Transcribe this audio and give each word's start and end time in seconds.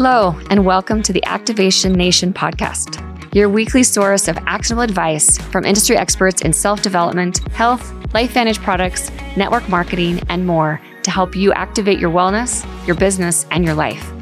Hello, 0.00 0.38
and 0.48 0.64
welcome 0.64 1.02
to 1.02 1.12
the 1.12 1.24
Activation 1.24 1.92
Nation 1.92 2.32
podcast, 2.32 3.02
your 3.34 3.48
weekly 3.48 3.82
source 3.82 4.28
of 4.28 4.38
actionable 4.46 4.84
advice 4.84 5.38
from 5.50 5.64
industry 5.64 5.96
experts 5.96 6.42
in 6.42 6.52
self 6.52 6.82
development, 6.82 7.38
health, 7.52 7.82
LifeVantage 8.12 8.62
products, 8.62 9.10
network 9.36 9.68
marketing, 9.68 10.22
and 10.28 10.46
more 10.46 10.80
to 11.02 11.10
help 11.10 11.34
you 11.34 11.52
activate 11.52 11.98
your 11.98 12.12
wellness, 12.12 12.64
your 12.86 12.94
business, 12.94 13.44
and 13.50 13.64
your 13.64 13.74
life. 13.74 14.12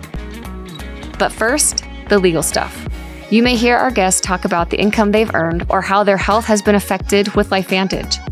But 1.19 1.31
first, 1.31 1.85
the 2.09 2.19
legal 2.19 2.43
stuff. 2.43 2.89
You 3.31 3.43
may 3.43 3.55
hear 3.55 3.77
our 3.77 3.91
guests 3.91 4.23
talk 4.23 4.47
about 4.47 4.71
the 4.71 4.81
income 4.81 5.13
they've 5.13 5.35
earned 5.35 5.67
or 5.69 5.83
how 5.83 6.05
their 6.05 6.17
health 6.17 6.47
has 6.47 6.63
been 6.63 6.77
affected 6.77 7.29
with 7.35 7.51
Life 7.51 7.69
LifeVantage. 7.69 8.23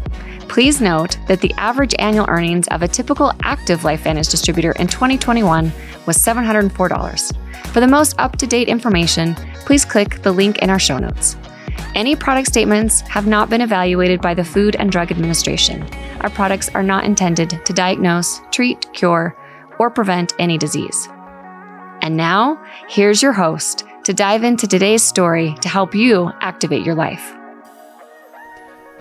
Please 0.48 0.80
note 0.80 1.18
that 1.29 1.40
the 1.42 1.52
average 1.58 1.95
annual 1.98 2.26
earnings 2.29 2.68
of 2.68 2.82
a 2.82 2.88
typical 2.88 3.32
active 3.42 3.84
Life 3.84 4.04
LifeVantage 4.04 4.30
distributor 4.30 4.72
in 4.72 4.86
2021 4.86 5.72
was 6.06 6.18
$704. 6.18 7.36
For 7.68 7.80
the 7.80 7.86
most 7.86 8.14
up 8.18 8.36
to 8.36 8.46
date 8.46 8.68
information, 8.68 9.34
please 9.66 9.84
click 9.84 10.22
the 10.22 10.32
link 10.32 10.58
in 10.58 10.70
our 10.70 10.78
show 10.78 10.98
notes. 10.98 11.36
Any 11.94 12.16
product 12.16 12.48
statements 12.48 13.00
have 13.02 13.27
not 13.27 13.50
been 13.50 13.60
evaluated 13.60 14.20
by 14.20 14.34
the 14.34 14.44
Food 14.44 14.77
and 14.77 14.90
Drug 14.90 15.10
Administration. 15.10 15.82
Our 16.20 16.30
products 16.30 16.68
are 16.70 16.82
not 16.82 17.04
intended 17.04 17.64
to 17.64 17.72
diagnose, 17.72 18.40
treat, 18.50 18.92
cure, 18.92 19.36
or 19.78 19.90
prevent 19.90 20.34
any 20.38 20.58
disease. 20.58 21.08
And 22.02 22.16
now, 22.16 22.62
here's 22.88 23.22
your 23.22 23.32
host 23.32 23.84
to 24.05 24.12
dive 24.12 24.44
into 24.44 24.66
today's 24.66 25.02
story 25.02 25.55
to 25.62 25.68
help 25.68 25.94
you 25.94 26.30
activate 26.41 26.84
your 26.84 26.94
life. 26.94 27.34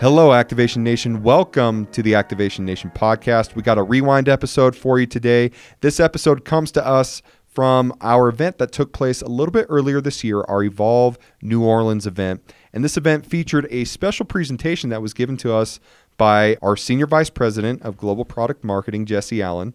Hello, 0.04 0.34
Activation 0.34 0.84
Nation. 0.84 1.24
Welcome 1.24 1.86
to 1.94 2.04
the 2.04 2.14
Activation 2.14 2.66
Nation 2.66 2.92
podcast. 2.94 3.56
We 3.56 3.62
got 3.62 3.78
a 3.78 3.84
rewind 3.84 4.28
episode 4.28 4.76
for 4.76 5.00
you 5.00 5.06
today. 5.06 5.50
This 5.80 5.98
episode 5.98 6.44
comes 6.44 6.74
to 6.74 6.86
us 6.86 7.22
from 7.48 7.94
our 8.02 8.28
event 8.28 8.58
that 8.58 8.74
took 8.74 8.92
place 8.92 9.22
a 9.22 9.30
little 9.30 9.54
bit 9.54 9.66
earlier 9.70 10.02
this 10.02 10.22
year, 10.22 10.42
our 10.42 10.62
Evolve 10.62 11.18
New 11.42 11.64
Orleans 11.64 12.06
event. 12.06 12.42
And 12.74 12.84
this 12.84 12.98
event 12.98 13.26
featured 13.26 13.66
a 13.72 13.86
special 13.86 14.26
presentation 14.26 14.90
that 14.90 15.02
was 15.02 15.14
given 15.14 15.38
to 15.38 15.54
us 15.54 15.80
by 16.18 16.58
our 16.62 16.76
Senior 16.76 17.08
Vice 17.08 17.30
President 17.30 17.82
of 17.82 17.96
Global 17.96 18.26
Product 18.26 18.62
Marketing, 18.62 19.06
Jesse 19.06 19.42
Allen, 19.42 19.74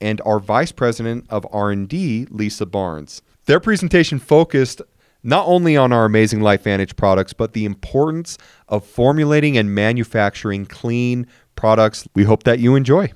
and 0.00 0.20
our 0.24 0.38
Vice 0.38 0.70
President 0.70 1.26
of 1.28 1.44
R&D, 1.50 2.28
Lisa 2.30 2.66
Barnes. 2.66 3.20
Their 3.46 3.58
presentation 3.58 4.20
focused 4.20 4.80
not 5.26 5.46
only 5.48 5.76
on 5.76 5.92
our 5.92 6.04
amazing 6.04 6.38
LifeVantage 6.38 6.94
products, 6.94 7.32
but 7.32 7.52
the 7.52 7.64
importance 7.64 8.38
of 8.68 8.86
formulating 8.86 9.58
and 9.58 9.74
manufacturing 9.74 10.64
clean 10.64 11.26
products. 11.56 12.06
We 12.14 12.22
hope 12.22 12.44
that 12.44 12.60
you 12.60 12.76
enjoy. 12.76 13.12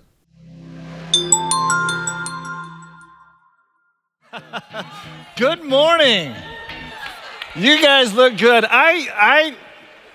good 5.36 5.62
morning. 5.62 6.34
You 7.54 7.80
guys 7.80 8.12
look 8.12 8.36
good. 8.36 8.64
I 8.64 9.08
I 9.14 9.56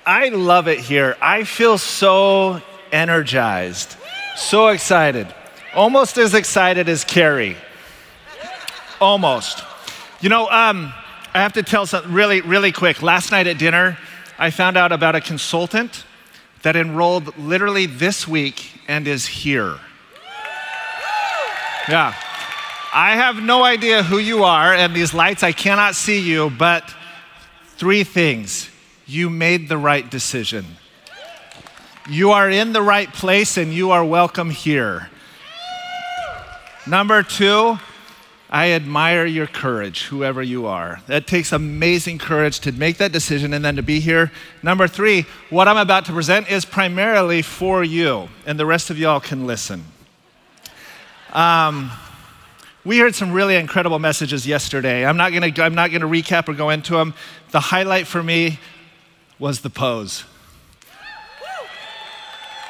I 0.06 0.30
love 0.30 0.68
it 0.68 0.80
here. 0.80 1.16
I 1.22 1.46
feel 1.46 1.78
so 1.78 2.62
energized, 2.92 3.96
so 4.36 4.68
excited. 4.68 5.34
Almost 5.74 6.18
as 6.18 6.34
excited 6.34 6.90
as 6.90 7.06
Carrie. 7.06 7.56
Almost. 9.00 9.64
You 10.22 10.30
know, 10.30 10.50
um, 10.50 10.94
I 11.36 11.40
have 11.40 11.52
to 11.54 11.64
tell 11.64 11.86
something 11.86 12.14
really, 12.14 12.40
really 12.40 12.72
quick. 12.72 13.02
Last 13.02 13.30
night 13.30 13.46
at 13.46 13.58
dinner, 13.58 13.98
I 14.40 14.52
found 14.52 14.78
out 14.78 14.94
about 14.94 15.16
a 15.16 15.22
consultant 15.22 16.06
that 16.62 16.78
enrolled 16.78 17.38
literally 17.38 17.88
this 17.88 18.26
week 18.26 18.72
and 18.88 19.06
is 19.06 19.28
here. 19.28 19.78
Yeah. 21.90 22.16
I 22.94 23.18
have 23.18 23.44
no 23.44 23.66
idea 23.66 24.02
who 24.02 24.18
you 24.18 24.46
are, 24.46 24.74
and 24.74 24.96
these 24.96 25.14
lights, 25.14 25.44
I 25.44 25.52
cannot 25.52 25.96
see 25.96 26.22
you, 26.22 26.52
but 26.52 26.90
three 27.66 28.06
things. 28.06 28.70
You 29.06 29.30
made 29.30 29.68
the 29.68 29.78
right 29.78 30.10
decision. 30.10 30.66
You 32.10 32.32
are 32.32 32.50
in 32.50 32.72
the 32.72 32.82
right 32.82 33.12
place, 33.12 33.58
and 33.58 33.74
you 33.74 33.92
are 33.92 34.06
welcome 34.06 34.52
here. 34.52 35.10
Number 36.88 37.24
two, 37.24 37.78
I 38.50 38.72
admire 38.72 39.26
your 39.26 39.48
courage, 39.48 40.04
whoever 40.04 40.42
you 40.42 40.68
are. 40.68 41.02
That 41.08 41.26
takes 41.26 41.52
amazing 41.52 42.20
courage 42.20 42.60
to 42.62 42.72
make 42.72 42.98
that 42.98 43.12
decision 43.12 43.54
and 43.54 43.66
then 43.66 43.76
to 43.76 43.82
be 43.82 44.00
here. 44.00 44.32
Number 44.62 44.88
three, 44.88 45.26
what 45.50 45.68
I'm 45.68 45.78
about 45.78 46.06
to 46.06 46.14
present 46.14 46.50
is 46.50 46.64
primarily 46.64 47.42
for 47.42 47.84
you, 47.84 48.30
and 48.46 48.60
the 48.60 48.66
rest 48.66 48.90
of 48.90 49.00
y'all 49.00 49.20
can 49.20 49.48
listen. 49.48 49.84
Um, 51.34 51.92
we 52.86 53.00
heard 53.00 53.16
some 53.16 53.34
really 53.34 53.56
incredible 53.56 53.98
messages 53.98 54.46
yesterday. 54.46 55.06
I'm 55.06 55.18
not 55.18 55.34
gonna, 55.34 55.52
I'm 55.58 55.74
not 55.74 55.92
gonna 55.92 56.08
recap 56.08 56.48
or 56.48 56.54
go 56.54 56.70
into 56.70 56.94
them. 56.94 57.16
The 57.50 57.60
highlight 57.60 58.06
for 58.06 58.22
me 58.22 58.60
was 59.40 59.62
the 59.62 59.72
pose. 59.72 60.24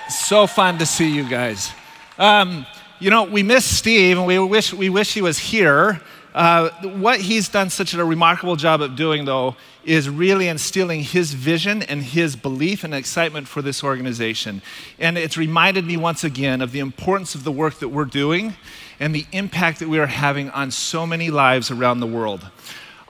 So 0.10 0.48
fun 0.48 0.78
to 0.78 0.86
see 0.86 1.14
you 1.14 1.28
guys. 1.28 1.72
Um, 2.18 2.66
you 3.00 3.10
know, 3.10 3.24
we 3.24 3.44
miss 3.44 3.66
Steve 3.66 4.18
and 4.18 4.26
we 4.26 4.40
wish, 4.40 4.74
we 4.74 4.90
wish 4.90 5.14
he 5.14 5.22
was 5.22 5.38
here. 5.38 6.02
Uh, 6.34 6.70
what 6.98 7.20
he's 7.20 7.48
done 7.48 7.70
such 7.70 7.94
a 7.94 8.04
remarkable 8.04 8.56
job 8.56 8.82
of 8.82 8.96
doing, 8.96 9.26
though, 9.26 9.56
is 9.86 10.10
really 10.10 10.48
instilling 10.48 11.02
his 11.02 11.34
vision 11.34 11.82
and 11.84 12.04
his 12.04 12.36
belief 12.36 12.84
and 12.84 12.94
excitement 12.94 13.48
for 13.48 13.62
this 13.62 13.84
organization. 13.84 14.62
And 15.00 15.18
it's 15.18 15.38
reminded 15.38 15.86
me 15.86 15.96
once 15.96 16.24
again 16.24 16.62
of 16.62 16.72
the 16.72 16.80
importance 16.80 17.36
of 17.36 17.44
the 17.44 17.52
work 17.52 17.80
that 17.80 17.90
we're 17.90 18.06
doing 18.06 18.56
and 19.00 19.14
the 19.14 19.26
impact 19.32 19.80
that 19.80 19.88
we 19.88 20.00
are 20.00 20.08
having 20.08 20.50
on 20.50 20.72
so 20.72 21.06
many 21.06 21.30
lives 21.30 21.72
around 21.72 22.00
the 22.00 22.08
world. 22.08 22.46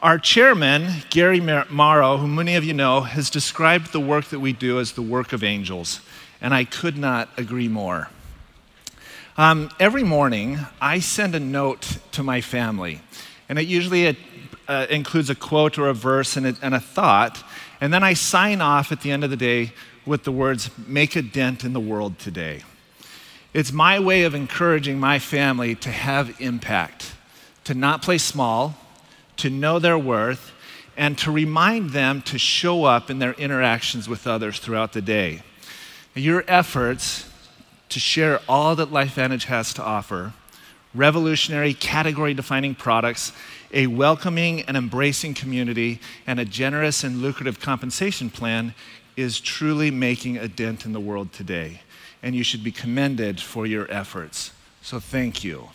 Our 0.03 0.19
chairman, 0.19 1.03
Garry 1.09 1.39
Mauro, 1.39 2.17
who 2.17 2.27
many 2.27 2.55
of 2.55 2.63
you 2.63 2.73
know, 2.73 3.01
has 3.01 3.29
described 3.29 3.91
the 3.91 3.99
work 3.99 4.25
that 4.25 4.39
we 4.39 4.53
do 4.53 4.79
as 4.79 4.91
the 4.91 5.01
work 5.01 5.33
of 5.33 5.43
angels. 5.43 6.01
And 6.41 6.53
I 6.53 6.63
could 6.63 6.97
not 6.97 7.29
agree 7.37 7.67
more. 7.67 8.09
Um, 9.37 9.69
every 9.81 10.03
morning, 10.03 10.59
I 10.79 10.99
send 10.99 11.35
a 11.35 11.41
note 11.41 11.97
to 12.13 12.23
my 12.23 12.39
family, 12.39 13.01
and 13.49 13.59
it 13.59 13.67
usually 13.67 14.17
uh, 14.69 14.87
includes 14.89 15.29
a 15.29 15.35
quote 15.35 15.77
or 15.77 15.89
a 15.89 15.93
verse 15.93 16.37
and 16.37 16.47
a, 16.47 16.55
and 16.61 16.73
a 16.73 16.79
thought, 16.79 17.43
and 17.81 17.93
then 17.93 18.01
I 18.01 18.13
sign 18.13 18.61
off 18.61 18.93
at 18.93 19.01
the 19.01 19.11
end 19.11 19.25
of 19.25 19.29
the 19.29 19.35
day 19.35 19.73
with 20.05 20.23
the 20.23 20.31
words, 20.31 20.69
Make 20.87 21.17
a 21.17 21.21
dent 21.21 21.65
in 21.65 21.73
the 21.73 21.81
world 21.81 22.17
today. 22.17 22.61
It's 23.53 23.73
my 23.73 23.99
way 23.99 24.23
of 24.23 24.35
encouraging 24.35 25.01
my 25.01 25.19
family 25.19 25.75
to 25.75 25.91
have 25.91 26.39
impact, 26.39 27.11
to 27.65 27.73
not 27.73 28.01
play 28.01 28.19
small, 28.19 28.77
to 29.35 29.49
know 29.49 29.79
their 29.79 29.97
worth, 29.97 30.53
and 30.95 31.17
to 31.17 31.29
remind 31.29 31.89
them 31.89 32.21
to 32.21 32.39
show 32.39 32.85
up 32.85 33.09
in 33.09 33.19
their 33.19 33.33
interactions 33.33 34.07
with 34.07 34.27
others 34.27 34.59
throughout 34.59 34.93
the 34.93 35.01
day. 35.01 35.41
Your 36.13 36.45
efforts 36.47 37.29
to 37.95 37.99
share 38.01 38.41
all 38.49 38.75
that 38.75 38.91
LifeVantage 38.91 39.45
has 39.45 39.73
to 39.73 39.81
offer 39.81 40.33
revolutionary, 40.93 41.73
category 41.73 42.33
defining 42.33 42.75
products, 42.75 43.31
a 43.71 43.87
welcoming 43.87 44.63
and 44.63 44.75
embracing 44.75 45.33
community, 45.33 46.01
and 46.27 46.37
a 46.37 46.43
generous 46.43 47.05
and 47.05 47.21
lucrative 47.21 47.61
compensation 47.61 48.29
plan 48.29 48.73
is 49.15 49.39
truly 49.39 49.89
making 49.91 50.37
a 50.37 50.45
dent 50.45 50.85
in 50.85 50.91
the 50.91 50.99
world 50.99 51.31
today. 51.31 51.79
And 52.21 52.35
you 52.35 52.43
should 52.43 52.65
be 52.65 52.71
commended 52.71 53.39
for 53.39 53.65
your 53.65 53.89
efforts. 53.89 54.51
So, 54.81 54.99
thank 54.99 55.41
you. 55.41 55.69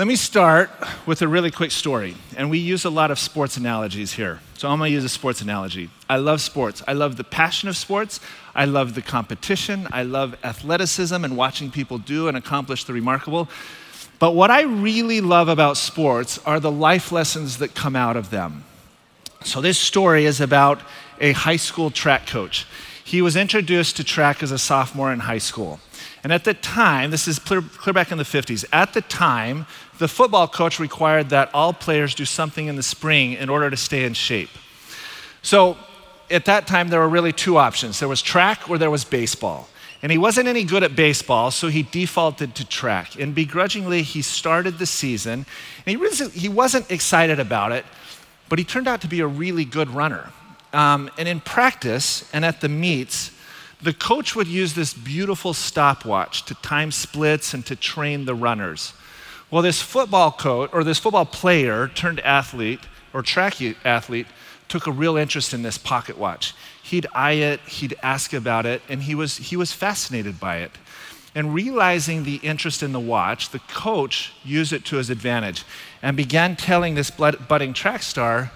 Let 0.00 0.06
me 0.06 0.16
start 0.16 0.70
with 1.04 1.20
a 1.20 1.28
really 1.28 1.50
quick 1.50 1.70
story. 1.70 2.16
And 2.34 2.48
we 2.48 2.56
use 2.56 2.86
a 2.86 2.88
lot 2.88 3.10
of 3.10 3.18
sports 3.18 3.58
analogies 3.58 4.14
here. 4.14 4.40
So 4.56 4.66
I'm 4.66 4.78
going 4.78 4.88
to 4.88 4.94
use 4.94 5.04
a 5.04 5.10
sports 5.10 5.42
analogy. 5.42 5.90
I 6.08 6.16
love 6.16 6.40
sports. 6.40 6.82
I 6.88 6.94
love 6.94 7.18
the 7.18 7.22
passion 7.22 7.68
of 7.68 7.76
sports. 7.76 8.18
I 8.54 8.64
love 8.64 8.94
the 8.94 9.02
competition. 9.02 9.86
I 9.92 10.04
love 10.04 10.38
athleticism 10.42 11.22
and 11.22 11.36
watching 11.36 11.70
people 11.70 11.98
do 11.98 12.28
and 12.28 12.36
accomplish 12.38 12.84
the 12.84 12.94
remarkable. 12.94 13.50
But 14.18 14.30
what 14.30 14.50
I 14.50 14.62
really 14.62 15.20
love 15.20 15.48
about 15.48 15.76
sports 15.76 16.38
are 16.46 16.60
the 16.60 16.72
life 16.72 17.12
lessons 17.12 17.58
that 17.58 17.74
come 17.74 17.94
out 17.94 18.16
of 18.16 18.30
them. 18.30 18.64
So 19.44 19.60
this 19.60 19.78
story 19.78 20.24
is 20.24 20.40
about 20.40 20.80
a 21.20 21.32
high 21.32 21.56
school 21.56 21.90
track 21.90 22.26
coach. 22.26 22.66
He 23.10 23.22
was 23.22 23.34
introduced 23.34 23.96
to 23.96 24.04
track 24.04 24.40
as 24.40 24.52
a 24.52 24.58
sophomore 24.58 25.12
in 25.12 25.18
high 25.18 25.38
school. 25.38 25.80
And 26.22 26.32
at 26.32 26.44
the 26.44 26.54
time, 26.54 27.10
this 27.10 27.26
is 27.26 27.40
clear, 27.40 27.60
clear, 27.60 27.92
back 27.92 28.12
in 28.12 28.18
the 28.18 28.24
50s, 28.24 28.64
at 28.72 28.92
the 28.92 29.00
time, 29.00 29.66
the 29.98 30.06
football 30.06 30.46
coach 30.46 30.78
required 30.78 31.30
that 31.30 31.52
all 31.52 31.72
players 31.72 32.14
do 32.14 32.24
something 32.24 32.68
in 32.68 32.76
the 32.76 32.84
spring 32.84 33.32
in 33.32 33.48
order 33.48 33.68
to 33.68 33.76
stay 33.76 34.04
in 34.04 34.14
shape. 34.14 34.50
So 35.42 35.76
at 36.30 36.44
that 36.44 36.68
time, 36.68 36.86
there 36.86 37.00
were 37.00 37.08
really 37.08 37.32
two 37.32 37.56
options 37.56 37.98
there 37.98 38.08
was 38.08 38.22
track 38.22 38.70
or 38.70 38.78
there 38.78 38.92
was 38.92 39.04
baseball. 39.04 39.68
And 40.04 40.12
he 40.12 40.16
wasn't 40.16 40.46
any 40.46 40.62
good 40.62 40.84
at 40.84 40.94
baseball, 40.94 41.50
so 41.50 41.66
he 41.66 41.82
defaulted 41.82 42.54
to 42.54 42.64
track. 42.64 43.18
And 43.18 43.34
begrudgingly, 43.34 44.02
he 44.02 44.22
started 44.22 44.78
the 44.78 44.86
season. 44.86 45.46
And 45.84 45.86
he, 45.86 45.96
really, 45.96 46.28
he 46.28 46.48
wasn't 46.48 46.88
excited 46.92 47.40
about 47.40 47.72
it, 47.72 47.84
but 48.48 48.60
he 48.60 48.64
turned 48.64 48.86
out 48.86 49.00
to 49.00 49.08
be 49.08 49.18
a 49.18 49.26
really 49.26 49.64
good 49.64 49.90
runner. 49.90 50.30
Um, 50.72 51.10
and 51.18 51.28
in 51.28 51.40
practice 51.40 52.28
and 52.32 52.44
at 52.44 52.60
the 52.60 52.68
meets, 52.68 53.32
the 53.82 53.92
coach 53.92 54.36
would 54.36 54.46
use 54.46 54.74
this 54.74 54.92
beautiful 54.92 55.54
stopwatch 55.54 56.44
to 56.44 56.54
time 56.56 56.92
splits 56.92 57.54
and 57.54 57.64
to 57.66 57.74
train 57.74 58.24
the 58.24 58.34
runners. 58.34 58.92
Well, 59.50 59.62
this 59.62 59.82
football 59.82 60.30
coach 60.30 60.70
or 60.72 60.84
this 60.84 60.98
football 60.98 61.24
player 61.26 61.88
turned 61.88 62.20
athlete 62.20 62.80
or 63.12 63.22
track 63.22 63.60
athlete 63.84 64.26
took 64.68 64.86
a 64.86 64.92
real 64.92 65.16
interest 65.16 65.52
in 65.52 65.62
this 65.62 65.76
pocket 65.76 66.16
watch. 66.16 66.54
He'd 66.82 67.06
eye 67.12 67.32
it, 67.32 67.60
he'd 67.60 67.96
ask 68.02 68.32
about 68.32 68.66
it, 68.66 68.82
and 68.88 69.02
he 69.02 69.14
was, 69.14 69.38
he 69.38 69.56
was 69.56 69.72
fascinated 69.72 70.38
by 70.38 70.58
it. 70.58 70.70
And 71.34 71.54
realizing 71.54 72.22
the 72.24 72.36
interest 72.36 72.82
in 72.82 72.92
the 72.92 73.00
watch, 73.00 73.50
the 73.50 73.58
coach 73.60 74.32
used 74.44 74.72
it 74.72 74.84
to 74.86 74.96
his 74.96 75.10
advantage 75.10 75.64
and 76.02 76.16
began 76.16 76.54
telling 76.54 76.94
this 76.94 77.10
budding 77.10 77.72
track 77.72 78.02
star, 78.02 78.52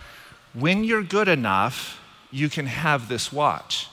when 0.53 0.85
you're 0.85 1.03
good 1.03 1.29
enough, 1.29 2.01
you 2.35 2.49
can 2.49 2.67
have 2.67 3.09
this 3.09 3.33
watch. 3.33 3.89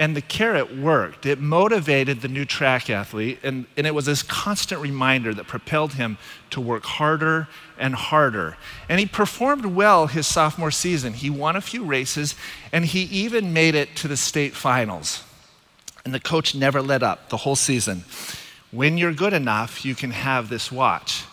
And 0.00 0.14
the 0.14 0.22
carrot 0.22 0.78
worked. 0.78 1.26
It 1.26 1.40
motivated 1.40 2.20
the 2.20 2.28
new 2.28 2.44
track 2.44 2.88
athlete, 2.88 3.40
and, 3.42 3.66
and 3.76 3.84
it 3.84 3.92
was 3.92 4.06
this 4.06 4.22
constant 4.22 4.80
reminder 4.80 5.34
that 5.34 5.48
propelled 5.48 5.94
him 5.94 6.18
to 6.50 6.60
work 6.60 6.84
harder 6.84 7.48
and 7.76 7.96
harder. 7.96 8.56
And 8.88 9.00
he 9.00 9.06
performed 9.06 9.66
well 9.66 10.06
his 10.06 10.24
sophomore 10.24 10.70
season. 10.70 11.14
He 11.14 11.30
won 11.30 11.56
a 11.56 11.60
few 11.60 11.82
races, 11.82 12.36
and 12.72 12.84
he 12.84 13.02
even 13.02 13.52
made 13.52 13.74
it 13.74 13.96
to 13.96 14.06
the 14.06 14.16
state 14.16 14.54
finals. 14.54 15.24
And 16.04 16.14
the 16.14 16.20
coach 16.20 16.54
never 16.54 16.80
let 16.80 17.02
up 17.02 17.28
the 17.28 17.38
whole 17.38 17.56
season. 17.56 18.04
When 18.70 18.98
you're 18.98 19.12
good 19.12 19.32
enough, 19.32 19.84
you 19.84 19.96
can 19.96 20.12
have 20.12 20.48
this 20.48 20.70
watch. 20.70 21.24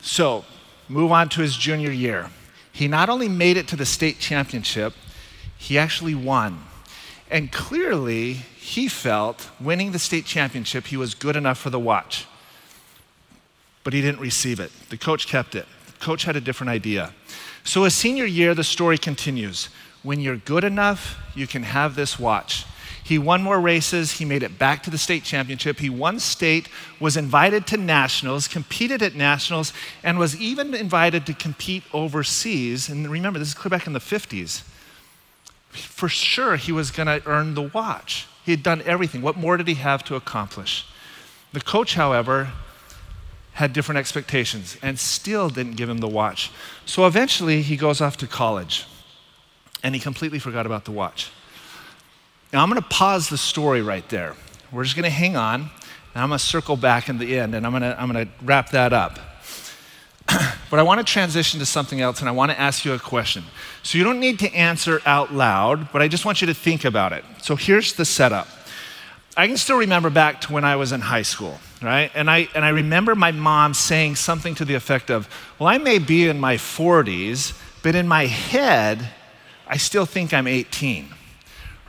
So, 0.00 0.44
move 0.88 1.10
on 1.10 1.28
to 1.30 1.40
his 1.40 1.56
junior 1.56 1.90
year. 1.90 2.30
He 2.72 2.88
not 2.88 3.08
only 3.08 3.28
made 3.28 3.56
it 3.56 3.68
to 3.68 3.76
the 3.76 3.86
state 3.86 4.18
championship, 4.18 4.94
he 5.56 5.78
actually 5.78 6.14
won. 6.14 6.64
And 7.30 7.52
clearly, 7.52 8.32
he 8.32 8.88
felt 8.88 9.50
winning 9.60 9.92
the 9.92 9.98
state 9.98 10.24
championship, 10.24 10.86
he 10.86 10.96
was 10.96 11.14
good 11.14 11.36
enough 11.36 11.58
for 11.58 11.70
the 11.70 11.78
watch. 11.78 12.26
But 13.84 13.92
he 13.92 14.00
didn't 14.00 14.20
receive 14.20 14.60
it. 14.60 14.72
The 14.90 14.96
coach 14.96 15.26
kept 15.26 15.54
it. 15.54 15.66
The 15.86 16.04
coach 16.04 16.24
had 16.24 16.36
a 16.36 16.40
different 16.40 16.70
idea. 16.70 17.12
So, 17.64 17.84
his 17.84 17.94
senior 17.94 18.24
year, 18.24 18.54
the 18.54 18.64
story 18.64 18.98
continues. 18.98 19.68
When 20.02 20.20
you're 20.20 20.36
good 20.36 20.64
enough, 20.64 21.18
you 21.34 21.46
can 21.46 21.62
have 21.62 21.94
this 21.94 22.18
watch. 22.18 22.64
He 23.10 23.18
won 23.18 23.42
more 23.42 23.60
races. 23.60 24.12
He 24.12 24.24
made 24.24 24.44
it 24.44 24.56
back 24.56 24.84
to 24.84 24.90
the 24.90 24.96
state 24.96 25.24
championship. 25.24 25.80
He 25.80 25.90
won 25.90 26.20
state, 26.20 26.68
was 27.00 27.16
invited 27.16 27.66
to 27.66 27.76
nationals, 27.76 28.46
competed 28.46 29.02
at 29.02 29.16
nationals, 29.16 29.72
and 30.04 30.16
was 30.16 30.40
even 30.40 30.76
invited 30.76 31.26
to 31.26 31.34
compete 31.34 31.82
overseas. 31.92 32.88
And 32.88 33.10
remember, 33.10 33.40
this 33.40 33.48
is 33.48 33.54
clear 33.54 33.70
back 33.70 33.88
in 33.88 33.94
the 33.94 33.98
50s 33.98 34.62
for 35.70 36.08
sure 36.08 36.54
he 36.54 36.70
was 36.70 36.92
going 36.92 37.08
to 37.08 37.20
earn 37.26 37.54
the 37.54 37.62
watch. 37.62 38.28
He 38.44 38.52
had 38.52 38.62
done 38.62 38.80
everything. 38.86 39.22
What 39.22 39.36
more 39.36 39.56
did 39.56 39.66
he 39.66 39.74
have 39.74 40.04
to 40.04 40.14
accomplish? 40.14 40.86
The 41.52 41.60
coach, 41.60 41.94
however, 41.94 42.52
had 43.54 43.72
different 43.72 43.98
expectations 43.98 44.76
and 44.82 44.96
still 45.00 45.48
didn't 45.48 45.74
give 45.74 45.88
him 45.88 45.98
the 45.98 46.06
watch. 46.06 46.52
So 46.86 47.08
eventually 47.08 47.62
he 47.62 47.76
goes 47.76 48.00
off 48.00 48.16
to 48.18 48.28
college 48.28 48.86
and 49.82 49.96
he 49.96 50.00
completely 50.00 50.38
forgot 50.38 50.64
about 50.64 50.84
the 50.84 50.92
watch. 50.92 51.32
Now 52.52 52.62
I'm 52.62 52.68
going 52.68 52.82
to 52.82 52.88
pause 52.88 53.28
the 53.28 53.38
story 53.38 53.80
right 53.80 54.08
there. 54.08 54.34
We're 54.72 54.82
just 54.82 54.96
going 54.96 55.04
to 55.04 55.10
hang 55.10 55.36
on 55.36 55.70
and 56.14 56.22
I'm 56.22 56.30
going 56.30 56.38
to 56.38 56.44
circle 56.44 56.76
back 56.76 57.08
in 57.08 57.18
the 57.18 57.38
end 57.38 57.54
and 57.54 57.64
I'm 57.64 57.72
going 57.72 57.82
to, 57.82 58.00
I'm 58.00 58.10
going 58.10 58.26
to 58.26 58.32
wrap 58.44 58.70
that 58.70 58.92
up. 58.92 59.20
but 60.70 60.78
I 60.78 60.82
want 60.82 60.98
to 60.98 61.12
transition 61.12 61.60
to 61.60 61.66
something 61.66 62.00
else 62.00 62.20
and 62.20 62.28
I 62.28 62.32
want 62.32 62.50
to 62.50 62.58
ask 62.58 62.84
you 62.84 62.92
a 62.92 62.98
question. 62.98 63.44
So 63.84 63.98
you 63.98 64.04
don't 64.04 64.18
need 64.18 64.40
to 64.40 64.52
answer 64.52 65.00
out 65.06 65.32
loud, 65.32 65.92
but 65.92 66.02
I 66.02 66.08
just 66.08 66.24
want 66.24 66.40
you 66.40 66.48
to 66.48 66.54
think 66.54 66.84
about 66.84 67.12
it. 67.12 67.24
So 67.40 67.54
here's 67.54 67.92
the 67.92 68.04
setup. 68.04 68.48
I 69.36 69.46
can 69.46 69.56
still 69.56 69.78
remember 69.78 70.10
back 70.10 70.40
to 70.42 70.52
when 70.52 70.64
I 70.64 70.74
was 70.74 70.90
in 70.90 71.00
high 71.00 71.22
school, 71.22 71.60
right? 71.80 72.10
And 72.16 72.28
I, 72.28 72.48
and 72.56 72.64
I 72.64 72.70
remember 72.70 73.14
my 73.14 73.30
mom 73.30 73.74
saying 73.74 74.16
something 74.16 74.56
to 74.56 74.64
the 74.64 74.74
effect 74.74 75.08
of, 75.08 75.28
Well, 75.58 75.68
I 75.68 75.78
may 75.78 76.00
be 76.00 76.28
in 76.28 76.40
my 76.40 76.56
40s, 76.56 77.56
but 77.84 77.94
in 77.94 78.08
my 78.08 78.26
head, 78.26 79.08
I 79.68 79.76
still 79.76 80.04
think 80.04 80.34
I'm 80.34 80.48
18. 80.48 81.14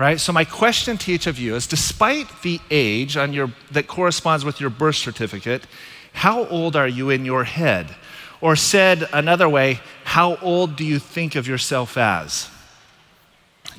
Right? 0.02 0.20
So 0.20 0.34
my 0.34 0.46
question 0.46 0.98
to 0.98 1.12
each 1.12 1.28
of 1.28 1.38
you 1.38 1.56
is 1.56 1.68
despite 1.68 2.42
the 2.42 2.60
age 2.72 3.18
on 3.18 3.34
your, 3.34 3.52
that 3.70 3.86
corresponds 3.86 4.44
with 4.44 4.60
your 4.60 4.72
birth 4.72 4.96
certificate, 4.96 5.68
how 6.14 6.46
old 6.48 6.76
are 6.76 6.88
you 6.88 7.12
in 7.12 7.24
your 7.24 7.44
head? 7.44 7.94
Or 8.42 8.56
said 8.56 9.08
another 9.14 9.48
way, 9.48 9.80
how 10.04 10.38
old 10.38 10.76
do 10.76 10.84
you 10.84 10.98
think 10.98 11.36
of 11.36 11.48
yourself 11.48 12.00
as? 12.00 12.50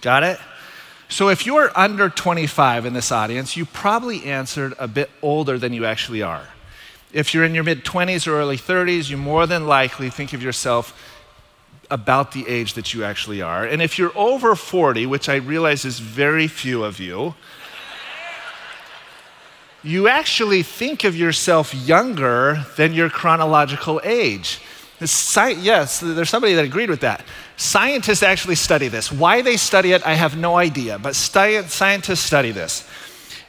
Got 0.01 0.23
it? 0.23 0.39
So 1.09 1.29
if 1.29 1.45
you're 1.45 1.77
under 1.77 2.09
25 2.09 2.87
in 2.87 2.93
this 2.93 3.11
audience, 3.11 3.57
you 3.57 3.67
probably 3.67 4.23
answered 4.23 4.75
a 4.79 4.87
bit 4.87 5.11
older 5.23 5.59
than 5.59 5.73
you 5.73 5.85
actually 5.85 6.23
are. 6.23 6.47
If 7.13 7.35
you're 7.35 7.45
in 7.45 7.53
your 7.53 7.65
mid 7.65 7.85
20s 7.85 8.29
or 8.29 8.35
early 8.35 8.59
30s, 8.59 9.11
you 9.11 9.17
more 9.17 9.49
than 9.49 9.67
likely 9.67 10.09
think 10.09 10.33
of 10.35 10.41
yourself 10.41 10.97
about 11.93 12.33
the 12.33 12.49
age 12.49 12.73
that 12.75 12.95
you 12.95 13.05
actually 13.05 13.43
are. 13.43 13.65
And 13.65 13.83
if 13.83 13.99
you're 13.99 14.17
over 14.17 14.57
40, 14.57 15.05
which 15.05 15.29
I 15.29 15.37
realize 15.37 15.85
is 15.85 15.99
very 15.99 16.49
few 16.49 16.83
of 16.83 16.99
you, 16.99 17.35
you 19.85 20.09
actually 20.09 20.63
think 20.63 21.05
of 21.05 21.15
yourself 21.15 21.75
younger 21.75 22.65
than 22.77 22.95
your 22.95 23.11
chronological 23.11 24.01
age. 24.05 24.61
Sci- 25.01 25.59
yes, 25.61 26.01
there's 26.01 26.31
somebody 26.31 26.55
that 26.55 26.65
agreed 26.65 26.89
with 26.89 27.01
that. 27.01 27.25
Scientists 27.57 28.23
actually 28.23 28.55
study 28.55 28.89
this. 28.89 29.13
Why 29.13 29.43
they 29.43 29.57
study 29.57 29.93
it, 29.93 30.07
I 30.07 30.15
have 30.15 30.37
no 30.37 30.57
idea, 30.57 30.99
but 30.99 31.15
scientists 31.15 32.21
study 32.21 32.53
this. 32.53 32.89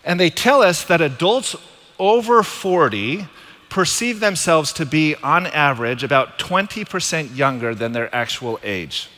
And 0.03 0.19
they 0.19 0.29
tell 0.29 0.61
us 0.61 0.83
that 0.85 0.99
adults 0.99 1.55
over 1.97 2.43
40 2.43 3.27
perceive 3.73 4.19
themselves 4.19 4.71
to 4.71 4.85
be, 4.85 5.15
on 5.23 5.47
average, 5.47 6.03
about 6.03 6.37
20% 6.37 7.35
younger 7.35 7.73
than 7.73 7.91
their 7.91 8.13
actual 8.13 8.59
age. 8.61 9.09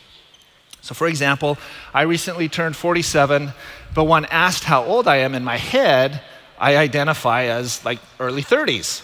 So, 0.82 0.96
for 0.96 1.08
example, 1.08 1.58
I 1.94 2.04
recently 2.04 2.48
turned 2.48 2.78
47, 2.78 3.52
but 3.94 4.06
when 4.06 4.24
asked 4.26 4.64
how 4.64 4.86
old 4.86 5.10
I 5.10 5.18
am 5.18 5.36
in 5.36 5.44
my 5.44 5.58
head, 5.58 6.22
I 6.58 6.78
identify 6.78 7.44
as 7.44 7.84
like 7.84 8.00
early 8.18 8.42
30s 8.42 9.02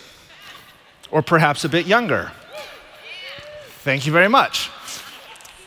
or 1.12 1.22
perhaps 1.22 1.66
a 1.66 1.70
bit 1.70 1.86
younger. 1.86 2.32
Thank 3.84 4.06
you 4.06 4.14
very 4.14 4.30
much. 4.30 4.70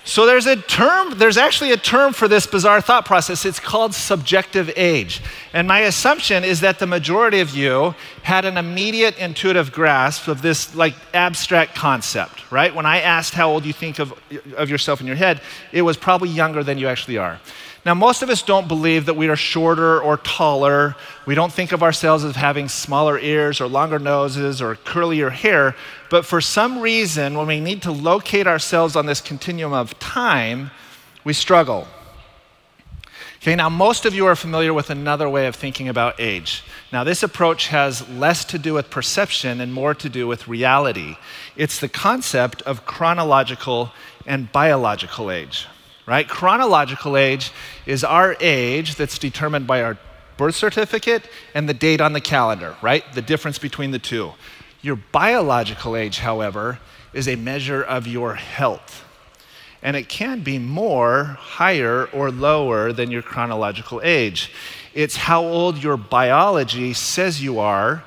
So 0.07 0.27
there's 0.27 0.47
a 0.47 0.57
term, 0.57 1.17
there's 1.17 1.39
actually 1.39 1.73
a 1.73 1.79
term 1.79 2.13
for 2.13 2.29
this 2.29 2.47
bizarre 2.47 2.83
thought 2.83 3.07
process. 3.07 3.47
It's 3.47 3.59
called 3.59 3.95
subjective 3.95 4.71
age. 4.77 5.23
And 5.55 5.67
my 5.67 5.81
assumption 5.81 6.45
is 6.45 6.61
that 6.61 6.79
the 6.79 6.87
majority 6.87 7.41
of 7.41 7.57
you 7.57 7.95
had 8.23 8.45
an 8.45 8.59
immediate 8.59 9.17
intuitive 9.19 9.73
grasp 9.73 10.29
of 10.29 10.43
this 10.43 10.75
like 10.75 10.95
abstract 11.15 11.75
concept, 11.75 12.53
right? 12.53 12.75
When 12.75 12.85
I 12.85 13.01
asked 13.01 13.33
how 13.33 13.51
old 13.51 13.65
you 13.65 13.73
think 13.73 13.99
of, 13.99 14.13
of 14.59 14.69
yourself 14.69 15.01
in 15.01 15.07
your 15.07 15.17
head, 15.17 15.41
it 15.73 15.83
was 15.83 15.97
probably 15.97 16.29
younger 16.29 16.63
than 16.63 16.77
you 16.77 16.87
actually 16.87 17.17
are. 17.17 17.41
Now, 17.85 17.93
most 17.93 18.23
of 18.23 18.31
us 18.31 18.43
don't 18.43 18.67
believe 18.67 19.05
that 19.07 19.15
we 19.15 19.29
are 19.29 19.37
shorter 19.37 20.01
or 20.01 20.17
taller. 20.17 20.97
We 21.27 21.35
don't 21.35 21.53
think 21.53 21.71
of 21.71 21.83
ourselves 21.83 22.25
as 22.25 22.35
having 22.35 22.69
smaller 22.69 23.19
ears 23.19 23.61
or 23.61 23.67
longer 23.67 23.99
noses 23.99 24.63
or 24.63 24.77
curlier 24.77 25.31
hair. 25.31 25.77
But 26.09 26.25
for 26.25 26.41
some 26.41 26.81
reason, 26.81 27.37
when 27.37 27.47
we 27.47 27.61
need 27.61 27.83
to 27.83 27.93
locate 27.93 28.47
ourselves 28.47 28.97
on 28.97 29.05
this 29.05 29.21
continuum 29.21 29.75
of 29.75 29.99
time, 29.99 30.71
we 31.25 31.35
struggle. 31.35 31.87
Okay, 33.43 33.55
now 33.55 33.69
most 33.69 34.07
of 34.07 34.15
you 34.15 34.25
are 34.25 34.37
familiar 34.37 34.73
with 34.73 34.89
another 34.89 35.29
way 35.29 35.47
of 35.47 35.55
thinking 35.55 35.87
about 35.87 36.19
age. 36.19 36.63
Now, 36.91 37.05
this 37.05 37.23
approach 37.23 37.69
has 37.69 38.09
less 38.09 38.47
to 38.47 38.59
do 38.59 38.73
with 38.73 38.89
perception 38.89 39.61
and 39.61 39.75
more 39.75 39.93
to 39.93 40.09
do 40.09 40.27
with 40.27 40.49
reality. 40.49 41.17
It's 41.55 41.79
the 41.79 41.91
concept 41.91 42.63
of 42.63 42.87
chronological 42.87 43.93
and 44.25 44.51
biological 44.51 45.31
age 45.31 45.67
right? 46.07 46.29
Chronological 46.29 47.17
age 47.17 47.53
is 47.87 48.05
our 48.05 48.37
age 48.41 48.97
that's 48.97 49.19
determined 49.19 49.67
by 49.67 49.83
our 49.83 49.99
birth 50.37 50.57
certificate 50.57 51.29
and 51.55 51.69
the 51.69 51.75
date 51.75 52.01
on 52.01 52.13
the 52.13 52.21
calendar, 52.21 52.77
right? 52.83 53.05
The 53.15 53.23
difference 53.23 53.59
between 53.59 53.91
the 53.91 53.99
two. 53.99 54.33
Your 54.83 54.97
biological 54.97 55.97
age, 55.97 56.19
however, 56.19 56.79
is 57.13 57.29
a 57.29 57.37
measure 57.37 57.83
of 57.83 58.07
your 58.07 58.35
health. 58.35 59.05
And 59.83 59.97
it 59.97 60.09
can 60.09 60.41
be 60.41 60.59
more, 60.59 61.25
higher, 61.25 62.07
or 62.07 62.31
lower 62.31 62.93
than 62.93 63.11
your 63.11 63.23
chronological 63.23 64.01
age. 64.03 64.51
It's 64.95 65.17
how 65.17 65.43
old 65.43 65.83
your 65.83 65.97
biology 65.97 66.93
says 66.95 67.43
you 67.43 67.59
are, 67.59 68.03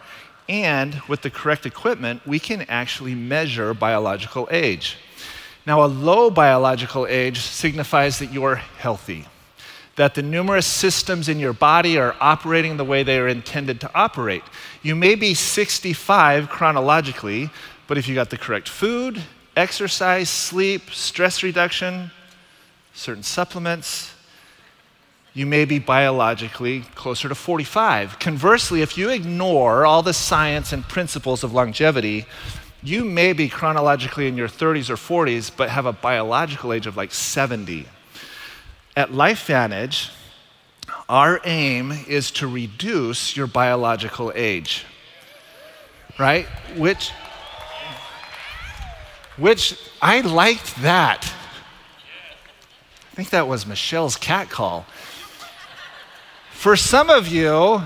and 0.49 1.01
with 1.07 1.21
the 1.21 1.29
correct 1.29 1.65
equipment, 1.65 2.25
we 2.25 2.39
can 2.39 2.63
actually 2.63 3.13
measure 3.13 3.73
biological 3.73 4.47
age. 4.51 4.97
Now, 5.67 5.83
a 5.83 5.85
low 5.85 6.29
biological 6.29 7.05
age 7.07 7.41
signifies 7.41 8.19
that 8.19 8.31
you're 8.31 8.55
healthy, 8.55 9.25
that 9.97 10.15
the 10.15 10.21
numerous 10.21 10.65
systems 10.65 11.27
in 11.27 11.39
your 11.39 11.51
body 11.51 11.97
are 11.97 12.15
operating 12.21 12.77
the 12.77 12.85
way 12.85 13.03
they 13.03 13.19
are 13.19 13.27
intended 13.27 13.81
to 13.81 13.91
operate. 13.93 14.43
You 14.81 14.95
may 14.95 15.15
be 15.15 15.33
65 15.33 16.47
chronologically, 16.47 17.49
but 17.85 17.97
if 17.97 18.07
you 18.07 18.15
got 18.15 18.29
the 18.29 18.37
correct 18.37 18.69
food, 18.69 19.21
exercise, 19.57 20.29
sleep, 20.29 20.89
stress 20.91 21.43
reduction, 21.43 22.11
certain 22.93 23.23
supplements, 23.23 24.13
you 25.33 25.45
may 25.45 25.65
be 25.65 25.79
biologically 25.79 26.83
closer 26.95 27.27
to 27.27 27.35
45. 27.35 28.19
Conversely, 28.19 28.81
if 28.81 28.97
you 28.97 29.09
ignore 29.09 29.85
all 29.85 30.01
the 30.01 30.13
science 30.13 30.71
and 30.71 30.87
principles 30.87 31.43
of 31.43 31.51
longevity, 31.51 32.25
you 32.83 33.03
may 33.03 33.33
be 33.33 33.49
chronologically 33.49 34.27
in 34.27 34.37
your 34.37 34.47
30s 34.47 34.89
or 34.89 34.95
40s, 34.95 35.51
but 35.55 35.69
have 35.69 35.85
a 35.85 35.93
biological 35.93 36.71
age 36.73 36.87
of 36.87 36.95
like 36.95 37.13
70. 37.13 37.87
At 38.95 39.09
LifeVantage, 39.09 40.11
our 41.09 41.41
aim 41.43 41.91
is 42.07 42.31
to 42.31 42.47
reduce 42.47 43.35
your 43.35 43.47
biological 43.47 44.31
age, 44.35 44.85
right? 46.19 46.45
Which, 46.75 47.11
which 49.37 49.79
I 50.01 50.21
liked 50.21 50.81
that. 50.81 51.33
I 53.11 53.15
think 53.15 53.29
that 53.31 53.47
was 53.47 53.65
Michelle's 53.65 54.15
cat 54.15 54.49
call. 54.49 54.85
For 56.51 56.75
some 56.75 57.09
of 57.09 57.27
you, 57.27 57.81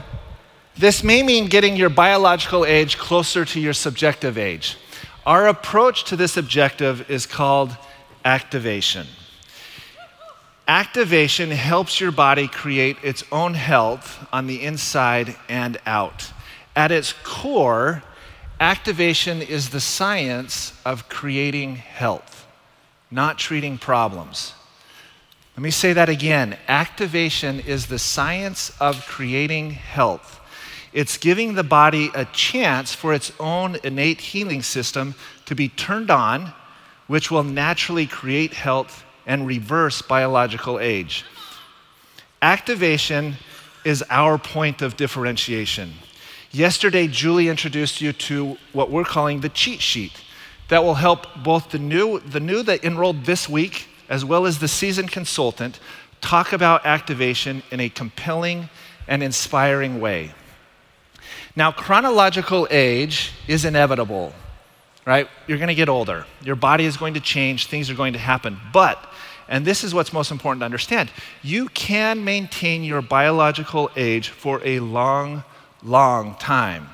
this 0.77 1.03
may 1.03 1.21
mean 1.21 1.47
getting 1.47 1.75
your 1.75 1.89
biological 1.89 2.65
age 2.65 2.97
closer 2.97 3.45
to 3.45 3.59
your 3.59 3.73
subjective 3.73 4.37
age. 4.37 4.77
Our 5.25 5.47
approach 5.47 6.05
to 6.05 6.15
this 6.15 6.37
objective 6.37 7.09
is 7.09 7.25
called 7.25 7.75
activation. 8.25 9.07
Activation 10.67 11.51
helps 11.51 11.99
your 11.99 12.11
body 12.11 12.47
create 12.47 12.97
its 13.03 13.23
own 13.31 13.53
health 13.53 14.25
on 14.31 14.47
the 14.47 14.63
inside 14.63 15.35
and 15.49 15.77
out. 15.85 16.31
At 16.75 16.91
its 16.91 17.13
core, 17.23 18.03
activation 18.59 19.41
is 19.41 19.69
the 19.69 19.81
science 19.81 20.73
of 20.85 21.09
creating 21.09 21.75
health, 21.75 22.47
not 23.09 23.37
treating 23.37 23.77
problems. 23.77 24.53
Let 25.55 25.63
me 25.63 25.71
say 25.71 25.93
that 25.93 26.09
again. 26.09 26.57
Activation 26.67 27.59
is 27.59 27.87
the 27.87 27.99
science 27.99 28.71
of 28.79 29.05
creating 29.05 29.71
health. 29.71 30.40
It's 30.93 31.17
giving 31.17 31.53
the 31.53 31.63
body 31.63 32.11
a 32.13 32.25
chance 32.25 32.93
for 32.93 33.13
its 33.13 33.31
own 33.39 33.77
innate 33.83 34.19
healing 34.19 34.61
system 34.61 35.15
to 35.45 35.55
be 35.55 35.69
turned 35.69 36.11
on, 36.11 36.53
which 37.07 37.31
will 37.31 37.43
naturally 37.43 38.05
create 38.05 38.53
health 38.53 39.05
and 39.25 39.47
reverse 39.47 40.01
biological 40.01 40.79
age. 40.79 41.25
Activation 42.41 43.35
is 43.85 44.03
our 44.09 44.37
point 44.37 44.81
of 44.81 44.97
differentiation. 44.97 45.93
Yesterday, 46.51 47.07
Julie 47.07 47.47
introduced 47.47 48.01
you 48.01 48.11
to 48.13 48.57
what 48.73 48.91
we're 48.91 49.05
calling 49.05 49.39
the 49.39 49.49
cheat 49.49 49.81
sheet 49.81 50.13
that 50.67 50.83
will 50.83 50.95
help 50.95 51.27
both 51.43 51.69
the 51.69 51.79
new, 51.79 52.19
the 52.19 52.39
new 52.39 52.63
that 52.63 52.83
enrolled 52.83 53.25
this 53.25 53.47
week 53.47 53.87
as 54.09 54.25
well 54.25 54.45
as 54.45 54.59
the 54.59 54.67
seasoned 54.67 55.09
consultant, 55.09 55.79
talk 56.19 56.51
about 56.51 56.85
activation 56.85 57.63
in 57.71 57.79
a 57.79 57.87
compelling 57.87 58.69
and 59.07 59.23
inspiring 59.23 60.01
way. 60.01 60.33
Now, 61.55 61.71
chronological 61.71 62.67
age 62.71 63.33
is 63.47 63.65
inevitable, 63.65 64.33
right? 65.05 65.27
You're 65.47 65.57
going 65.57 65.67
to 65.67 65.75
get 65.75 65.89
older. 65.89 66.25
Your 66.43 66.55
body 66.55 66.85
is 66.85 66.95
going 66.95 67.15
to 67.15 67.19
change, 67.19 67.67
things 67.67 67.89
are 67.89 67.93
going 67.93 68.13
to 68.13 68.19
happen. 68.19 68.57
But, 68.71 69.05
and 69.49 69.65
this 69.65 69.83
is 69.83 69.93
what's 69.93 70.13
most 70.13 70.31
important 70.31 70.61
to 70.61 70.65
understand, 70.65 71.11
you 71.43 71.67
can 71.69 72.23
maintain 72.23 72.83
your 72.83 73.01
biological 73.01 73.91
age 73.97 74.29
for 74.29 74.61
a 74.63 74.79
long, 74.79 75.43
long 75.83 76.35
time. 76.35 76.89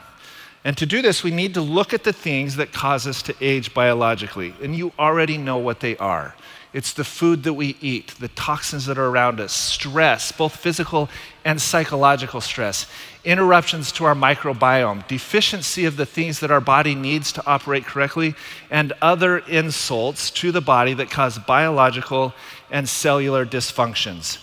And 0.64 0.76
to 0.78 0.86
do 0.86 1.02
this, 1.02 1.24
we 1.24 1.32
need 1.32 1.54
to 1.54 1.62
look 1.62 1.94
at 1.94 2.04
the 2.04 2.12
things 2.12 2.56
that 2.56 2.74
cause 2.74 3.06
us 3.08 3.22
to 3.24 3.36
age 3.40 3.74
biologically. 3.74 4.54
And 4.62 4.76
you 4.76 4.92
already 4.98 5.38
know 5.38 5.58
what 5.58 5.80
they 5.80 5.96
are. 5.98 6.36
It's 6.74 6.92
the 6.92 7.06
food 7.06 7.44
that 7.44 7.54
we 7.54 7.78
eat, 7.80 8.16
the 8.20 8.28
toxins 8.28 8.86
that 8.88 8.98
are 8.98 9.08
around 9.08 9.40
us, 9.40 9.54
stress, 9.54 10.32
both 10.32 10.56
physical 10.56 11.10
and 11.46 11.62
psychological 11.62 12.42
stress, 12.42 12.88
interruptions 13.24 13.92
to 13.94 14.06
our 14.06 14.14
microbiome, 14.14 15.08
deficiency 15.08 15.86
of 15.86 15.96
the 15.96 16.06
things 16.06 16.42
that 16.42 16.52
our 16.52 16.60
body 16.60 16.94
needs 16.94 17.32
to 17.32 17.46
operate 17.48 17.86
correctly, 17.86 18.36
and 18.70 18.92
other 19.02 19.38
insults 19.38 20.30
to 20.32 20.52
the 20.52 20.62
body 20.62 20.94
that 20.94 21.10
cause 21.10 21.40
biological 21.40 22.34
and 22.70 22.90
cellular 22.90 23.46
dysfunctions. 23.46 24.38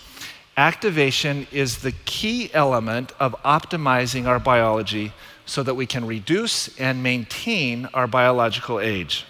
Activation 0.57 1.45
is 1.51 1.79
the 1.79 1.91
key 2.05 2.49
element 2.53 3.11
of 3.19 3.35
optimizing 3.43 4.25
our 4.25 4.39
biology 4.39 5.11
so 5.45 5.61
that 5.61 5.75
we 5.75 5.85
can 5.85 6.05
reduce 6.07 6.75
and 6.79 7.03
maintain 7.03 7.85
our 7.93 8.07
biological 8.07 8.79
age. 8.79 9.25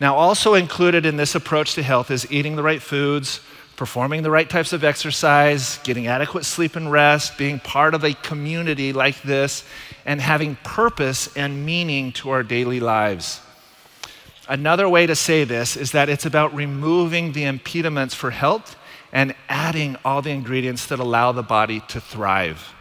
Now, 0.00 0.16
also 0.16 0.54
included 0.54 1.06
in 1.06 1.16
this 1.16 1.34
approach 1.34 1.74
to 1.74 1.82
health 1.82 2.10
is 2.10 2.30
eating 2.30 2.56
the 2.56 2.62
right 2.62 2.82
foods, 2.82 3.40
performing 3.76 4.22
the 4.22 4.30
right 4.30 4.48
types 4.48 4.72
of 4.72 4.84
exercise, 4.84 5.78
getting 5.84 6.06
adequate 6.06 6.44
sleep 6.44 6.76
and 6.76 6.90
rest, 6.90 7.38
being 7.38 7.60
part 7.60 7.94
of 7.94 8.04
a 8.04 8.14
community 8.14 8.92
like 8.92 9.22
this, 9.22 9.64
and 10.04 10.20
having 10.20 10.56
purpose 10.64 11.34
and 11.36 11.64
meaning 11.64 12.12
to 12.12 12.30
our 12.30 12.42
daily 12.42 12.80
lives. 12.80 13.40
Another 14.48 14.88
way 14.88 15.06
to 15.06 15.16
say 15.16 15.44
this 15.44 15.76
is 15.76 15.92
that 15.92 16.08
it's 16.08 16.26
about 16.26 16.54
removing 16.54 17.32
the 17.32 17.44
impediments 17.44 18.14
for 18.14 18.30
health 18.30 18.76
and 19.12 19.34
adding 19.48 19.96
all 20.04 20.20
the 20.22 20.30
ingredients 20.30 20.86
that 20.86 20.98
allow 20.98 21.32
the 21.32 21.42
body 21.42 21.80
to 21.88 22.00
thrive. 22.00 22.74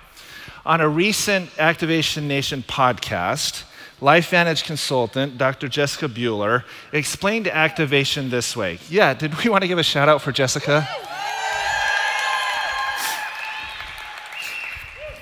On 0.66 0.82
a 0.82 0.90
recent 0.90 1.50
Activation 1.60 2.28
Nation 2.28 2.64
podcast, 2.64 3.64
LifeVantage 4.04 4.66
consultant, 4.66 5.38
Dr. 5.38 5.70
Jessica 5.70 6.10
Bueller, 6.10 6.66
explained 6.92 7.48
activation 7.48 8.30
this 8.30 8.54
way. 8.54 8.78
Yeah, 8.90 9.14
did 9.14 9.42
we 9.42 9.50
want 9.50 9.62
to 9.62 9.68
give 9.70 9.78
a 9.78 9.84
shout 9.84 10.10
out 10.10 10.22
for 10.22 10.34
Jessica? 10.34 10.86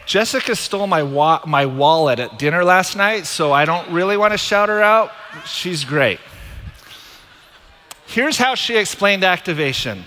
Jessica 0.08 0.56
stole 0.56 0.88
my, 0.88 1.04
wa- 1.04 1.44
my 1.46 1.68
wallet 1.68 2.20
at 2.20 2.40
dinner 2.40 2.64
last 2.64 2.98
night, 2.98 3.28
so 3.28 3.52
I 3.52 3.66
don't 3.66 3.88
really 3.92 4.18
want 4.18 4.34
to 4.34 4.38
shout 4.40 4.68
her 4.68 4.82
out. 4.82 5.12
She's 5.46 5.86
great. 5.86 6.20
Here's 8.08 8.38
how 8.38 8.56
she 8.56 8.78
explained 8.78 9.24
activation 9.24 10.04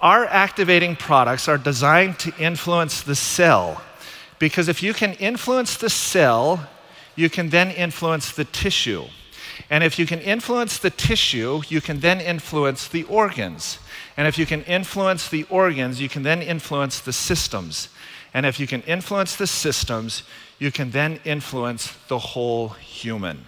Our 0.00 0.26
activating 0.26 0.96
products 0.96 1.46
are 1.46 1.56
designed 1.56 2.18
to 2.18 2.34
influence 2.36 3.00
the 3.00 3.14
cell, 3.14 3.80
because 4.40 4.66
if 4.66 4.82
you 4.82 4.92
can 4.92 5.12
influence 5.14 5.76
the 5.76 5.88
cell, 5.88 6.68
you 7.16 7.30
can 7.30 7.50
then 7.50 7.70
influence 7.70 8.32
the 8.32 8.44
tissue. 8.44 9.04
And 9.70 9.84
if 9.84 9.98
you 9.98 10.06
can 10.06 10.20
influence 10.20 10.78
the 10.78 10.90
tissue, 10.90 11.62
you 11.68 11.80
can 11.80 12.00
then 12.00 12.20
influence 12.20 12.88
the 12.88 13.04
organs. 13.04 13.78
And 14.16 14.26
if 14.26 14.38
you 14.38 14.46
can 14.46 14.62
influence 14.64 15.28
the 15.28 15.44
organs, 15.44 16.00
you 16.00 16.08
can 16.08 16.22
then 16.22 16.42
influence 16.42 17.00
the 17.00 17.12
systems. 17.12 17.88
And 18.34 18.46
if 18.46 18.58
you 18.58 18.66
can 18.66 18.82
influence 18.82 19.36
the 19.36 19.46
systems, 19.46 20.22
you 20.58 20.70
can 20.70 20.90
then 20.90 21.20
influence 21.24 21.92
the 22.08 22.18
whole 22.18 22.70
human. 22.70 23.44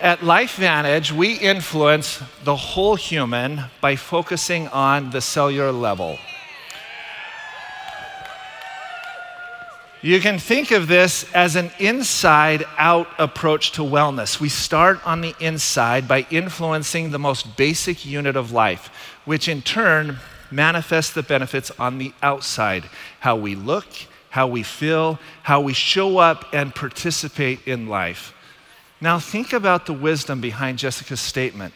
At 0.00 0.18
LifeVantage, 0.18 1.12
we 1.12 1.34
influence 1.34 2.20
the 2.42 2.56
whole 2.56 2.96
human 2.96 3.64
by 3.80 3.94
focusing 3.94 4.66
on 4.68 5.10
the 5.10 5.20
cellular 5.20 5.70
level. 5.70 6.18
You 10.04 10.20
can 10.20 10.40
think 10.40 10.72
of 10.72 10.88
this 10.88 11.32
as 11.32 11.54
an 11.54 11.70
inside 11.78 12.64
out 12.76 13.06
approach 13.20 13.70
to 13.72 13.82
wellness. 13.82 14.40
We 14.40 14.48
start 14.48 14.98
on 15.06 15.20
the 15.20 15.32
inside 15.38 16.08
by 16.08 16.26
influencing 16.28 17.12
the 17.12 17.20
most 17.20 17.56
basic 17.56 18.04
unit 18.04 18.34
of 18.34 18.50
life, 18.50 18.90
which 19.24 19.46
in 19.46 19.62
turn 19.62 20.18
manifests 20.50 21.12
the 21.12 21.22
benefits 21.22 21.70
on 21.78 21.98
the 21.98 22.12
outside 22.20 22.90
how 23.20 23.36
we 23.36 23.54
look, 23.54 23.86
how 24.30 24.48
we 24.48 24.64
feel, 24.64 25.20
how 25.44 25.60
we 25.60 25.72
show 25.72 26.18
up 26.18 26.46
and 26.52 26.74
participate 26.74 27.60
in 27.64 27.86
life. 27.86 28.34
Now, 29.00 29.20
think 29.20 29.52
about 29.52 29.86
the 29.86 29.92
wisdom 29.92 30.40
behind 30.40 30.78
Jessica's 30.78 31.20
statement. 31.20 31.74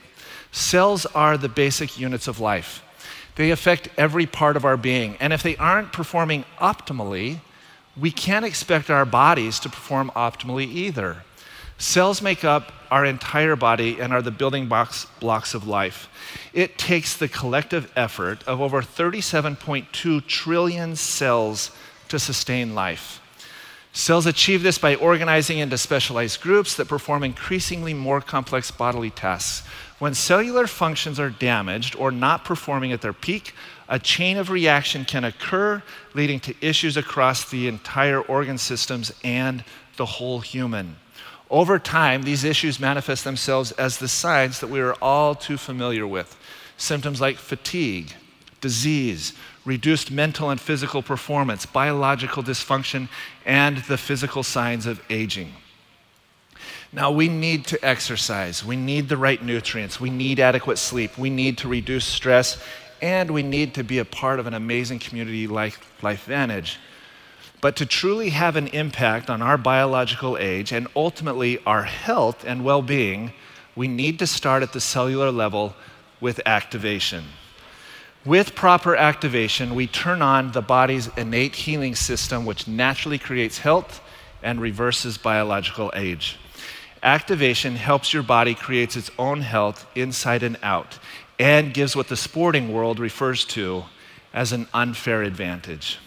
Cells 0.50 1.06
are 1.06 1.38
the 1.38 1.49
basic 1.49 1.97
units 1.97 2.26
of 2.26 2.40
life. 2.40 2.83
They 3.37 3.52
affect 3.52 3.88
every 3.97 4.26
part 4.26 4.56
of 4.56 4.64
our 4.64 4.76
being. 4.76 5.16
And 5.21 5.33
if 5.33 5.45
they 5.45 5.56
aren't 5.59 5.92
performing 5.92 6.45
optimally, 6.59 7.38
we 7.99 8.11
can't 8.11 8.45
expect 8.45 8.91
our 8.91 9.05
bodies 9.05 9.59
to 9.61 9.69
perform 9.69 10.11
optimally 10.15 10.67
either. 10.67 11.23
Cells 11.79 12.23
make 12.23 12.45
up 12.45 12.73
our 12.91 13.05
entire 13.05 13.57
body 13.57 14.00
and 14.00 14.12
are 14.12 14.23
the 14.23 14.31
building 14.31 14.69
blocks, 14.69 15.55
of 15.55 15.67
life. 15.67 16.09
It 16.55 16.79
takes 16.79 17.17
the 17.17 17.29
collective 17.29 17.93
effort 17.97 18.43
of 18.47 18.61
over 18.61 18.81
37.2 18.81 20.26
trillion 20.26 20.97
cells 20.97 21.71
to 22.09 22.19
sustain 22.19 22.75
life. 22.75 23.21
Cells 23.93 24.26
achieve 24.26 24.62
this 24.62 24.79
by 24.79 24.95
organizing 24.95 25.59
into 25.59 25.79
specialized 25.79 26.43
groups 26.43 26.76
that 26.76 26.87
perform 26.87 27.25
increasingly 27.25 27.95
more 27.95 28.21
complex 28.21 28.71
bodily 28.71 29.11
tasks. 29.11 29.67
When 29.99 30.12
cellular 30.12 30.67
functions 30.67 31.19
are 31.19 31.31
damaged 31.31 31.97
or 31.97 32.11
not 32.11 32.45
performing 32.45 32.93
at 32.93 33.00
their 33.00 33.15
peak, 33.15 33.55
a 33.88 33.99
chain 33.99 34.37
of 34.37 34.50
reaction 34.50 35.05
can 35.05 35.25
occur, 35.25 35.83
leading 36.14 36.40
to 36.40 36.55
issues 36.61 36.97
across 36.97 37.49
the 37.49 37.69
entire 37.69 38.21
organ 38.21 38.59
systems 38.59 39.12
and 39.23 39.64
the 39.97 40.07
whole 40.07 40.40
human. 40.40 40.97
Over 41.50 41.78
time, 41.78 42.23
these 42.23 42.43
issues 42.43 42.81
manifest 42.81 43.23
themselves 43.25 43.71
as 43.73 43.99
the 43.99 44.09
signs 44.09 44.61
that 44.61 44.69
we 44.69 44.81
are 44.81 44.95
all 44.95 45.35
too 45.35 45.57
familiar 45.57 46.07
with 46.07 46.37
symptoms 46.76 47.21
like 47.21 47.37
fatigue, 47.37 48.12
disease, 48.61 49.33
reduced 49.64 50.11
mental 50.11 50.50
and 50.50 50.61
physical 50.61 51.02
performance, 51.02 51.64
biological 51.64 52.43
dysfunction, 52.43 53.09
and 53.45 53.78
the 53.78 53.97
physical 53.97 54.43
signs 54.43 54.87
of 54.87 55.02
aging. 55.09 55.52
Now, 56.93 57.11
we 57.11 57.28
need 57.28 57.66
to 57.66 57.85
exercise. 57.85 58.64
We 58.64 58.76
need 58.76 59.09
the 59.09 59.16
right 59.16 59.43
nutrients. 59.43 60.00
We 60.00 60.11
need 60.11 60.40
adequate 60.40 60.78
sleep. 60.78 61.19
We 61.19 61.31
need 61.31 61.59
to 61.59 61.69
reduce 61.69 62.05
stress. 62.05 62.62
And 63.00 63.31
we 63.31 63.43
need 63.43 63.75
to 63.75 63.85
be 63.85 63.99
a 63.99 64.05
part 64.05 64.41
of 64.41 64.47
an 64.47 64.55
amazing 64.55 64.99
community 64.99 65.47
like 65.47 65.79
LifeVantage. 66.00 66.76
But 67.61 67.76
to 67.76 67.87
truly 67.87 68.31
have 68.31 68.57
an 68.57 68.69
impact 68.69 69.31
on 69.31 69.43
our 69.43 69.59
biological 69.59 70.37
age 70.38 70.73
and 70.73 70.88
ultimately 70.95 71.59
our 71.65 71.83
health 71.83 72.45
and 72.45 72.65
well 72.65 72.83
being, 72.83 73.33
we 73.75 73.88
need 73.88 74.19
to 74.21 74.26
start 74.26 74.62
at 74.62 74.73
the 74.73 74.81
cellular 74.81 75.31
level 75.31 75.75
with 76.21 76.41
activation. 76.47 77.25
With 78.25 78.55
proper 78.55 78.97
activation, 78.97 79.75
we 79.75 79.87
turn 79.87 80.21
on 80.21 80.53
the 80.53 80.62
body's 80.62 81.09
innate 81.17 81.55
healing 81.55 81.95
system, 81.95 82.45
which 82.45 82.67
naturally 82.67 83.19
creates 83.19 83.59
health 83.59 84.00
and 84.43 84.61
reverses 84.61 85.17
biological 85.17 85.93
age. 85.95 86.38
Activation 87.03 87.76
helps 87.76 88.12
your 88.12 88.23
body 88.25 88.55
create 88.55 88.97
its 88.97 89.11
own 89.19 89.43
health 89.43 89.87
inside 89.95 90.43
and 90.43 90.59
out 90.62 90.99
and 91.38 91.75
gives 91.75 91.95
what 91.95 92.09
the 92.09 92.16
sporting 92.16 92.73
world 92.73 92.99
refers 92.99 93.45
to 93.45 93.85
as 94.33 94.52
an 94.52 94.66
unfair 94.73 95.23
advantage. 95.23 95.99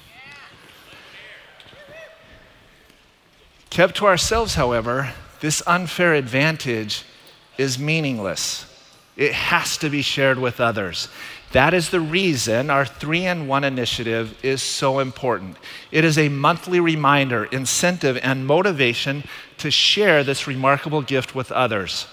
Kept 3.69 3.95
to 3.97 4.07
ourselves, 4.07 4.55
however, 4.55 5.13
this 5.41 5.61
unfair 5.67 6.13
advantage 6.15 7.03
is 7.57 7.77
meaningless. 7.77 8.65
It 9.15 9.33
has 9.33 9.77
to 9.77 9.89
be 9.89 10.01
shared 10.01 10.39
with 10.39 10.59
others. 10.59 11.09
That 11.51 11.73
is 11.73 11.89
the 11.89 11.99
reason 11.99 12.69
our 12.69 12.85
3 12.85 13.25
in 13.25 13.47
1 13.47 13.63
initiative 13.63 14.37
is 14.43 14.61
so 14.61 14.99
important. 14.99 15.57
It 15.91 16.05
is 16.05 16.17
a 16.17 16.29
monthly 16.29 16.79
reminder, 16.79 17.45
incentive, 17.45 18.17
and 18.21 18.45
motivation 18.45 19.23
to 19.57 19.71
share 19.71 20.23
this 20.23 20.47
remarkable 20.47 21.01
gift 21.01 21.35
with 21.35 21.51
others. 21.51 22.07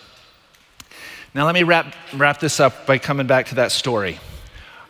Now, 1.35 1.45
let 1.45 1.54
me 1.54 1.62
wrap, 1.62 1.95
wrap 2.14 2.40
this 2.40 2.61
up 2.61 2.87
by 2.87 2.99
coming 2.99 3.26
back 3.26 3.47
to 3.47 3.56
that 3.56 3.73
story. 3.73 4.18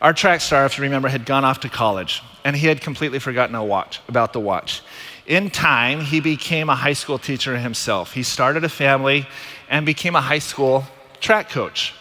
Our 0.00 0.12
track 0.12 0.40
star, 0.40 0.66
if 0.66 0.76
you 0.76 0.84
remember, 0.84 1.08
had 1.08 1.24
gone 1.24 1.44
off 1.44 1.60
to 1.60 1.68
college, 1.68 2.22
and 2.44 2.54
he 2.54 2.66
had 2.66 2.80
completely 2.80 3.18
forgotten 3.18 3.56
watch, 3.66 4.00
about 4.08 4.32
the 4.32 4.40
watch. 4.40 4.82
In 5.26 5.50
time, 5.50 6.00
he 6.00 6.20
became 6.20 6.68
a 6.68 6.76
high 6.76 6.92
school 6.92 7.18
teacher 7.18 7.58
himself. 7.58 8.12
He 8.12 8.22
started 8.22 8.62
a 8.62 8.68
family 8.68 9.26
and 9.68 9.84
became 9.84 10.14
a 10.14 10.20
high 10.20 10.38
school 10.38 10.84
track 11.20 11.48
coach. 11.48 11.94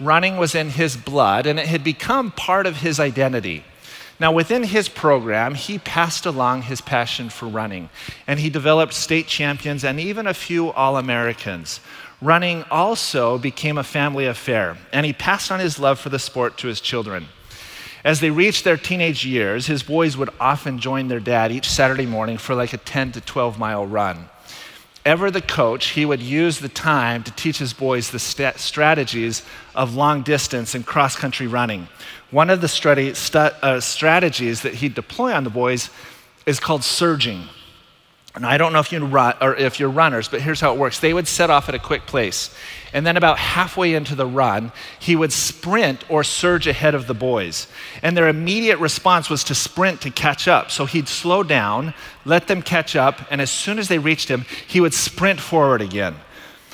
Running 0.00 0.38
was 0.38 0.54
in 0.54 0.70
his 0.70 0.96
blood, 0.96 1.46
and 1.46 1.60
it 1.60 1.66
had 1.66 1.84
become 1.84 2.32
part 2.32 2.66
of 2.66 2.78
his 2.78 2.98
identity. 2.98 3.64
Now, 4.18 4.32
within 4.32 4.62
his 4.62 4.88
program, 4.88 5.54
he 5.54 5.78
passed 5.78 6.26
along 6.26 6.62
his 6.62 6.80
passion 6.80 7.28
for 7.28 7.46
running, 7.46 7.88
and 8.26 8.40
he 8.40 8.50
developed 8.50 8.94
state 8.94 9.26
champions 9.26 9.84
and 9.84 10.00
even 10.00 10.26
a 10.26 10.34
few 10.34 10.70
All 10.70 10.96
Americans. 10.96 11.80
Running 12.22 12.62
also 12.70 13.36
became 13.36 13.76
a 13.76 13.82
family 13.82 14.26
affair, 14.26 14.78
and 14.92 15.04
he 15.04 15.12
passed 15.12 15.50
on 15.50 15.58
his 15.58 15.80
love 15.80 15.98
for 15.98 16.08
the 16.08 16.20
sport 16.20 16.56
to 16.58 16.68
his 16.68 16.80
children. 16.80 17.26
As 18.04 18.20
they 18.20 18.30
reached 18.30 18.62
their 18.62 18.76
teenage 18.76 19.26
years, 19.26 19.66
his 19.66 19.82
boys 19.82 20.16
would 20.16 20.30
often 20.38 20.78
join 20.78 21.08
their 21.08 21.18
dad 21.18 21.50
each 21.50 21.68
Saturday 21.68 22.06
morning 22.06 22.38
for 22.38 22.54
like 22.54 22.72
a 22.72 22.78
10 22.78 23.10
to 23.12 23.20
12 23.20 23.58
mile 23.58 23.84
run. 23.84 24.28
Ever 25.04 25.32
the 25.32 25.42
coach, 25.42 25.88
he 25.88 26.04
would 26.04 26.22
use 26.22 26.60
the 26.60 26.68
time 26.68 27.24
to 27.24 27.32
teach 27.32 27.58
his 27.58 27.72
boys 27.72 28.10
the 28.12 28.20
st- 28.20 28.58
strategies 28.58 29.42
of 29.74 29.96
long 29.96 30.22
distance 30.22 30.76
and 30.76 30.86
cross 30.86 31.16
country 31.16 31.48
running. 31.48 31.88
One 32.30 32.50
of 32.50 32.60
the 32.60 32.68
st- 32.68 33.34
uh, 33.36 33.80
strategies 33.80 34.62
that 34.62 34.74
he'd 34.74 34.94
deploy 34.94 35.32
on 35.32 35.42
the 35.42 35.50
boys 35.50 35.90
is 36.46 36.60
called 36.60 36.84
surging. 36.84 37.48
And 38.34 38.46
I 38.46 38.56
don't 38.56 38.72
know 38.72 38.78
if 38.78 38.90
you 38.90 39.04
run 39.04 39.34
or 39.42 39.54
if 39.54 39.78
you're 39.78 39.90
runners, 39.90 40.26
but 40.26 40.40
here's 40.40 40.60
how 40.60 40.72
it 40.72 40.78
works. 40.78 41.00
They 41.00 41.12
would 41.12 41.28
set 41.28 41.50
off 41.50 41.68
at 41.68 41.74
a 41.74 41.78
quick 41.78 42.06
place. 42.06 42.54
And 42.94 43.06
then 43.06 43.18
about 43.18 43.38
halfway 43.38 43.94
into 43.94 44.14
the 44.14 44.26
run, 44.26 44.72
he 44.98 45.16
would 45.16 45.32
sprint 45.32 46.08
or 46.10 46.24
surge 46.24 46.66
ahead 46.66 46.94
of 46.94 47.06
the 47.06 47.14
boys. 47.14 47.66
And 48.02 48.16
their 48.16 48.28
immediate 48.28 48.78
response 48.78 49.28
was 49.28 49.44
to 49.44 49.54
sprint 49.54 50.00
to 50.02 50.10
catch 50.10 50.48
up. 50.48 50.70
So 50.70 50.86
he'd 50.86 51.08
slow 51.08 51.42
down, 51.42 51.92
let 52.24 52.46
them 52.46 52.62
catch 52.62 52.96
up, 52.96 53.20
and 53.30 53.42
as 53.42 53.50
soon 53.50 53.78
as 53.78 53.88
they 53.88 53.98
reached 53.98 54.30
him, 54.30 54.46
he 54.66 54.80
would 54.80 54.94
sprint 54.94 55.40
forward 55.40 55.82
again. 55.82 56.16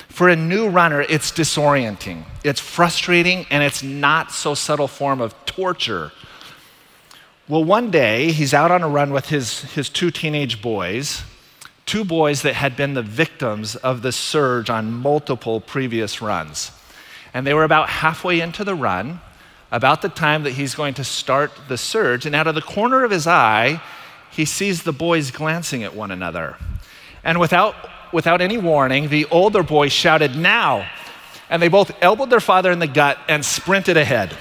For 0.07 0.29
a 0.29 0.37
new 0.37 0.69
runner, 0.69 1.01
it's 1.01 1.31
disorienting. 1.31 2.23
It's 2.43 2.61
frustrating 2.61 3.45
and 3.49 3.63
it's 3.63 3.83
not 3.83 4.31
so 4.31 4.53
subtle 4.53 4.87
form 4.87 5.19
of 5.19 5.33
torture. 5.45 6.13
Well, 7.49 7.63
one 7.63 7.91
day 7.91 8.31
he's 8.31 8.53
out 8.53 8.71
on 8.71 8.81
a 8.81 8.87
run 8.87 9.11
with 9.11 9.27
his, 9.27 9.61
his 9.73 9.89
two 9.89 10.11
teenage 10.11 10.61
boys 10.61 11.23
two 11.89 12.05
boys 12.05 12.43
that 12.43 12.53
had 12.53 12.75
been 12.75 12.93
the 12.93 13.01
victims 13.01 13.75
of 13.77 14.03
the 14.03 14.11
surge 14.11 14.69
on 14.69 14.91
multiple 14.91 15.59
previous 15.59 16.21
runs. 16.21 16.69
And 17.33 17.47
they 17.47 17.53
were 17.55 17.63
about 17.63 17.89
halfway 17.89 18.41
into 18.41 18.63
the 18.63 18.75
run, 18.75 19.21
about 19.71 20.03
the 20.03 20.09
time 20.09 20.43
that 20.43 20.51
he's 20.51 20.75
going 20.75 20.93
to 20.93 21.03
start 21.03 21.51
the 21.67 21.79
surge, 21.79 22.27
and 22.27 22.35
out 22.35 22.45
of 22.45 22.53
the 22.53 22.61
corner 22.61 23.03
of 23.03 23.09
his 23.09 23.25
eye, 23.25 23.81
he 24.29 24.45
sees 24.45 24.83
the 24.83 24.93
boys 24.93 25.31
glancing 25.31 25.83
at 25.83 25.95
one 25.95 26.11
another. 26.11 26.57
And 27.23 27.39
without, 27.39 27.73
without 28.13 28.39
any 28.39 28.59
warning, 28.59 29.09
the 29.09 29.25
older 29.31 29.63
boy 29.63 29.89
shouted, 29.89 30.35
Now! 30.35 30.87
And 31.49 31.59
they 31.59 31.69
both 31.69 31.91
elbowed 32.03 32.29
their 32.29 32.39
father 32.39 32.71
in 32.71 32.77
the 32.77 32.85
gut 32.85 33.17
and 33.27 33.43
sprinted 33.43 33.97
ahead. 33.97 34.37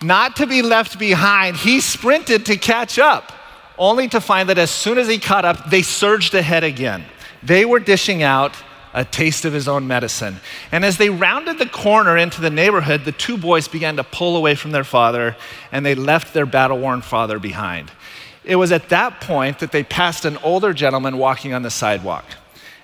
Not 0.00 0.36
to 0.36 0.46
be 0.46 0.62
left 0.62 0.98
behind, 0.98 1.56
he 1.56 1.82
sprinted 1.82 2.46
to 2.46 2.56
catch 2.56 2.98
up 2.98 3.30
only 3.78 4.08
to 4.08 4.20
find 4.20 4.48
that 4.48 4.58
as 4.58 4.70
soon 4.70 4.98
as 4.98 5.08
he 5.08 5.18
caught 5.18 5.44
up, 5.44 5.70
they 5.70 5.82
surged 5.82 6.34
ahead 6.34 6.64
again. 6.64 7.04
They 7.42 7.64
were 7.64 7.80
dishing 7.80 8.22
out 8.22 8.54
a 8.94 9.04
taste 9.04 9.44
of 9.44 9.52
his 9.52 9.66
own 9.66 9.86
medicine. 9.86 10.36
And 10.70 10.84
as 10.84 10.98
they 10.98 11.10
rounded 11.10 11.58
the 11.58 11.66
corner 11.66 12.16
into 12.16 12.40
the 12.40 12.50
neighborhood, 12.50 13.04
the 13.04 13.12
two 13.12 13.36
boys 13.36 13.66
began 13.66 13.96
to 13.96 14.04
pull 14.04 14.36
away 14.36 14.54
from 14.54 14.70
their 14.70 14.84
father 14.84 15.36
and 15.72 15.84
they 15.84 15.96
left 15.96 16.32
their 16.32 16.46
battle 16.46 16.78
worn 16.78 17.02
father 17.02 17.40
behind. 17.40 17.90
It 18.44 18.56
was 18.56 18.70
at 18.70 18.90
that 18.90 19.20
point 19.20 19.58
that 19.58 19.72
they 19.72 19.82
passed 19.82 20.24
an 20.24 20.36
older 20.38 20.72
gentleman 20.72 21.18
walking 21.18 21.52
on 21.52 21.62
the 21.62 21.70
sidewalk. 21.70 22.24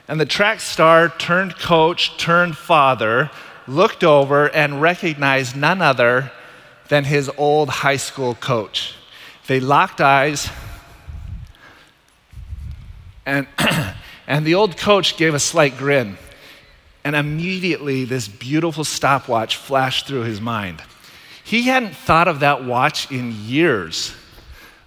And 0.09 0.21
the 0.21 0.27
track 0.27 0.59
star 0.59 1.09
turned 1.09 1.57
coach, 1.59 2.17
turned 2.19 2.57
father, 2.57 3.31
looked 3.69 4.03
over 4.03 4.49
and 4.49 4.83
recognized 4.83 5.55
none 5.55 5.81
other 5.81 6.33
than 6.89 7.05
his 7.05 7.31
old 7.39 7.69
high 7.69 7.99
school 7.99 8.35
coach. 8.35 8.95
They 9.47 9.61
locked 9.61 10.01
eyes 10.01 10.49
and, 13.31 13.47
and 14.27 14.45
the 14.45 14.55
old 14.55 14.77
coach 14.77 15.17
gave 15.17 15.35
a 15.35 15.39
slight 15.39 15.79
grin. 15.79 16.19
And 17.05 17.17
immediately, 17.17 18.05
this 18.05 18.29
beautiful 18.29 18.85
stopwatch 18.85 19.57
flashed 19.57 20.07
through 20.07 20.23
his 20.23 20.41
mind. 20.41 20.83
He 21.43 21.63
hadn't 21.63 21.97
thought 21.97 22.29
of 22.29 22.41
that 22.41 22.65
watch 22.65 23.11
in 23.11 23.33
years. 23.33 24.15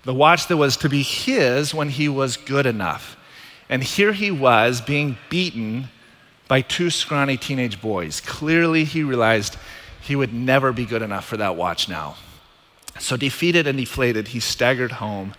The 0.04 0.14
watch 0.14 0.48
that 0.48 0.58
was 0.58 0.78
to 0.78 0.90
be 0.90 1.02
his 1.02 1.74
when 1.74 1.90
he 1.90 2.10
was 2.10 2.38
good 2.38 2.66
enough. 2.66 3.18
And 3.70 3.84
here 3.84 4.14
he 4.14 4.30
was 4.30 4.82
being 4.82 5.18
beaten 5.30 5.90
by 6.48 6.62
two 6.62 6.90
scrawny 6.90 7.38
teenage 7.38 7.82
boys. 7.82 8.20
Clearly, 8.22 8.84
he 8.84 9.02
realized 9.02 9.58
he 10.02 10.16
would 10.16 10.34
never 10.34 10.72
be 10.72 10.86
good 10.86 11.02
enough 11.02 11.26
for 11.26 11.38
that 11.38 11.56
watch 11.56 11.90
now. 11.90 12.18
So, 13.00 13.18
defeated 13.18 13.66
and 13.66 13.78
deflated, 13.78 14.28
he 14.28 14.40
staggered 14.40 14.92
home 14.92 15.34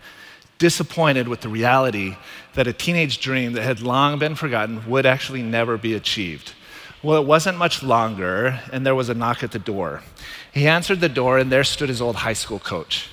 disappointed 0.58 1.28
with 1.28 1.40
the 1.40 1.48
reality 1.48 2.16
that 2.54 2.66
a 2.66 2.72
teenage 2.72 3.20
dream 3.20 3.52
that 3.54 3.62
had 3.62 3.80
long 3.80 4.18
been 4.18 4.34
forgotten 4.34 4.88
would 4.88 5.06
actually 5.06 5.42
never 5.42 5.76
be 5.76 5.94
achieved. 5.94 6.52
Well, 7.02 7.20
it 7.20 7.26
wasn't 7.26 7.58
much 7.58 7.82
longer, 7.82 8.60
and 8.72 8.86
there 8.86 8.94
was 8.94 9.08
a 9.08 9.14
knock 9.14 9.42
at 9.42 9.52
the 9.52 9.58
door. 9.58 10.02
He 10.52 10.66
answered 10.66 11.00
the 11.00 11.08
door, 11.08 11.38
and 11.38 11.52
there 11.52 11.64
stood 11.64 11.90
his 11.90 12.00
old 12.00 12.16
high 12.16 12.32
school 12.32 12.58
coach. 12.58 13.08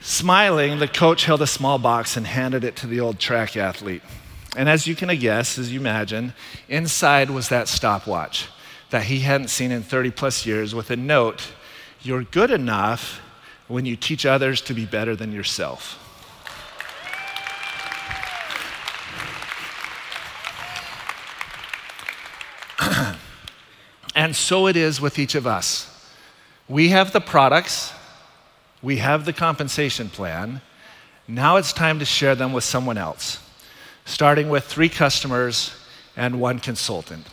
Smiling, 0.00 0.78
the 0.78 0.88
coach 0.88 1.24
held 1.24 1.42
a 1.42 1.46
small 1.46 1.78
box 1.78 2.16
and 2.16 2.26
handed 2.26 2.64
it 2.64 2.76
to 2.76 2.86
the 2.86 3.00
old 3.00 3.18
track 3.18 3.56
athlete. 3.56 4.02
And 4.56 4.68
as 4.68 4.86
you 4.86 4.94
can 4.94 5.14
guess, 5.18 5.58
as 5.58 5.72
you 5.72 5.80
imagine, 5.80 6.32
inside 6.68 7.28
was 7.28 7.48
that 7.50 7.68
stopwatch 7.68 8.48
that 8.90 9.04
he 9.04 9.20
hadn't 9.20 9.48
seen 9.48 9.70
in 9.70 9.82
30 9.82 10.12
plus 10.12 10.46
years 10.46 10.74
with 10.74 10.90
a 10.90 10.96
note 10.96 11.52
You're 12.02 12.22
good 12.22 12.52
enough 12.52 13.20
when 13.68 13.84
you 13.84 13.96
teach 13.96 14.24
others 14.24 14.60
to 14.62 14.74
be 14.74 14.86
better 14.86 15.16
than 15.16 15.32
yourself. 15.32 16.05
And 24.16 24.34
so 24.34 24.66
it 24.66 24.76
is 24.76 24.98
with 24.98 25.18
each 25.18 25.34
of 25.34 25.46
us. 25.46 25.92
We 26.68 26.88
have 26.88 27.12
the 27.12 27.20
products, 27.20 27.92
we 28.82 28.96
have 28.96 29.26
the 29.26 29.32
compensation 29.34 30.08
plan. 30.08 30.62
Now 31.28 31.56
it's 31.56 31.72
time 31.72 31.98
to 31.98 32.06
share 32.06 32.34
them 32.34 32.54
with 32.54 32.64
someone 32.64 32.96
else, 32.96 33.38
starting 34.06 34.48
with 34.48 34.64
three 34.64 34.88
customers 34.88 35.72
and 36.16 36.40
one 36.40 36.60
consultant. 36.60 37.26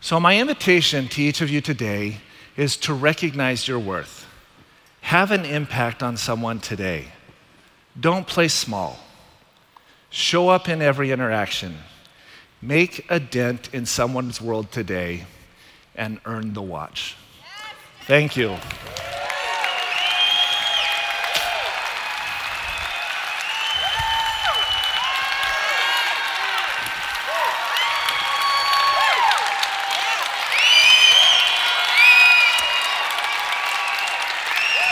So, 0.00 0.18
my 0.18 0.38
invitation 0.38 1.08
to 1.08 1.22
each 1.22 1.40
of 1.40 1.50
you 1.50 1.60
today 1.60 2.20
is 2.56 2.76
to 2.78 2.94
recognize 2.94 3.68
your 3.68 3.78
worth. 3.78 4.26
Have 5.02 5.30
an 5.30 5.44
impact 5.44 6.02
on 6.02 6.16
someone 6.16 6.58
today. 6.58 7.06
Don't 8.00 8.26
play 8.26 8.48
small. 8.48 8.98
Show 10.08 10.48
up 10.48 10.68
in 10.68 10.80
every 10.80 11.10
interaction. 11.10 11.76
Make 12.62 13.04
a 13.10 13.20
dent 13.20 13.68
in 13.74 13.84
someone's 13.84 14.40
world 14.40 14.72
today 14.72 15.26
and 15.94 16.20
earn 16.24 16.52
the 16.54 16.62
watch. 16.62 17.16
Thank 18.06 18.36
you. 18.36 18.56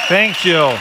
Thank 0.08 0.44
you. 0.44 0.76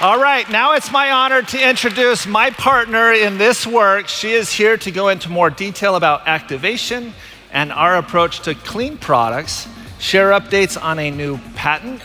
All 0.00 0.20
right, 0.20 0.46
now 0.50 0.74
it's 0.74 0.92
my 0.92 1.10
honor 1.10 1.40
to 1.40 1.68
introduce 1.70 2.26
my 2.26 2.50
partner 2.50 3.12
in 3.12 3.38
this 3.38 3.66
work. 3.66 4.08
She 4.08 4.32
is 4.32 4.52
here 4.52 4.76
to 4.76 4.90
go 4.90 5.08
into 5.08 5.30
more 5.30 5.48
detail 5.48 5.96
about 5.96 6.28
activation 6.28 7.14
and 7.52 7.72
our 7.72 7.96
approach 7.96 8.40
to 8.40 8.54
clean 8.54 8.98
products, 8.98 9.68
share 9.98 10.30
updates 10.30 10.80
on 10.80 10.98
a 10.98 11.10
new 11.10 11.38
patent, 11.54 12.02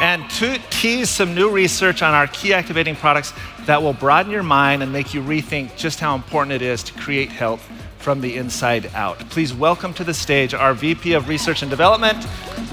and 0.00 0.28
to 0.30 0.58
tease 0.70 1.08
some 1.08 1.34
new 1.34 1.50
research 1.50 2.02
on 2.02 2.14
our 2.14 2.26
key 2.26 2.52
activating 2.52 2.96
products 2.96 3.32
that 3.66 3.82
will 3.82 3.92
broaden 3.92 4.32
your 4.32 4.42
mind 4.42 4.82
and 4.82 4.92
make 4.92 5.14
you 5.14 5.22
rethink 5.22 5.76
just 5.76 6.00
how 6.00 6.14
important 6.14 6.52
it 6.52 6.62
is 6.62 6.82
to 6.82 6.92
create 6.94 7.28
health 7.28 7.70
from 8.02 8.20
the 8.20 8.36
inside 8.36 8.90
out. 8.94 9.18
Please 9.30 9.54
welcome 9.54 9.94
to 9.94 10.02
the 10.02 10.12
stage 10.12 10.54
our 10.54 10.74
VP 10.74 11.12
of 11.12 11.28
Research 11.28 11.62
and 11.62 11.70
Development, 11.70 12.18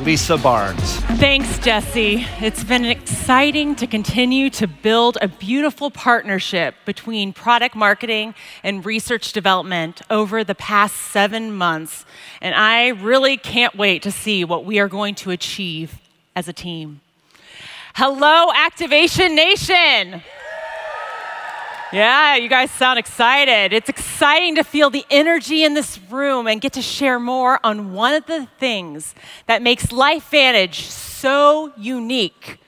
Lisa 0.02 0.38
Barnes. 0.38 0.96
Thanks, 1.20 1.60
Jesse. 1.60 2.26
It's 2.40 2.64
been 2.64 2.84
exciting 2.84 3.76
to 3.76 3.86
continue 3.86 4.50
to 4.50 4.68
build 4.68 5.18
a 5.22 5.28
beautiful 5.28 5.92
partnership 5.92 6.74
between 6.84 7.32
product 7.32 7.76
marketing 7.76 8.34
and 8.64 8.84
research 8.86 9.32
development 9.32 10.02
over 10.10 10.44
the 10.44 10.56
past 10.56 10.96
seven 10.96 11.54
months. 11.54 12.06
And 12.42 12.56
I 12.56 12.88
really 12.88 13.38
can't 13.38 13.76
wait 13.76 14.02
to 14.04 14.12
see 14.12 14.44
what 14.44 14.66
we 14.66 14.80
are 14.80 14.88
going 14.88 15.14
to 15.16 15.30
achieve 15.30 16.00
as 16.36 16.48
a 16.48 16.54
team. 16.54 17.02
Hello, 17.96 18.52
Activation 18.56 19.36
Nation! 19.36 20.24
Yeah, 21.92 22.36
you 22.36 22.50
guys 22.50 22.70
sound 22.70 23.00
excited. 23.00 23.74
It's 23.74 23.90
exciting 23.90 24.56
to 24.56 24.64
feel 24.64 24.92
the 24.92 25.06
energy 25.10 25.64
in 25.64 25.74
this 25.74 26.00
room 26.12 26.46
and 26.46 26.62
get 26.62 26.74
to 26.74 26.84
share 26.84 27.20
more 27.20 27.60
on 27.64 27.94
one 27.94 28.14
of 28.14 28.28
the 28.28 28.48
things 28.60 29.16
that 29.48 29.64
makes 29.64 29.88
LifeVantage 29.88 30.76
so 30.76 31.74
unique 31.76 32.60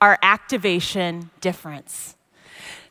our 0.00 0.16
activation 0.22 1.30
difference. 1.40 2.14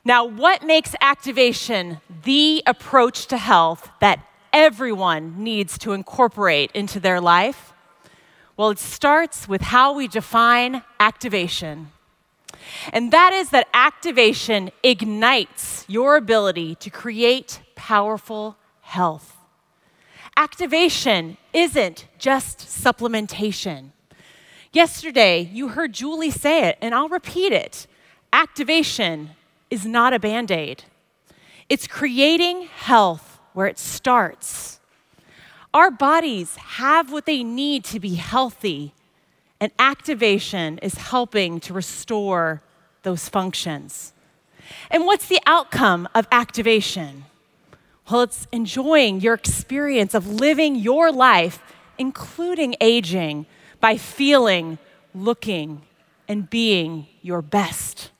Now, 0.03 0.25
what 0.25 0.61
makes 0.61 0.93
activation 0.99 2.01
the 2.23 2.63
approach 2.67 3.27
to 3.27 3.37
health 3.37 3.89
that 4.01 4.19
everyone 4.51 5.41
needs 5.41 5.77
to 5.79 5.93
incorporate 5.93 6.69
into 6.73 6.99
their 6.99 7.21
life? 7.21 7.71
Well, 8.57 8.71
it 8.71 8.79
starts 8.79 9.47
with 9.47 9.61
how 9.61 9.93
we 9.93 10.09
define 10.09 10.83
activation. 10.99 11.91
And 12.91 13.11
that 13.11 13.33
is 13.33 13.49
that 13.49 13.67
activation 13.73 14.71
ignites 14.83 15.85
your 15.87 16.15
ability 16.15 16.75
to 16.75 16.89
create 16.89 17.61
powerful 17.75 18.57
health. 18.81 19.37
Activation 20.35 21.37
isn't 21.53 22.07
just 22.17 22.59
supplementation. 22.59 23.91
Yesterday, 24.71 25.49
you 25.51 25.69
heard 25.69 25.93
Julie 25.93 26.31
say 26.31 26.67
it, 26.67 26.77
and 26.81 26.93
I'll 26.93 27.09
repeat 27.09 27.51
it. 27.51 27.87
Activation 28.31 29.31
is 29.69 29.85
not 29.85 30.13
a 30.13 30.19
band 30.19 30.51
aid, 30.51 30.83
it's 31.69 31.87
creating 31.87 32.63
health 32.63 33.39
where 33.53 33.67
it 33.67 33.79
starts. 33.79 34.79
Our 35.73 35.91
bodies 35.91 36.55
have 36.55 37.11
what 37.11 37.25
they 37.25 37.43
need 37.43 37.83
to 37.85 37.99
be 37.99 38.15
healthy 38.15 38.93
and 39.59 39.71
activation 39.79 40.77
is 40.79 40.95
helping 40.95 41.59
to 41.61 41.73
restore 41.73 42.61
those 43.03 43.29
functions. 43.29 44.13
And 44.91 45.05
what's 45.05 45.27
the 45.27 45.39
outcome 45.45 46.07
of 46.13 46.27
activation? 46.31 47.25
Well, 48.09 48.21
it's 48.21 48.47
enjoying 48.51 49.21
your 49.21 49.33
experience 49.33 50.13
of 50.13 50.27
living 50.27 50.75
your 50.75 51.11
life, 51.11 51.61
including 51.97 52.75
aging, 52.79 53.45
by 53.79 53.97
feeling, 53.97 54.77
looking, 55.13 55.81
and 56.27 56.49
being 56.49 57.07
your 57.21 57.41
best. 57.41 58.11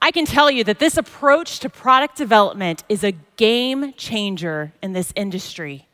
I 0.00 0.10
can 0.10 0.26
tell 0.26 0.50
you 0.50 0.64
that 0.64 0.78
this 0.78 0.96
approach 0.96 1.60
to 1.60 1.68
product 1.68 2.16
development 2.16 2.84
is 2.88 3.02
a 3.02 3.12
game 3.36 3.92
changer 3.94 4.72
in 4.82 4.92
this 4.92 5.12
industry. 5.16 5.86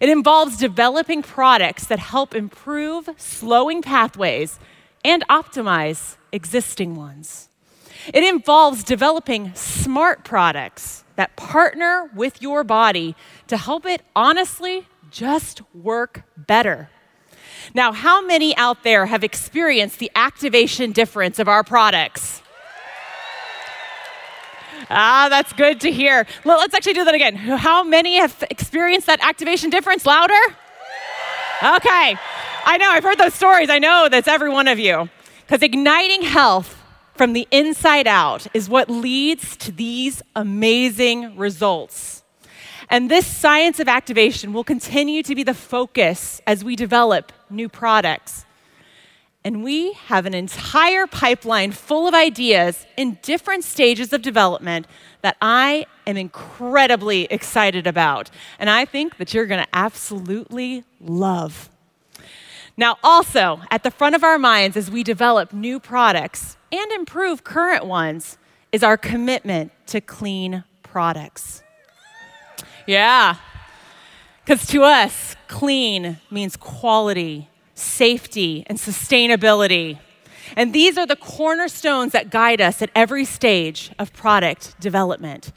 It 0.00 0.08
involves 0.08 0.56
developing 0.56 1.22
products 1.22 1.86
that 1.86 1.98
help 1.98 2.34
improve 2.34 3.08
slowing 3.16 3.82
pathways 3.82 4.58
and 5.04 5.26
optimize 5.28 6.16
existing 6.32 6.94
ones. 6.94 7.48
It 8.12 8.24
involves 8.24 8.82
developing 8.82 9.54
smart 9.54 10.24
products 10.24 11.04
that 11.16 11.36
partner 11.36 12.10
with 12.14 12.42
your 12.42 12.64
body 12.64 13.14
to 13.46 13.56
help 13.56 13.86
it 13.86 14.02
honestly 14.16 14.88
just 15.10 15.60
work 15.74 16.22
better. 16.36 16.88
Now, 17.74 17.92
how 17.92 18.24
many 18.24 18.56
out 18.56 18.82
there 18.82 19.06
have 19.06 19.22
experienced 19.22 19.98
the 19.98 20.10
activation 20.16 20.92
difference 20.92 21.38
of 21.38 21.48
our 21.48 21.62
products? 21.62 22.41
Ah, 24.90 25.28
that's 25.28 25.52
good 25.52 25.80
to 25.82 25.90
hear. 25.90 26.26
Well, 26.44 26.58
let's 26.58 26.74
actually 26.74 26.94
do 26.94 27.04
that 27.04 27.14
again. 27.14 27.36
How 27.36 27.82
many 27.82 28.16
have 28.16 28.44
experienced 28.50 29.06
that 29.06 29.24
activation 29.24 29.70
difference? 29.70 30.04
Louder? 30.06 30.34
Okay. 31.62 32.16
I 32.64 32.76
know, 32.78 32.90
I've 32.90 33.04
heard 33.04 33.18
those 33.18 33.34
stories. 33.34 33.70
I 33.70 33.78
know 33.78 34.08
that's 34.10 34.28
every 34.28 34.50
one 34.50 34.68
of 34.68 34.78
you. 34.78 35.08
Because 35.40 35.62
igniting 35.62 36.22
health 36.22 36.76
from 37.14 37.32
the 37.32 37.46
inside 37.50 38.06
out 38.06 38.46
is 38.54 38.68
what 38.68 38.88
leads 38.88 39.56
to 39.58 39.72
these 39.72 40.22
amazing 40.34 41.36
results. 41.36 42.22
And 42.88 43.10
this 43.10 43.26
science 43.26 43.80
of 43.80 43.88
activation 43.88 44.52
will 44.52 44.64
continue 44.64 45.22
to 45.22 45.34
be 45.34 45.42
the 45.42 45.54
focus 45.54 46.40
as 46.46 46.64
we 46.64 46.76
develop 46.76 47.32
new 47.48 47.68
products. 47.68 48.44
And 49.44 49.64
we 49.64 49.94
have 50.06 50.24
an 50.24 50.34
entire 50.34 51.06
pipeline 51.08 51.72
full 51.72 52.06
of 52.06 52.14
ideas 52.14 52.86
in 52.96 53.18
different 53.22 53.64
stages 53.64 54.12
of 54.12 54.22
development 54.22 54.86
that 55.22 55.36
I 55.42 55.86
am 56.06 56.16
incredibly 56.16 57.24
excited 57.24 57.86
about. 57.86 58.30
And 58.58 58.70
I 58.70 58.84
think 58.84 59.16
that 59.16 59.34
you're 59.34 59.46
going 59.46 59.62
to 59.62 59.68
absolutely 59.72 60.84
love. 61.00 61.70
Now, 62.76 62.98
also, 63.02 63.60
at 63.70 63.82
the 63.82 63.90
front 63.90 64.14
of 64.14 64.22
our 64.22 64.38
minds 64.38 64.76
as 64.76 64.90
we 64.90 65.02
develop 65.02 65.52
new 65.52 65.80
products 65.80 66.56
and 66.70 66.90
improve 66.92 67.44
current 67.44 67.84
ones 67.84 68.38
is 68.70 68.82
our 68.82 68.96
commitment 68.96 69.72
to 69.88 70.00
clean 70.00 70.64
products. 70.82 71.62
Yeah, 72.86 73.36
because 74.44 74.66
to 74.68 74.82
us, 74.82 75.36
clean 75.48 76.18
means 76.30 76.56
quality 76.56 77.48
safety, 77.82 78.64
and 78.66 78.78
sustainability. 78.78 79.98
And 80.56 80.72
these 80.72 80.98
are 80.98 81.06
the 81.06 81.16
cornerstones 81.16 82.12
that 82.12 82.30
guide 82.30 82.60
us 82.60 82.82
at 82.82 82.90
every 82.94 83.24
stage 83.24 83.90
of 83.98 84.12
product 84.12 84.78
development. 84.80 85.52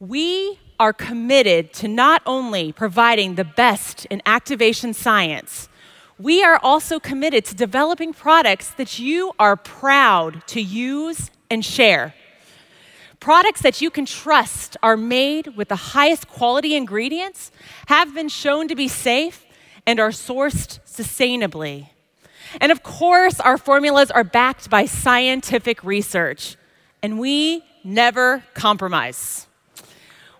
We 0.00 0.58
are 0.80 0.92
committed 0.92 1.72
to 1.74 1.88
not 1.88 2.22
only 2.26 2.72
providing 2.72 3.36
the 3.36 3.44
best 3.44 4.04
in 4.06 4.20
activation 4.26 4.94
science, 4.94 5.68
we 6.18 6.42
are 6.42 6.58
also 6.62 6.98
committed 6.98 7.44
to 7.46 7.54
developing 7.54 8.12
products 8.12 8.70
that 8.74 8.98
you 8.98 9.32
are 9.38 9.56
proud 9.56 10.46
to 10.48 10.60
use 10.60 11.30
and 11.50 11.64
share. 11.64 12.14
Products 13.20 13.62
that 13.62 13.80
you 13.80 13.90
can 13.90 14.06
trust 14.06 14.76
are 14.82 14.96
made 14.96 15.56
with 15.56 15.68
the 15.68 15.76
highest 15.76 16.26
quality 16.28 16.74
ingredients, 16.74 17.52
have 17.86 18.14
been 18.14 18.28
shown 18.28 18.66
to 18.68 18.74
be 18.74 18.88
safe, 18.88 19.44
and 19.86 20.00
are 20.00 20.10
sourced 20.10 20.78
sustainably. 20.92 21.88
And 22.60 22.70
of 22.70 22.82
course, 22.82 23.40
our 23.40 23.58
formulas 23.58 24.10
are 24.10 24.24
backed 24.24 24.68
by 24.68 24.84
scientific 24.84 25.82
research, 25.82 26.56
and 27.02 27.18
we 27.18 27.64
never 27.82 28.44
compromise. 28.54 29.46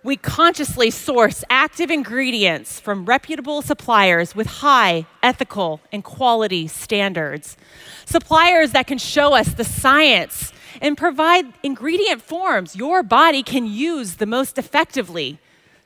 We 0.05 0.17
consciously 0.17 0.91
source 0.91 1.45
active 1.49 1.89
ingredients 1.89 2.81
from 2.81 3.05
reputable 3.07 3.63
suppliers 3.63 4.35
with 4.35 4.49
high 4.49 5.07
ethical 5.23 5.81
and 5.93 6.03
quality 6.03 6.67
standards. 6.67 7.57
Suppliers 8.05 8.73
that 8.73 8.89
can 8.89 8.99
show 8.99 9.33
us 9.35 9.55
the 9.55 9.65
science 9.65 10.53
and 10.81 10.99
provide 10.99 11.47
ingredient 11.63 12.21
forms 12.21 12.75
your 12.75 13.05
body 13.05 13.45
can 13.45 13.65
use 13.65 14.17
the 14.17 14.27
most 14.27 14.59
effectively 14.59 15.39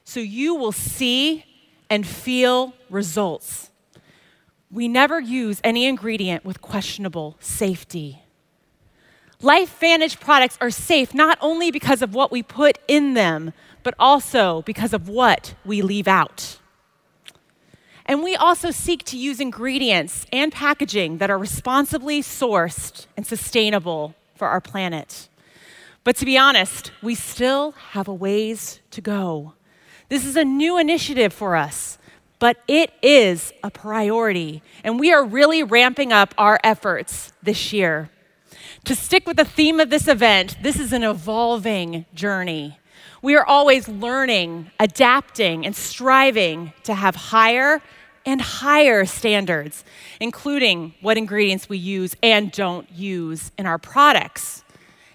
so 0.05 0.21
you 0.21 0.55
will 0.55 0.73
see 0.73 1.45
and 1.91 2.07
feel 2.07 2.73
results. 2.89 3.71
We 4.77 4.89
never 4.89 5.19
use 5.19 5.59
any 5.65 5.87
ingredient 5.87 6.45
with 6.45 6.61
questionable 6.61 7.35
safety. 7.41 8.23
LifeVantage 9.41 10.21
products 10.21 10.59
are 10.61 10.71
safe 10.71 11.15
not 11.15 11.39
only 11.41 11.71
because 11.71 12.03
of 12.03 12.15
what 12.15 12.31
we 12.31 12.43
put 12.43 12.79
in 12.87 13.15
them, 13.15 13.55
but 13.83 13.95
also 13.99 14.61
because 14.63 14.93
of 14.93 15.09
what 15.09 15.55
we 15.65 15.81
leave 15.81 16.07
out. 16.07 16.59
And 18.05 18.23
we 18.23 18.37
also 18.37 18.71
seek 18.71 19.03
to 19.05 19.17
use 19.17 19.41
ingredients 19.41 20.27
and 20.31 20.53
packaging 20.53 21.19
that 21.19 21.31
are 21.31 21.39
responsibly 21.39 22.21
sourced 22.21 23.07
and 23.17 23.27
sustainable 23.27 24.15
for 24.35 24.47
our 24.47 24.61
planet. 24.61 25.31
But 26.05 26.17
to 26.17 26.27
be 26.27 26.37
honest, 26.37 26.93
we 27.03 27.15
still 27.15 27.71
have 27.93 28.09
a 28.09 28.15
ways 28.15 28.81
to 28.91 29.01
go. 29.01 29.55
This 30.11 30.27
is 30.27 30.37
a 30.37 30.45
new 30.45 30.77
initiative 30.77 31.33
for 31.33 31.57
us, 31.57 31.97
but 32.39 32.59
it 32.69 32.93
is 33.03 33.53
a 33.63 33.71
priority, 33.71 34.63
and 34.85 35.01
we 35.01 35.13
are 35.13 35.25
really 35.25 35.63
ramping 35.63 36.13
up 36.13 36.35
our 36.37 36.59
efforts 36.63 37.33
this 37.43 37.73
year. 37.73 38.11
To 38.85 38.95
stick 38.95 39.27
with 39.27 39.37
the 39.37 39.45
theme 39.45 39.81
of 39.81 39.91
this 39.91 40.07
event, 40.07 40.57
this 40.63 40.79
is 40.79 40.93
an 40.93 41.03
evolving 41.03 42.07
journey. 42.15 42.79
We 43.23 43.35
are 43.35 43.45
always 43.45 43.89
learning, 43.89 44.71
adapting, 44.79 45.67
and 45.67 45.75
striving 45.75 46.73
to 46.85 46.95
have 46.95 47.17
higher 47.17 47.83
and 48.25 48.41
higher 48.41 49.05
standards, 49.05 49.85
including 50.21 50.95
what 51.01 51.17
ingredients 51.17 51.69
we 51.69 51.79
use 51.79 52.15
and 52.23 52.53
don't 52.53 52.91
use 52.91 53.53
in 53.57 53.67
our 53.67 53.79
products. 53.79 54.65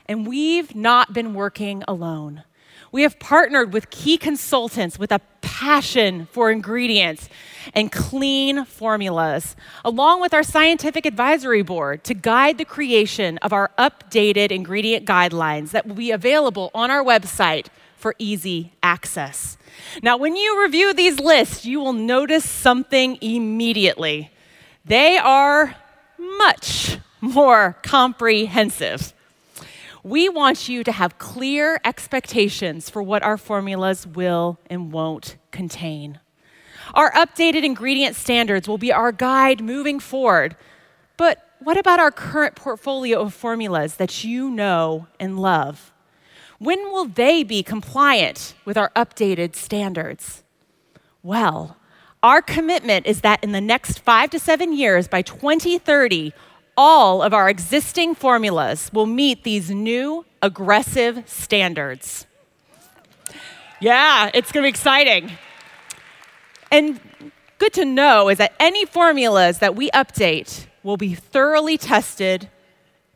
And 0.08 0.26
we've 0.26 0.74
not 0.76 1.14
been 1.14 1.34
working 1.34 1.84
alone. 1.88 2.44
We 2.92 3.04
have 3.04 3.20
partnered 3.20 3.72
with 3.72 3.90
key 3.90 4.18
consultants 4.18 5.00
with 5.00 5.12
a 5.12 5.22
passion 5.42 6.28
for 6.32 6.52
ingredients 6.52 7.30
and 7.74 7.92
clean 7.92 8.66
formulas, 8.66 9.56
along 9.86 10.20
with 10.20 10.34
our 10.34 10.44
scientific 10.44 11.06
advisory 11.06 11.62
board 11.62 12.04
to 12.04 12.14
guide 12.14 12.58
the 12.58 12.66
creation 12.66 13.38
of 13.40 13.54
our 13.54 13.72
updated 13.78 14.52
ingredient 14.52 15.06
guidelines 15.06 15.72
that 15.72 15.88
will 15.88 15.96
be 15.96 16.12
available 16.12 16.70
on 16.74 16.92
our 16.92 17.04
website 17.04 17.68
for 17.96 18.16
easy 18.18 18.74
access. 18.84 19.58
Now, 20.04 20.18
when 20.18 20.36
you 20.36 20.62
review 20.62 20.94
these 20.94 21.20
lists, 21.20 21.66
you 21.66 21.80
will 21.80 21.94
notice 21.94 22.48
something 22.50 23.18
immediately. 23.22 24.32
They 24.84 25.18
are 25.18 25.76
much 26.18 26.98
more 27.22 27.78
comprehensive. 27.84 29.14
We 30.04 30.30
want 30.30 30.68
you 30.68 30.84
to 30.84 30.92
have 30.92 31.20
clear 31.20 31.80
expectations 31.86 32.90
for 32.90 33.04
what 33.04 33.22
our 33.24 33.38
formulas 33.38 34.08
will 34.08 34.58
and 34.70 34.92
won't 34.92 35.38
contain. 35.52 36.20
Our 36.94 37.12
updated 37.12 37.64
ingredient 37.64 38.16
standards 38.16 38.68
will 38.68 38.80
be 38.80 38.92
our 38.92 39.12
guide 39.12 39.62
moving 39.62 40.00
forward. 40.00 40.56
But 41.18 41.48
what 41.60 41.78
about 41.78 42.00
our 42.00 42.12
current 42.12 42.56
portfolio 42.56 43.20
of 43.22 43.34
formulas 43.34 43.96
that 43.96 44.24
you 44.24 44.50
know 44.50 45.08
and 45.20 45.40
love? 45.40 45.94
When 46.58 46.92
will 46.92 47.06
they 47.06 47.44
be 47.44 47.64
compliant 47.64 48.56
with 48.66 48.78
our 48.78 48.92
updated 48.96 49.56
standards? 49.56 50.44
Well, 51.24 51.78
our 52.24 52.42
commitment 52.42 53.06
is 53.06 53.22
that 53.22 53.44
in 53.44 53.52
the 53.52 53.62
next 53.62 54.00
five 54.00 54.30
to 54.32 54.40
seven 54.40 54.74
years, 54.74 55.08
by 55.08 55.22
2030, 55.22 56.34
all 56.84 57.22
of 57.22 57.32
our 57.32 57.48
existing 57.48 58.16
formulas 58.16 58.90
will 58.92 59.06
meet 59.06 59.44
these 59.44 59.70
new 59.70 60.26
aggressive 60.42 61.22
standards. 61.30 62.26
Yeah, 63.80 64.32
it's 64.34 64.52
gonna 64.52 64.64
be 64.64 64.70
exciting. 64.70 65.32
And 66.72 67.00
good 67.60 67.74
to 67.74 67.86
know 67.86 68.30
is 68.30 68.40
that 68.40 68.56
any 68.60 68.86
formulas 68.86 69.60
that 69.60 69.76
we 69.76 69.92
update 69.92 70.66
will 70.82 70.98
be 70.98 71.14
thoroughly 71.14 71.78
tested 71.78 72.50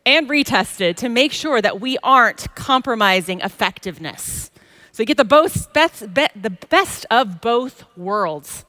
and 0.06 0.30
retested 0.30 0.96
to 0.98 1.10
make 1.10 1.32
sure 1.32 1.60
that 1.60 1.82
we 1.82 1.98
aren't 2.04 2.54
compromising 2.54 3.40
effectiveness. 3.40 4.52
So 4.92 5.02
you 5.02 5.08
get 5.08 5.18
the, 5.18 5.26
both, 5.26 5.74
best, 5.74 6.02
the 6.14 6.56
best 6.70 7.08
of 7.10 7.42
both 7.42 7.84
worlds. 7.98 8.64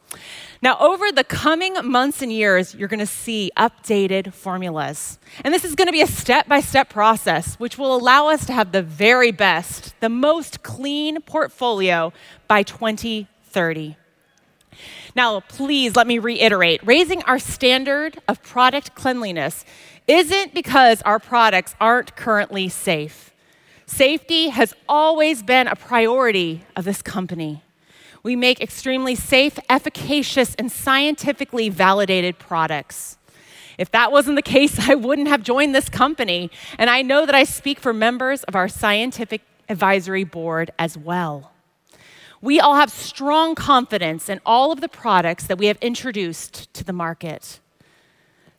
Now, 0.66 0.76
over 0.81 1.12
the 1.12 1.22
coming 1.22 1.74
months 1.85 2.22
and 2.22 2.33
years, 2.33 2.74
you're 2.74 2.88
going 2.88 2.98
to 2.98 3.07
see 3.07 3.52
updated 3.57 4.33
formulas. 4.33 5.20
And 5.44 5.55
this 5.55 5.64
is 5.64 5.76
going 5.76 5.87
to 5.87 5.92
be 5.92 6.02
a 6.02 6.09
step 6.09 6.48
by 6.48 6.59
step 6.59 6.88
process, 6.88 7.55
which 7.61 7.79
will 7.79 7.94
allow 7.94 8.26
us 8.26 8.46
to 8.46 8.52
have 8.52 8.72
the 8.72 8.83
very 8.83 9.31
best, 9.31 9.94
the 10.00 10.09
most 10.09 10.64
clean 10.64 11.20
portfolio 11.20 12.12
by 12.48 12.64
2030. 12.64 13.96
Now, 15.14 15.38
please 15.38 15.94
let 15.94 16.09
me 16.09 16.18
reiterate 16.18 16.85
raising 16.85 17.22
our 17.22 17.38
standard 17.38 18.18
of 18.26 18.42
product 18.42 18.96
cleanliness 18.96 19.64
isn't 20.09 20.52
because 20.52 21.00
our 21.02 21.20
products 21.20 21.76
aren't 21.81 22.16
currently 22.16 22.68
safe. 22.68 23.33
Safety 23.87 24.48
has 24.48 24.74
always 24.88 25.44
been 25.44 25.68
a 25.68 25.76
priority 25.76 26.64
of 26.74 26.85
this 26.85 27.02
company. 27.02 27.62
We 28.26 28.34
make 28.34 28.60
extremely 28.60 29.14
safe, 29.14 29.56
efficacious, 29.70 30.56
and 30.56 30.72
scientifically 30.72 31.68
validated 31.68 32.40
products. 32.40 33.18
If 33.78 33.92
that 33.92 34.10
wasn't 34.10 34.34
the 34.34 34.42
case, 34.42 34.80
I 34.90 34.96
wouldn't 34.96 35.28
have 35.28 35.44
joined 35.44 35.76
this 35.76 35.88
company. 35.88 36.50
And 36.76 36.90
I 36.90 37.02
know 37.02 37.24
that 37.24 37.36
I 37.36 37.44
speak 37.44 37.78
for 37.78 37.92
members 37.92 38.42
of 38.42 38.56
our 38.56 38.66
scientific 38.66 39.42
advisory 39.68 40.24
board 40.24 40.72
as 40.76 40.98
well. 40.98 41.52
We 42.42 42.58
all 42.58 42.74
have 42.74 42.90
strong 42.90 43.54
confidence 43.54 44.28
in 44.28 44.40
all 44.44 44.72
of 44.72 44.80
the 44.80 44.88
products 44.88 45.46
that 45.46 45.56
we 45.56 45.66
have 45.66 45.78
introduced 45.80 46.74
to 46.74 46.82
the 46.82 46.92
market. 46.92 47.60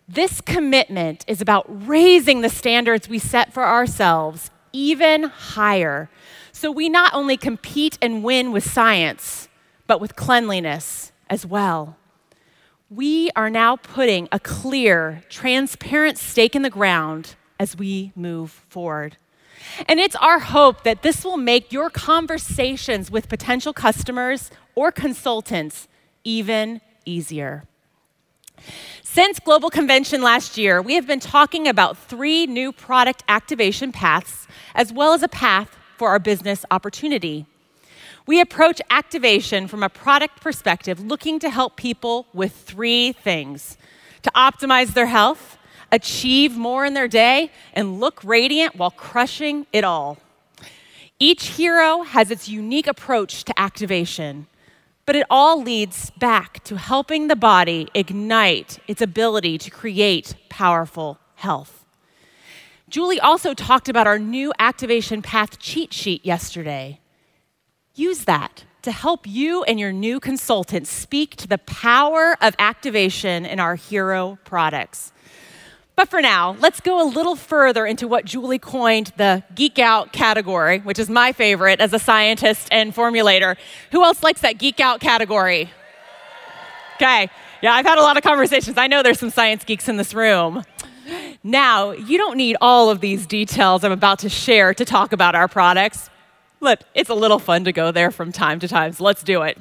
This 0.08 0.40
commitment 0.40 1.26
is 1.28 1.42
about 1.42 1.66
raising 1.68 2.40
the 2.40 2.48
standards 2.48 3.10
we 3.10 3.20
set 3.20 3.52
for 3.52 3.66
ourselves 3.66 4.50
even 4.72 5.24
higher. 5.24 6.10
So 6.54 6.72
we 6.72 6.88
not 6.88 7.14
only 7.14 7.36
compete 7.36 7.98
and 8.02 8.24
win 8.24 8.54
with 8.54 8.64
science, 8.64 9.50
but 9.88 10.00
with 10.00 10.16
cleanliness 10.16 11.12
as 11.30 11.46
well. 11.46 11.98
We 12.90 13.32
are 13.36 13.50
now 13.50 13.76
putting 13.76 14.30
a 14.32 14.40
clear, 14.40 15.24
transparent 15.30 16.18
stake 16.18 16.56
in 16.56 16.62
the 16.62 16.70
ground 16.70 17.36
as 17.60 17.76
we 17.76 18.12
move 18.16 18.52
forward. 18.70 19.18
And 19.88 20.00
it's 20.00 20.16
our 20.18 20.40
hope 20.40 20.84
that 20.84 21.02
this 21.02 21.26
will 21.26 21.38
make 21.38 21.74
your 21.74 21.90
conversations 21.90 23.10
with 23.10 23.28
potential 23.28 23.74
customers 23.74 24.52
or 24.76 24.92
consultants 24.92 25.88
even 26.24 26.80
easier. 27.06 27.64
Since 29.04 29.40
Global 29.40 29.70
Convention 29.70 30.22
last 30.22 30.58
year, 30.58 30.82
we 30.82 30.94
have 30.94 31.08
been 31.08 31.20
talking 31.20 31.68
about 31.68 31.98
three 31.98 32.46
new 32.46 32.72
product 32.72 33.24
activation 33.28 33.92
paths, 33.92 34.48
as 34.76 34.94
well 34.94 35.14
as 35.14 35.24
a 35.24 35.28
path 35.28 35.78
for 35.98 36.10
our 36.10 36.20
business 36.20 36.64
opportunity. 36.70 37.46
We 38.28 38.42
approach 38.42 38.82
activation 38.90 39.70
from 39.70 39.84
a 39.84 39.90
product 39.90 40.42
perspective, 40.42 41.00
looking 41.00 41.40
to 41.40 41.50
help 41.50 41.78
people 41.78 42.28
with 42.34 42.52
three 42.52 43.14
things 43.14 43.78
to 44.24 44.32
optimize 44.32 44.94
their 44.94 45.06
health, 45.06 45.58
achieve 45.94 46.58
more 46.58 46.86
in 46.86 46.94
their 46.94 47.08
day, 47.08 47.52
and 47.74 48.02
look 48.02 48.22
radiant 48.26 48.76
while 48.76 48.92
crushing 48.92 49.66
it 49.72 49.86
all. 49.86 50.18
Each 51.20 51.52
hero 51.52 52.02
has 52.02 52.30
its 52.30 52.50
unique 52.50 52.86
approach 52.86 53.46
to 53.46 53.58
activation, 53.58 54.48
but 55.06 55.16
it 55.16 55.26
all 55.30 55.64
leads 55.64 56.10
back 56.12 56.62
to 56.66 56.76
helping 56.76 57.30
the 57.30 57.36
body 57.38 57.88
ignite 57.94 58.78
its 58.90 59.02
ability 59.02 59.58
to 59.60 59.72
create 59.72 60.36
powerful 60.50 61.18
health. 61.36 61.86
Julie 62.90 63.22
also 63.22 63.54
talked 63.54 63.88
about 63.88 64.06
our 64.06 64.20
new 64.20 64.52
activation 64.60 65.22
path 65.22 65.60
cheat 65.60 65.94
sheet 65.94 66.26
yesterday. 66.26 67.00
Use 67.98 68.26
that 68.26 68.64
to 68.84 68.92
help 68.92 69.26
you 69.26 69.64
and 69.64 69.80
your 69.80 69.92
new 69.92 70.20
consultant 70.20 70.86
speak 70.86 71.36
to 71.38 71.48
the 71.48 71.58
power 71.58 72.38
of 72.40 72.56
activation 72.60 73.44
in 73.44 73.60
our 73.60 73.74
hero 73.74 74.38
products. 74.46 75.12
But 75.96 76.08
for 76.08 76.22
now, 76.22 76.56
let's 76.60 76.80
go 76.80 77.02
a 77.02 77.08
little 77.10 77.36
further 77.36 77.88
into 77.88 78.08
what 78.08 78.24
Julie 78.24 78.60
coined 78.60 79.14
the 79.18 79.44
geek 79.56 79.80
out 79.80 80.14
category, 80.14 80.78
which 80.78 81.00
is 81.00 81.10
my 81.10 81.32
favorite 81.32 81.82
as 81.82 81.92
a 81.92 81.98
scientist 81.98 82.68
and 82.72 82.94
formulator. 82.94 83.58
Who 83.92 84.04
else 84.04 84.22
likes 84.22 84.42
that 84.42 84.60
geek 84.60 84.80
out 84.80 85.00
category? 85.00 85.72
Okay, 86.98 87.32
yeah, 87.64 87.74
I've 87.74 87.86
had 87.86 87.98
a 87.98 88.04
lot 88.04 88.16
of 88.16 88.22
conversations. 88.22 88.78
I 88.78 88.86
know 88.86 89.02
there's 89.02 89.20
some 89.20 89.32
science 89.32 89.64
geeks 89.64 89.90
in 89.90 89.98
this 89.98 90.14
room. 90.14 90.64
Now, 91.44 91.92
you 91.94 92.20
don't 92.20 92.38
need 92.38 92.58
all 92.62 92.92
of 92.92 93.02
these 93.02 93.26
details 93.26 93.84
I'm 93.84 93.92
about 93.92 94.20
to 94.20 94.30
share 94.30 94.76
to 94.76 94.86
talk 94.86 95.14
about 95.14 95.34
our 95.34 95.48
products. 95.48 96.12
Look, 96.60 96.80
it's 96.96 97.10
a 97.10 97.16
little 97.16 97.40
fun 97.40 97.66
to 97.66 97.72
go 97.72 97.92
there 97.92 98.10
from 98.10 98.32
time 98.32 98.60
to 98.60 98.68
time, 98.68 98.92
so 98.94 99.04
let's 99.04 99.22
do 99.22 99.44
it. 99.44 99.58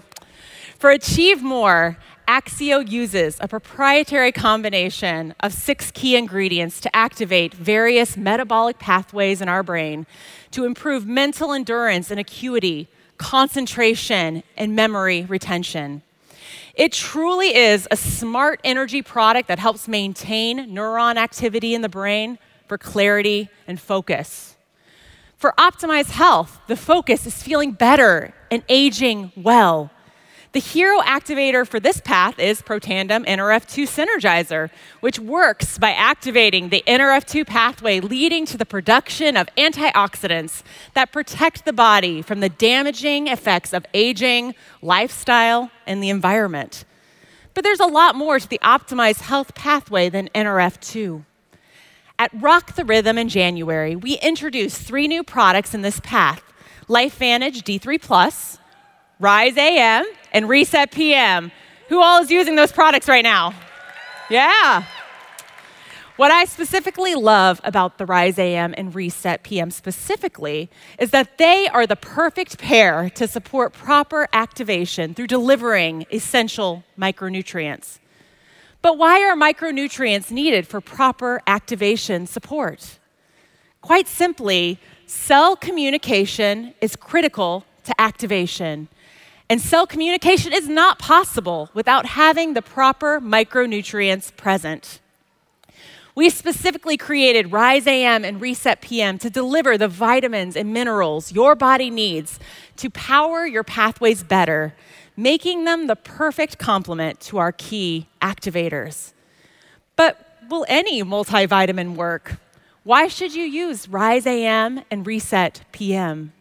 For 0.78 0.90
Achieve 0.90 1.42
More, 1.42 1.98
Axio 2.26 2.90
uses 2.90 3.36
a 3.40 3.46
proprietary 3.46 4.32
combination 4.32 5.34
of 5.40 5.52
six 5.52 5.90
key 5.90 6.16
ingredients 6.16 6.80
to 6.80 6.96
activate 6.96 7.54
various 7.54 8.16
metabolic 8.16 8.78
pathways 8.78 9.40
in 9.40 9.48
our 9.48 9.62
brain 9.62 10.06
to 10.50 10.64
improve 10.64 11.06
mental 11.06 11.52
endurance 11.52 12.10
and 12.10 12.18
acuity, 12.18 12.88
concentration, 13.16 14.42
and 14.56 14.74
memory 14.74 15.24
retention. 15.24 16.02
It 16.74 16.92
truly 16.92 17.54
is 17.54 17.86
a 17.90 17.96
smart 17.96 18.60
energy 18.64 19.02
product 19.02 19.48
that 19.48 19.58
helps 19.58 19.86
maintain 19.86 20.74
neuron 20.74 21.16
activity 21.16 21.74
in 21.74 21.82
the 21.82 21.88
brain 21.88 22.38
for 22.66 22.76
clarity 22.76 23.48
and 23.66 23.80
focus. 23.80 24.55
For 25.36 25.52
optimized 25.58 26.12
health, 26.12 26.60
the 26.66 26.76
focus 26.76 27.26
is 27.26 27.42
feeling 27.42 27.72
better 27.72 28.32
and 28.50 28.62
aging 28.70 29.32
well. 29.36 29.90
The 30.52 30.60
hero 30.60 31.00
activator 31.00 31.68
for 31.68 31.78
this 31.78 32.00
path 32.00 32.38
is 32.38 32.62
Protandim 32.62 33.26
NRF2 33.26 33.84
Synergizer, 33.84 34.70
which 35.00 35.18
works 35.18 35.76
by 35.76 35.90
activating 35.90 36.70
the 36.70 36.82
NRF2 36.86 37.46
pathway, 37.46 38.00
leading 38.00 38.46
to 38.46 38.56
the 38.56 38.64
production 38.64 39.36
of 39.36 39.48
antioxidants 39.58 40.62
that 40.94 41.12
protect 41.12 41.66
the 41.66 41.74
body 41.74 42.22
from 42.22 42.40
the 42.40 42.48
damaging 42.48 43.26
effects 43.26 43.74
of 43.74 43.84
aging, 43.92 44.54
lifestyle, 44.80 45.70
and 45.86 46.02
the 46.02 46.08
environment. 46.08 46.86
But 47.52 47.62
there's 47.62 47.80
a 47.80 47.86
lot 47.86 48.14
more 48.14 48.40
to 48.40 48.48
the 48.48 48.60
optimized 48.60 49.20
health 49.20 49.54
pathway 49.54 50.08
than 50.08 50.30
NRF2. 50.34 51.26
At 52.18 52.30
Rock 52.32 52.76
the 52.76 52.84
Rhythm 52.86 53.18
in 53.18 53.28
January, 53.28 53.94
we 53.94 54.14
introduced 54.20 54.80
three 54.80 55.06
new 55.06 55.22
products 55.22 55.74
in 55.74 55.82
this 55.82 56.00
path 56.00 56.42
LifeVantage 56.88 57.62
D3 57.62 58.00
Plus, 58.00 58.58
Rise 59.20 59.56
AM, 59.58 60.06
and 60.32 60.48
Reset 60.48 60.90
PM. 60.92 61.52
Who 61.88 62.00
all 62.00 62.22
is 62.22 62.30
using 62.30 62.56
those 62.56 62.72
products 62.72 63.06
right 63.06 63.22
now? 63.22 63.52
Yeah. 64.30 64.84
What 66.16 66.30
I 66.30 66.46
specifically 66.46 67.14
love 67.14 67.60
about 67.64 67.98
the 67.98 68.06
Rise 68.06 68.38
AM 68.38 68.72
and 68.78 68.94
Reset 68.94 69.42
PM 69.42 69.70
specifically 69.70 70.70
is 70.98 71.10
that 71.10 71.36
they 71.36 71.68
are 71.68 71.86
the 71.86 71.96
perfect 71.96 72.56
pair 72.56 73.10
to 73.10 73.28
support 73.28 73.74
proper 73.74 74.26
activation 74.32 75.12
through 75.12 75.26
delivering 75.26 76.06
essential 76.10 76.82
micronutrients. 76.98 77.98
But 78.82 78.98
why 78.98 79.22
are 79.22 79.34
micronutrients 79.34 80.30
needed 80.30 80.66
for 80.66 80.80
proper 80.80 81.42
activation 81.46 82.26
support? 82.26 82.98
Quite 83.80 84.08
simply, 84.08 84.78
cell 85.06 85.56
communication 85.56 86.74
is 86.80 86.96
critical 86.96 87.64
to 87.84 88.00
activation. 88.00 88.88
And 89.48 89.60
cell 89.60 89.86
communication 89.86 90.52
is 90.52 90.68
not 90.68 90.98
possible 90.98 91.70
without 91.72 92.06
having 92.06 92.54
the 92.54 92.62
proper 92.62 93.20
micronutrients 93.20 94.36
present. 94.36 95.00
We 96.16 96.30
specifically 96.30 96.96
created 96.96 97.52
Rise 97.52 97.86
AM 97.86 98.24
and 98.24 98.40
Reset 98.40 98.80
PM 98.80 99.18
to 99.18 99.28
deliver 99.28 99.76
the 99.76 99.86
vitamins 99.86 100.56
and 100.56 100.72
minerals 100.72 101.30
your 101.30 101.54
body 101.54 101.90
needs 101.90 102.40
to 102.76 102.88
power 102.88 103.46
your 103.46 103.62
pathways 103.62 104.22
better, 104.24 104.74
making 105.16 105.64
them 105.64 105.86
the 105.86 105.96
perfect 105.96 106.58
complement 106.58 107.20
to 107.20 107.38
our 107.38 107.52
key 107.52 108.06
activators. 108.20 109.12
But 109.96 110.18
will 110.48 110.66
any 110.68 111.02
multivitamin 111.02 111.96
work? 111.96 112.38
Why 112.84 113.08
should 113.08 113.34
you 113.34 113.44
use 113.44 113.88
Rise 113.88 114.26
AM 114.26 114.82
and 114.90 115.06
Reset 115.06 115.62
PM? 115.72 116.32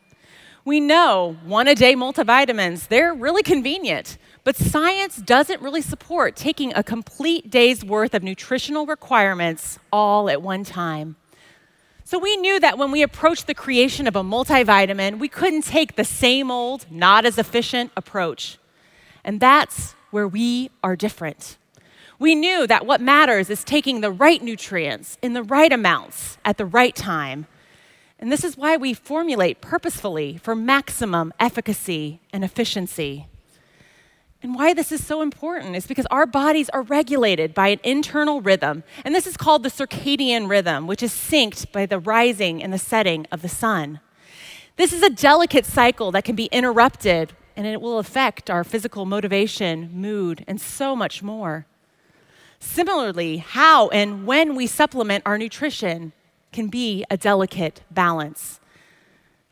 We 0.66 0.80
know 0.80 1.38
one 1.46 1.68
a 1.68 1.76
day 1.76 1.96
multivitamins, 1.96 2.88
they're 2.88 3.14
really 3.14 3.44
convenient, 3.44 4.18
but 4.44 4.56
science 4.56 5.18
doesn't 5.18 5.62
really 5.62 5.82
support 5.82 6.36
taking 6.36 6.74
a 6.76 6.84
complete 6.84 7.50
day's 7.50 7.86
worth 7.86 8.14
of 8.14 8.24
nutritional 8.24 8.86
requirements 8.86 9.80
all 9.92 10.30
at 10.30 10.42
one 10.42 10.64
time. 10.64 11.16
So 12.04 12.20
we 12.20 12.38
knew 12.38 12.60
that 12.60 12.78
when 12.78 12.92
we 12.92 13.02
approached 13.02 13.48
the 13.48 13.56
creation 13.56 14.06
of 14.08 14.16
a 14.16 14.22
multivitamin, 14.22 15.18
we 15.18 15.28
couldn't 15.28 15.64
take 15.64 15.96
the 15.96 16.04
same 16.04 16.52
old, 16.52 16.86
not 16.92 17.26
as 17.26 17.40
efficient 17.40 17.92
approach. 17.98 18.60
And 19.26 19.42
that's 19.42 19.96
where 20.12 20.28
we 20.28 20.70
are 20.82 20.96
different. 20.96 21.58
We 22.18 22.34
knew 22.34 22.66
that 22.68 22.86
what 22.86 23.02
matters 23.02 23.50
is 23.50 23.66
taking 23.66 24.00
the 24.00 24.12
right 24.12 24.42
nutrients 24.42 25.18
in 25.22 25.34
the 25.34 25.44
right 25.44 25.74
amounts 25.74 26.38
at 26.46 26.58
the 26.58 26.66
right 26.66 26.96
time 26.96 27.48
and 28.20 28.32
this 28.32 28.44
is 28.44 28.58
why 28.58 28.78
we 28.78 28.94
formulate 28.94 29.62
purposefully 29.62 30.38
for 30.38 30.56
maximum 30.56 31.34
efficacy 31.40 32.22
and 32.32 32.44
efficiency. 32.44 33.28
And 34.42 34.56
why 34.56 34.74
this 34.74 34.92
is 34.92 35.06
so 35.06 35.22
important 35.22 35.76
is 35.76 35.88
because 35.88 36.06
our 36.08 36.26
bodies 36.26 36.70
are 36.70 36.84
regulated 36.84 37.54
by 37.54 37.70
an 37.70 37.80
internal 37.84 38.42
rhythm, 38.42 38.84
and 39.04 39.14
this 39.14 39.28
is 39.28 39.38
called 39.38 39.64
the 39.64 39.70
circadian 39.70 40.50
rhythm, 40.50 40.88
which 40.88 41.04
is 41.04 41.12
synced 41.12 41.72
by 41.72 41.86
the 41.86 42.00
rising 42.00 42.64
and 42.64 42.72
the 42.72 42.78
setting 42.78 43.26
of 43.32 43.42
the 43.42 43.50
sun. 43.50 44.00
This 44.78 44.94
is 44.94 45.02
a 45.02 45.10
delicate 45.10 45.66
cycle 45.66 46.12
that 46.12 46.26
can 46.26 46.36
be 46.36 46.46
interrupted, 46.46 47.34
and 47.56 47.66
it 47.66 47.82
will 47.82 48.00
affect 48.00 48.50
our 48.50 48.64
physical 48.64 49.06
motivation, 49.06 49.90
mood, 49.94 50.44
and 50.48 50.60
so 50.60 50.96
much 50.96 51.24
more. 51.24 51.66
Similarly, 52.60 53.38
how 53.38 53.90
and 53.90 54.26
when 54.26 54.56
we 54.56 54.68
supplement 54.68 55.24
our 55.26 55.38
nutrition 55.38 56.14
can 56.52 56.68
be 56.68 57.06
a 57.10 57.18
delicate 57.18 57.82
balance. 57.92 58.60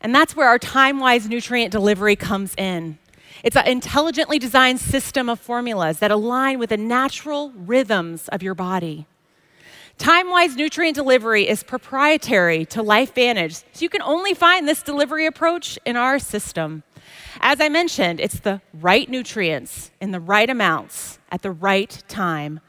And 0.00 0.14
that's 0.14 0.34
where 0.36 0.48
our 0.48 0.58
time 0.58 0.98
wise 0.98 1.28
nutrient 1.28 1.70
delivery 1.70 2.16
comes 2.16 2.54
in. 2.58 2.98
It's 3.42 3.56
an 3.56 3.66
intelligently 3.66 4.38
designed 4.38 4.80
system 4.80 5.28
of 5.28 5.38
formulas 5.38 5.98
that 5.98 6.10
align 6.10 6.58
with 6.58 6.70
the 6.70 6.76
natural 6.76 7.52
rhythms 7.52 8.28
of 8.28 8.42
your 8.42 8.54
body. 8.54 9.06
Time 9.98 10.28
wise 10.28 10.56
nutrient 10.56 10.96
delivery 10.96 11.48
is 11.48 11.62
proprietary 11.62 12.64
to 12.66 12.82
LifeVantage, 12.82 13.62
so 13.72 13.82
you 13.82 13.88
can 13.88 14.02
only 14.02 14.34
find 14.34 14.66
this 14.66 14.82
delivery 14.82 15.26
approach 15.26 15.78
in 15.84 15.96
our 15.96 16.18
system. 16.18 16.82
As 17.40 17.60
I 17.60 17.68
mentioned, 17.68 18.20
it's 18.20 18.40
the 18.40 18.60
right 18.72 19.08
nutrients 19.08 19.90
in 20.00 20.10
the 20.12 20.20
right 20.20 20.48
amounts 20.48 21.18
at 21.30 21.42
the 21.42 21.50
right 21.50 22.02
time 22.08 22.60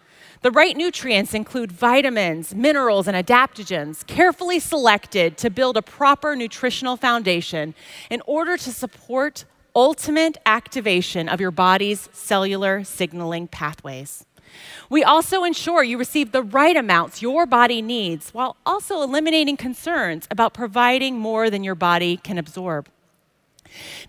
the 0.45 0.51
right 0.51 0.77
nutrients 0.77 1.33
include 1.33 1.71
vitamins, 1.71 2.53
minerals, 2.53 3.07
and 3.07 3.17
adaptogens, 3.17 4.05
carefully 4.05 4.59
selected 4.59 5.39
to 5.39 5.49
build 5.49 5.75
a 5.75 5.81
proper 5.81 6.35
nutritional 6.35 6.97
foundation 6.97 7.73
in 8.11 8.21
order 8.27 8.55
to 8.55 8.71
support 8.71 9.45
ultimate 9.75 10.37
activation 10.45 11.27
of 11.27 11.41
your 11.41 11.49
body's 11.49 12.09
cellular 12.13 12.83
signaling 12.83 13.47
pathways. 13.47 14.27
We 14.87 15.03
also 15.03 15.43
ensure 15.43 15.81
you 15.81 15.97
receive 15.97 16.31
the 16.31 16.43
right 16.43 16.77
amounts 16.77 17.23
your 17.23 17.47
body 17.47 17.81
needs 17.81 18.29
while 18.29 18.55
also 18.67 19.01
eliminating 19.01 19.57
concerns 19.57 20.27
about 20.29 20.53
providing 20.53 21.17
more 21.17 21.49
than 21.49 21.63
your 21.63 21.73
body 21.73 22.17
can 22.17 22.37
absorb. 22.37 22.87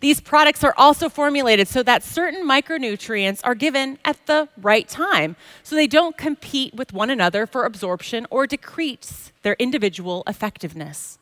These 0.00 0.20
products 0.20 0.64
are 0.64 0.74
also 0.76 1.08
formulated 1.08 1.68
so 1.68 1.82
that 1.82 2.02
certain 2.02 2.46
micronutrients 2.46 3.40
are 3.44 3.54
given 3.54 3.98
at 4.04 4.24
the 4.26 4.48
right 4.56 4.88
time, 4.88 5.36
so 5.62 5.74
they 5.74 5.86
don't 5.86 6.16
compete 6.16 6.74
with 6.74 6.92
one 6.92 7.10
another 7.10 7.46
for 7.46 7.64
absorption 7.64 8.26
or 8.30 8.46
decrease 8.46 9.32
their 9.42 9.56
individual 9.58 10.22
effectiveness. 10.26 11.18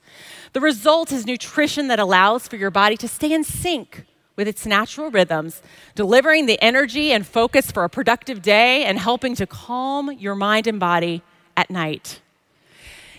The 0.52 0.60
result 0.60 1.12
is 1.12 1.26
nutrition 1.26 1.88
that 1.88 1.98
allows 1.98 2.48
for 2.48 2.56
your 2.56 2.70
body 2.70 2.96
to 2.98 3.08
stay 3.08 3.32
in 3.32 3.44
sync 3.44 4.04
with 4.36 4.48
its 4.48 4.66
natural 4.66 5.10
rhythms, 5.10 5.62
delivering 5.94 6.46
the 6.46 6.60
energy 6.62 7.12
and 7.12 7.26
focus 7.26 7.70
for 7.70 7.84
a 7.84 7.88
productive 7.88 8.42
day 8.42 8.84
and 8.84 8.98
helping 8.98 9.34
to 9.36 9.46
calm 9.46 10.10
your 10.12 10.34
mind 10.34 10.66
and 10.66 10.80
body 10.80 11.22
at 11.56 11.70
night. 11.70 12.20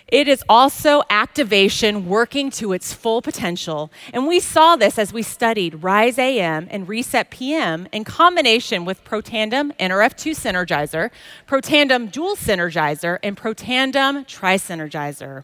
It 0.08 0.28
is 0.28 0.44
also 0.48 1.02
activation 1.10 2.08
working 2.08 2.52
to 2.52 2.74
its 2.74 2.94
full 2.94 3.24
potential. 3.24 3.92
And 4.14 4.28
we 4.28 4.40
saw 4.40 4.76
this 4.76 5.00
as 5.00 5.12
we 5.12 5.24
studied 5.24 5.84
Rise 5.84 6.20
AM 6.20 6.68
and 6.70 6.88
Reset 6.88 7.32
PM 7.32 7.88
in 7.92 8.04
combination 8.04 8.86
with 8.86 9.04
Protandim 9.04 9.76
NRF2 9.78 10.36
Synergizer, 10.36 11.10
Protandim 11.48 12.12
Dual 12.12 12.36
Synergizer, 12.36 13.18
and 13.24 13.36
Protandim 13.36 14.28
Tri-Synergizer. 14.28 15.44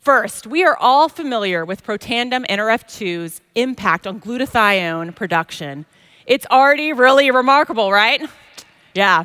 First, 0.00 0.46
we 0.46 0.64
are 0.64 0.76
all 0.78 1.10
familiar 1.10 1.64
with 1.64 1.84
Protandim 1.84 2.46
NRF2's 2.46 3.42
impact 3.54 4.06
on 4.06 4.18
glutathione 4.18 5.14
production. 5.14 5.84
It's 6.26 6.46
already 6.50 6.94
really 6.94 7.30
remarkable, 7.30 7.92
right? 7.92 8.22
Yeah. 8.94 9.24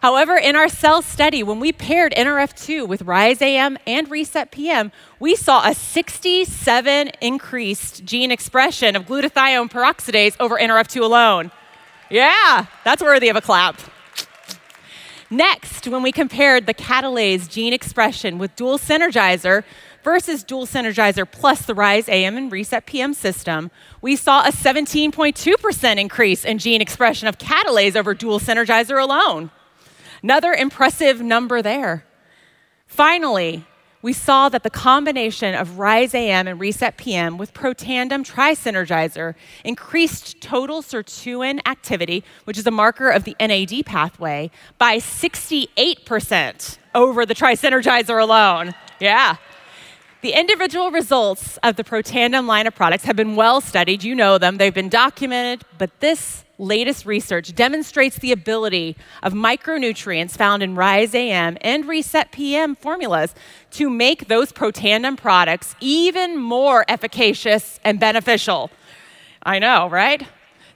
However, 0.00 0.36
in 0.36 0.54
our 0.54 0.68
cell 0.68 1.02
study, 1.02 1.42
when 1.42 1.58
we 1.58 1.72
paired 1.72 2.12
NRF2 2.12 2.86
with 2.86 3.02
Rise 3.02 3.42
AM 3.42 3.78
and 3.86 4.08
Reset 4.08 4.52
PM, 4.52 4.92
we 5.18 5.34
saw 5.34 5.68
a 5.68 5.74
67 5.74 7.10
increased 7.20 8.04
gene 8.04 8.30
expression 8.30 8.94
of 8.94 9.06
glutathione 9.06 9.70
peroxidase 9.70 10.36
over 10.38 10.56
NRF2 10.56 11.02
alone. 11.02 11.50
Yeah, 12.10 12.66
that's 12.84 13.02
worthy 13.02 13.28
of 13.28 13.36
a 13.36 13.40
clap. 13.40 13.80
Next, 15.30 15.86
when 15.88 16.02
we 16.02 16.12
compared 16.12 16.66
the 16.66 16.74
catalase 16.74 17.48
gene 17.48 17.72
expression 17.72 18.38
with 18.38 18.54
dual 18.56 18.78
synergizer 18.78 19.64
versus 20.02 20.42
dual 20.42 20.66
synergizer 20.66 21.30
plus 21.30 21.62
the 21.62 21.74
Rise 21.74 22.08
AM 22.08 22.36
and 22.36 22.50
Reset 22.50 22.86
PM 22.86 23.12
system, 23.12 23.70
we 24.00 24.16
saw 24.16 24.46
a 24.46 24.52
17.2% 24.52 25.98
increase 25.98 26.44
in 26.44 26.58
gene 26.58 26.80
expression 26.80 27.28
of 27.28 27.36
catalase 27.36 27.94
over 27.96 28.14
dual 28.14 28.38
synergizer 28.38 29.02
alone. 29.02 29.50
Another 30.22 30.52
impressive 30.52 31.20
number 31.22 31.62
there. 31.62 32.04
Finally, 32.86 33.64
we 34.00 34.12
saw 34.12 34.48
that 34.48 34.62
the 34.62 34.70
combination 34.70 35.54
of 35.54 35.78
Rise 35.78 36.14
AM 36.14 36.46
and 36.46 36.60
Reset 36.60 36.96
PM 36.96 37.36
with 37.36 37.52
Protandim 37.52 38.24
Trisynergizer 38.24 39.34
increased 39.64 40.40
total 40.40 40.82
sirtuin 40.82 41.60
activity, 41.66 42.22
which 42.44 42.56
is 42.58 42.66
a 42.66 42.70
marker 42.70 43.10
of 43.10 43.24
the 43.24 43.34
NAD 43.40 43.84
pathway, 43.84 44.50
by 44.78 44.98
68% 44.98 46.78
over 46.94 47.26
the 47.26 47.34
Trisynergizer 47.34 48.22
alone. 48.22 48.74
Yeah. 49.00 49.36
The 50.20 50.32
individual 50.32 50.90
results 50.90 51.58
of 51.62 51.76
the 51.76 51.84
Protandim 51.84 52.46
line 52.46 52.66
of 52.66 52.74
products 52.74 53.04
have 53.04 53.16
been 53.16 53.36
well 53.36 53.60
studied. 53.60 54.04
You 54.04 54.14
know 54.14 54.38
them, 54.38 54.58
they've 54.58 54.74
been 54.74 54.88
documented, 54.88 55.64
but 55.76 56.00
this 56.00 56.44
latest 56.58 57.06
research 57.06 57.54
demonstrates 57.54 58.18
the 58.18 58.32
ability 58.32 58.96
of 59.22 59.32
micronutrients 59.32 60.32
found 60.32 60.62
in 60.62 60.74
Rise 60.74 61.14
AM 61.14 61.56
and 61.60 61.86
Reset 61.86 62.32
PM 62.32 62.74
formulas 62.74 63.34
to 63.72 63.88
make 63.88 64.28
those 64.28 64.52
Protandim 64.52 65.16
products 65.16 65.76
even 65.80 66.36
more 66.36 66.84
efficacious 66.88 67.78
and 67.84 68.00
beneficial. 68.00 68.70
I 69.42 69.58
know, 69.58 69.88
right? 69.88 70.26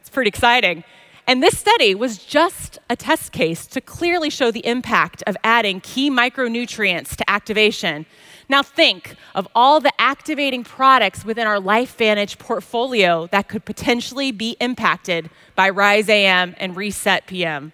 It's 0.01 0.11
pretty 0.11 0.29
exciting. 0.29 0.85
And 1.27 1.43
this 1.43 1.57
study 1.57 1.95
was 1.95 2.19
just 2.19 2.79
a 2.91 2.97
test 2.97 3.33
case 3.33 3.67
to 3.69 3.81
clearly 3.81 4.29
show 4.31 4.51
the 4.51 4.67
impact 4.67 5.23
of 5.27 5.37
adding 5.45 5.81
key 5.81 6.11
micronutrients 6.11 7.15
to 7.17 7.31
activation 7.31 8.07
now 8.53 8.63
think 8.63 9.17
of 9.35 9.49
all 9.55 9.81
the 9.81 9.93
activating 9.99 10.63
products 10.63 11.25
within 11.25 11.47
our 11.47 11.57
LifeVantage 11.57 12.39
portfolio 12.39 13.27
that 13.33 13.49
could 13.49 13.65
potentially 13.65 14.31
be 14.31 14.57
impacted 14.61 15.31
by 15.57 15.71
Rise 15.71 16.09
AM 16.09 16.55
and 16.59 16.77
Reset 16.77 17.27
PM. 17.27 17.73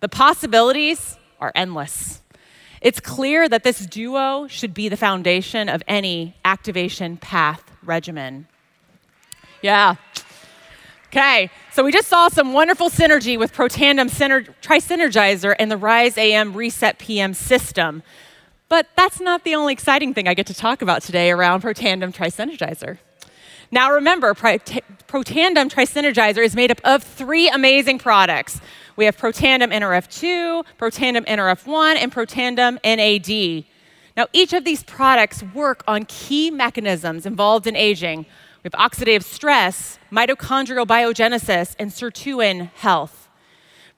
The 0.00 0.08
possibilities 0.08 1.16
are 1.40 1.50
endless. 1.54 2.22
It's 2.80 3.00
clear 3.00 3.48
that 3.48 3.64
this 3.64 3.84
duo 3.86 4.46
should 4.46 4.72
be 4.72 4.88
the 4.88 4.96
foundation 4.96 5.68
of 5.68 5.82
any 5.88 6.36
activation 6.44 7.16
path 7.16 7.70
regimen. 7.82 8.46
Yeah. 9.62 9.96
Okay, 11.08 11.50
so 11.72 11.82
we 11.82 11.92
just 11.92 12.08
saw 12.08 12.28
some 12.28 12.52
wonderful 12.52 12.88
synergy 12.88 13.38
with 13.38 13.52
Protandim 13.52 14.08
Syner- 14.08 14.54
Trisynergizer 14.62 15.56
and 15.58 15.70
the 15.70 15.76
Rise 15.76 16.16
AM 16.16 16.52
Reset 16.52 16.98
PM 16.98 17.34
system. 17.34 18.02
But 18.70 18.86
that's 18.96 19.20
not 19.20 19.42
the 19.42 19.56
only 19.56 19.72
exciting 19.72 20.14
thing 20.14 20.28
I 20.28 20.34
get 20.34 20.46
to 20.46 20.54
talk 20.54 20.80
about 20.80 21.02
today 21.02 21.32
around 21.32 21.62
Protandim 21.62 22.14
Trisynergizer. 22.14 22.98
Now 23.72 23.90
remember, 23.92 24.32
Protandim 24.32 25.68
Trisynergizer 25.68 26.44
is 26.44 26.54
made 26.54 26.70
up 26.70 26.80
of 26.84 27.02
three 27.02 27.48
amazing 27.48 27.98
products. 27.98 28.60
We 28.94 29.06
have 29.06 29.16
Protandim 29.16 29.72
NRF2, 29.72 30.64
Protandim 30.78 31.26
NRF1, 31.26 31.96
and 31.96 32.12
Protandim 32.12 32.78
NAD. 32.84 33.64
Now, 34.16 34.26
each 34.32 34.52
of 34.52 34.64
these 34.64 34.84
products 34.84 35.42
work 35.52 35.82
on 35.88 36.04
key 36.04 36.50
mechanisms 36.52 37.26
involved 37.26 37.66
in 37.66 37.74
aging. 37.74 38.18
We 38.62 38.70
have 38.72 38.90
oxidative 38.90 39.24
stress, 39.24 39.98
mitochondrial 40.12 40.86
biogenesis, 40.86 41.74
and 41.78 41.90
sirtuin 41.90 42.70
health. 42.74 43.19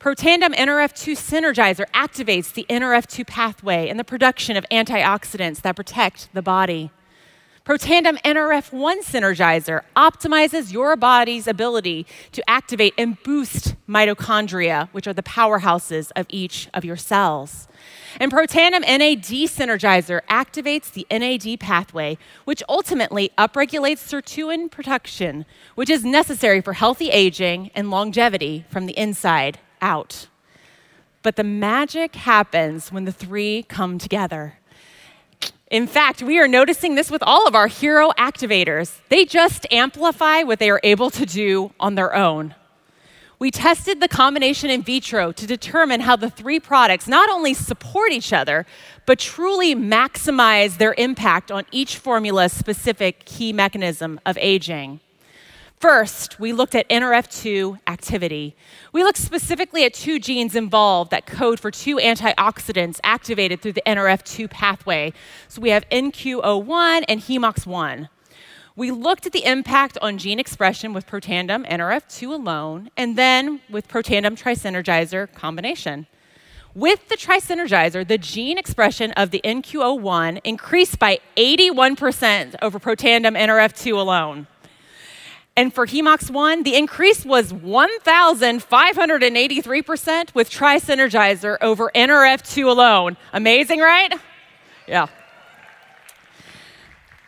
Protandim 0.02 0.52
NRF2 0.56 1.14
Synergizer 1.14 1.86
activates 1.94 2.52
the 2.54 2.66
NRF2 2.68 3.24
pathway 3.24 3.88
and 3.88 4.00
the 4.00 4.04
production 4.04 4.56
of 4.56 4.66
antioxidants 4.68 5.60
that 5.60 5.76
protect 5.76 6.28
the 6.34 6.42
body. 6.42 6.90
Protandim 7.64 8.20
NRF1 8.22 9.04
Synergizer 9.04 9.82
optimizes 9.94 10.72
your 10.72 10.96
body's 10.96 11.46
ability 11.46 12.04
to 12.32 12.42
activate 12.50 12.94
and 12.98 13.22
boost 13.22 13.76
mitochondria, 13.88 14.88
which 14.90 15.06
are 15.06 15.12
the 15.12 15.22
powerhouses 15.22 16.10
of 16.16 16.26
each 16.28 16.68
of 16.74 16.84
your 16.84 16.96
cells. 16.96 17.68
And 18.18 18.32
Protandim 18.32 18.80
NAD 18.80 19.22
Synergizer 19.22 20.22
activates 20.28 20.92
the 20.92 21.06
NAD 21.12 21.60
pathway, 21.60 22.18
which 22.44 22.60
ultimately 22.68 23.30
upregulates 23.38 23.98
sirtuin 23.98 24.68
production, 24.68 25.46
which 25.76 25.88
is 25.88 26.04
necessary 26.04 26.60
for 26.60 26.72
healthy 26.72 27.10
aging 27.10 27.70
and 27.72 27.88
longevity 27.88 28.64
from 28.68 28.86
the 28.86 28.98
inside 28.98 29.60
out. 29.82 30.28
But 31.22 31.36
the 31.36 31.44
magic 31.44 32.14
happens 32.14 32.90
when 32.90 33.04
the 33.04 33.12
three 33.12 33.64
come 33.68 33.98
together. 33.98 34.54
In 35.70 35.86
fact, 35.86 36.22
we 36.22 36.38
are 36.38 36.48
noticing 36.48 36.94
this 36.96 37.10
with 37.10 37.22
all 37.22 37.46
of 37.46 37.54
our 37.54 37.66
hero 37.66 38.10
activators. 38.18 39.00
They 39.08 39.24
just 39.24 39.66
amplify 39.72 40.42
what 40.42 40.58
they 40.58 40.70
are 40.70 40.80
able 40.82 41.10
to 41.10 41.24
do 41.24 41.72
on 41.80 41.94
their 41.94 42.14
own. 42.14 42.54
We 43.38 43.50
tested 43.50 43.98
the 43.98 44.06
combination 44.06 44.70
in 44.70 44.82
vitro 44.82 45.32
to 45.32 45.46
determine 45.46 46.02
how 46.02 46.14
the 46.14 46.30
three 46.30 46.60
products 46.60 47.08
not 47.08 47.28
only 47.28 47.54
support 47.54 48.12
each 48.12 48.32
other, 48.32 48.66
but 49.04 49.18
truly 49.18 49.74
maximize 49.74 50.78
their 50.78 50.94
impact 50.96 51.50
on 51.50 51.64
each 51.72 51.96
formula's 51.96 52.52
specific 52.52 53.24
key 53.24 53.52
mechanism 53.52 54.20
of 54.24 54.38
aging. 54.40 55.00
First, 55.82 56.38
we 56.38 56.52
looked 56.52 56.76
at 56.76 56.88
NRF2 56.90 57.80
activity. 57.88 58.54
We 58.92 59.02
looked 59.02 59.18
specifically 59.18 59.84
at 59.84 59.92
two 59.92 60.20
genes 60.20 60.54
involved 60.54 61.10
that 61.10 61.26
code 61.26 61.58
for 61.58 61.72
two 61.72 61.96
antioxidants 61.96 63.00
activated 63.02 63.60
through 63.60 63.72
the 63.72 63.82
NRF2 63.84 64.48
pathway. 64.48 65.12
So 65.48 65.60
we 65.60 65.70
have 65.70 65.84
NQO1 65.88 67.02
and 67.08 67.20
HEMOX1. 67.20 68.08
We 68.76 68.92
looked 68.92 69.26
at 69.26 69.32
the 69.32 69.44
impact 69.44 69.98
on 70.00 70.18
gene 70.18 70.38
expression 70.38 70.92
with 70.92 71.04
Protandim 71.04 71.68
NRF2 71.68 72.32
alone, 72.32 72.88
and 72.96 73.18
then 73.18 73.60
with 73.68 73.88
Protandim 73.88 74.40
Trisynergizer 74.40 75.34
combination. 75.34 76.06
With 76.76 77.08
the 77.08 77.16
Trisynergizer, 77.16 78.06
the 78.06 78.18
gene 78.18 78.56
expression 78.56 79.10
of 79.16 79.32
the 79.32 79.40
NQO1 79.44 80.42
increased 80.44 81.00
by 81.00 81.18
81% 81.36 82.54
over 82.62 82.78
Protandim 82.78 83.36
NRF2 83.36 83.98
alone. 83.98 84.46
And 85.54 85.74
for 85.74 85.86
HEMOX 85.86 86.30
1, 86.30 86.62
the 86.62 86.76
increase 86.76 87.26
was 87.26 87.52
1,583% 87.52 90.34
with 90.34 90.48
Trisynergizer 90.50 91.58
over 91.60 91.90
NRF2 91.94 92.66
alone. 92.66 93.18
Amazing, 93.34 93.80
right? 93.80 94.14
Yeah. 94.88 95.08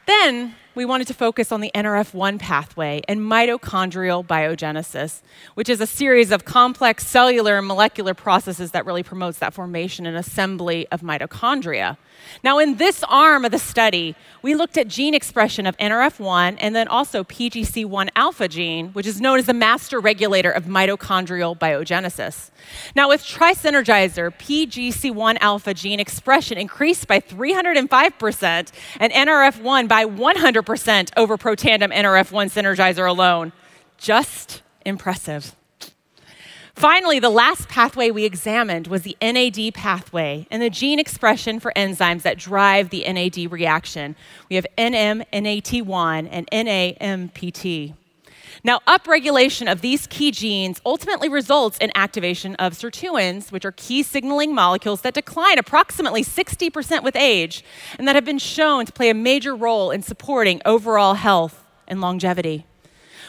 Then 0.07 0.55
we 0.75 0.87
wanted 0.87 1.07
to 1.09 1.15
focus 1.15 1.53
on 1.53 1.61
the 1.61 1.71
NRF1 1.75 2.39
pathway 2.39 3.03
and 3.09 3.21
mitochondrial 3.21 4.27
biogenesis, 4.27 5.21
which 5.55 5.69
is 5.69 5.81
a 5.81 5.87
series 5.87 6.31
of 6.31 6.47
complex 6.47 7.07
cellular 7.07 7.59
and 7.59 7.67
molecular 7.67 8.15
processes 8.15 8.71
that 8.73 8.85
really 8.87 9.03
promotes 9.03 9.39
that 9.39 9.55
formation 9.55 10.07
and 10.07 10.17
assembly 10.17 10.87
of 10.91 11.03
mitochondria. 11.03 11.99
Now, 12.43 12.59
in 12.59 12.77
this 12.77 13.03
arm 13.09 13.45
of 13.45 13.51
the 13.51 13.59
study, 13.59 14.15
we 14.43 14.55
looked 14.55 14.77
at 14.77 14.89
gene 14.89 15.15
expression 15.15 15.67
of 15.67 15.77
NRF1 15.79 16.59
and 16.61 16.77
then 16.77 16.89
also 16.89 17.25
PGC1 17.25 18.11
alpha 18.15 18.49
gene, 18.49 18.89
which 18.89 19.07
is 19.07 19.21
known 19.21 19.39
as 19.39 19.47
the 19.47 19.55
master 19.55 20.01
regulator 20.01 20.51
of 20.51 20.65
mitochondrial 20.65 21.59
biogenesis. 21.59 22.51
Now, 22.95 23.09
with 23.09 23.23
Trisynergizer, 23.23 24.31
PGC1 24.37 25.39
alpha 25.41 25.75
gene 25.75 26.01
expression 26.01 26.59
increased 26.59 27.07
by 27.07 27.21
305% 27.21 28.73
and 29.01 29.13
NRF1 29.13 29.89
by 29.89 30.05
100% 30.05 31.11
over 31.17 31.39
Protandim 31.39 31.93
NRF1 31.93 32.51
Synergizer 32.51 33.09
alone. 33.09 33.53
Just 33.97 34.63
impressive. 34.85 35.55
Finally, 36.75 37.21
the 37.21 37.31
last 37.31 37.69
pathway 37.69 38.11
we 38.11 38.25
examined 38.25 38.89
was 38.89 39.03
the 39.03 39.17
NAD 39.23 39.73
pathway 39.75 40.47
and 40.51 40.61
the 40.61 40.69
gene 40.69 40.99
expression 40.99 41.61
for 41.61 41.73
enzymes 41.77 42.23
that 42.23 42.37
drive 42.37 42.91
the 42.91 43.05
NAD 43.11 43.51
reaction. 43.53 44.17
We 44.51 44.57
have 44.57 44.67
NMNAT1 44.77 46.29
and 46.31 46.49
NAMPT. 46.51 47.95
Now, 48.65 48.81
upregulation 48.89 49.71
of 49.71 49.83
these 49.83 50.07
key 50.09 50.31
genes 50.31 50.81
ultimately 50.85 51.29
results 51.29 51.79
in 51.79 51.93
activation 51.95 52.55
of 52.57 52.73
sirtuins, 52.73 53.53
which 53.53 53.65
are 53.65 53.73
key 53.73 54.03
signaling 54.03 54.55
molecules 54.55 55.03
that 55.03 55.15
decline 55.15 55.59
approximately 55.59 56.25
60% 56.25 57.03
with 57.03 57.15
age 57.15 57.65
and 57.99 58.09
that 58.09 58.15
have 58.17 58.25
been 58.25 58.39
shown 58.39 58.85
to 58.87 58.93
play 58.93 59.11
a 59.11 59.15
major 59.15 59.55
role 59.55 59.91
in 59.91 60.03
supporting 60.03 60.61
overall 60.65 61.15
health 61.15 61.65
and 61.87 62.01
longevity. 62.01 62.67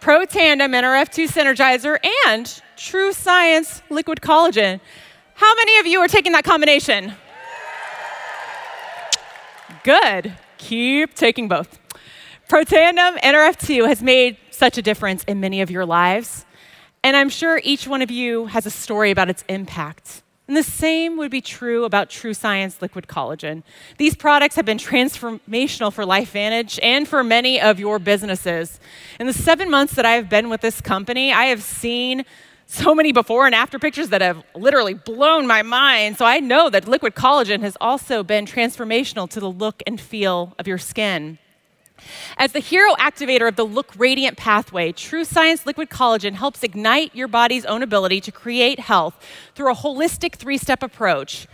Protandim 0.00 0.70
NRF2 0.70 1.28
Synergizer, 1.28 1.98
and 2.26 2.62
True 2.76 3.12
Science 3.12 3.82
Liquid 3.90 4.20
Collagen. 4.20 4.80
How 5.34 5.54
many 5.56 5.78
of 5.78 5.86
you 5.86 5.98
are 6.00 6.08
taking 6.08 6.32
that 6.32 6.44
combination? 6.44 7.14
Good. 9.82 10.34
Keep 10.58 11.14
taking 11.14 11.48
both. 11.48 11.78
Protandim 12.48 13.18
NRF2 13.18 13.88
has 13.88 14.02
made 14.02 14.36
such 14.50 14.78
a 14.78 14.82
difference 14.82 15.24
in 15.24 15.40
many 15.40 15.60
of 15.60 15.70
your 15.70 15.84
lives, 15.84 16.44
and 17.04 17.16
I'm 17.16 17.28
sure 17.28 17.60
each 17.62 17.86
one 17.86 18.00
of 18.00 18.10
you 18.10 18.46
has 18.46 18.64
a 18.64 18.70
story 18.70 19.10
about 19.10 19.28
its 19.28 19.44
impact. 19.46 20.22
And 20.48 20.56
the 20.56 20.62
same 20.62 21.18
would 21.18 21.30
be 21.30 21.42
true 21.42 21.84
about 21.84 22.08
True 22.08 22.32
Science 22.32 22.80
Liquid 22.80 23.06
Collagen. 23.06 23.62
These 23.98 24.14
products 24.14 24.56
have 24.56 24.64
been 24.64 24.78
transformational 24.78 25.92
for 25.92 26.04
LifeVantage 26.04 26.78
and 26.82 27.06
for 27.06 27.22
many 27.22 27.60
of 27.60 27.78
your 27.78 27.98
businesses. 27.98 28.80
In 29.20 29.26
the 29.26 29.32
seven 29.34 29.70
months 29.70 29.94
that 29.94 30.06
I 30.06 30.12
have 30.12 30.30
been 30.30 30.48
with 30.48 30.62
this 30.62 30.80
company, 30.80 31.30
I 31.30 31.44
have 31.44 31.62
seen 31.62 32.24
so 32.66 32.94
many 32.94 33.12
before 33.12 33.44
and 33.44 33.54
after 33.54 33.78
pictures 33.78 34.08
that 34.08 34.22
have 34.22 34.42
literally 34.54 34.94
blown 34.94 35.46
my 35.46 35.62
mind. 35.62 36.16
So 36.16 36.24
I 36.24 36.40
know 36.40 36.70
that 36.70 36.88
liquid 36.88 37.14
collagen 37.14 37.60
has 37.60 37.76
also 37.82 38.22
been 38.22 38.46
transformational 38.46 39.28
to 39.30 39.40
the 39.40 39.50
look 39.50 39.82
and 39.86 40.00
feel 40.00 40.54
of 40.58 40.66
your 40.66 40.78
skin. 40.78 41.38
As 42.36 42.52
the 42.52 42.60
hero 42.60 42.94
activator 42.94 43.48
of 43.48 43.56
the 43.56 43.64
Look 43.64 43.92
Radiant 43.96 44.36
pathway, 44.36 44.92
True 44.92 45.24
Science 45.24 45.66
Liquid 45.66 45.90
Collagen 45.90 46.34
helps 46.34 46.62
ignite 46.62 47.14
your 47.14 47.28
body's 47.28 47.64
own 47.64 47.82
ability 47.82 48.20
to 48.22 48.32
create 48.32 48.80
health 48.80 49.14
through 49.54 49.70
a 49.70 49.74
holistic 49.74 50.34
three 50.34 50.58
step 50.58 50.82
approach 50.82 51.46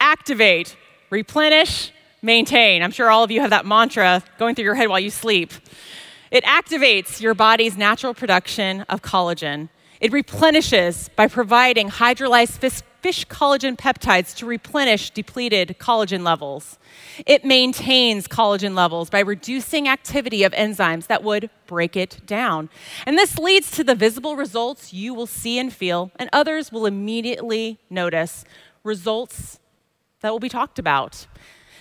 activate, 0.00 0.76
replenish, 1.10 1.92
maintain. 2.22 2.82
I'm 2.82 2.92
sure 2.92 3.10
all 3.10 3.24
of 3.24 3.30
you 3.30 3.40
have 3.40 3.50
that 3.50 3.66
mantra 3.66 4.22
going 4.38 4.54
through 4.54 4.64
your 4.64 4.74
head 4.74 4.88
while 4.88 5.00
you 5.00 5.10
sleep. 5.10 5.52
It 6.30 6.44
activates 6.44 7.20
your 7.20 7.34
body's 7.34 7.76
natural 7.76 8.14
production 8.14 8.82
of 8.82 9.02
collagen. 9.02 9.70
It 10.00 10.12
replenishes 10.12 11.10
by 11.16 11.26
providing 11.26 11.90
hydrolyzed 11.90 12.50
fish 13.00 13.26
collagen 13.26 13.76
peptides 13.76 14.34
to 14.36 14.46
replenish 14.46 15.10
depleted 15.10 15.76
collagen 15.78 16.24
levels. 16.24 16.78
It 17.26 17.44
maintains 17.44 18.26
collagen 18.26 18.74
levels 18.74 19.10
by 19.10 19.20
reducing 19.20 19.88
activity 19.88 20.42
of 20.42 20.52
enzymes 20.52 21.06
that 21.06 21.22
would 21.22 21.50
break 21.66 21.96
it 21.96 22.20
down. 22.26 22.68
And 23.06 23.16
this 23.16 23.38
leads 23.38 23.70
to 23.72 23.84
the 23.84 23.94
visible 23.94 24.36
results 24.36 24.92
you 24.92 25.14
will 25.14 25.26
see 25.26 25.58
and 25.58 25.72
feel, 25.72 26.10
and 26.16 26.28
others 26.32 26.72
will 26.72 26.86
immediately 26.86 27.78
notice 27.88 28.44
results 28.82 29.60
that 30.20 30.32
will 30.32 30.40
be 30.40 30.48
talked 30.48 30.78
about. 30.78 31.26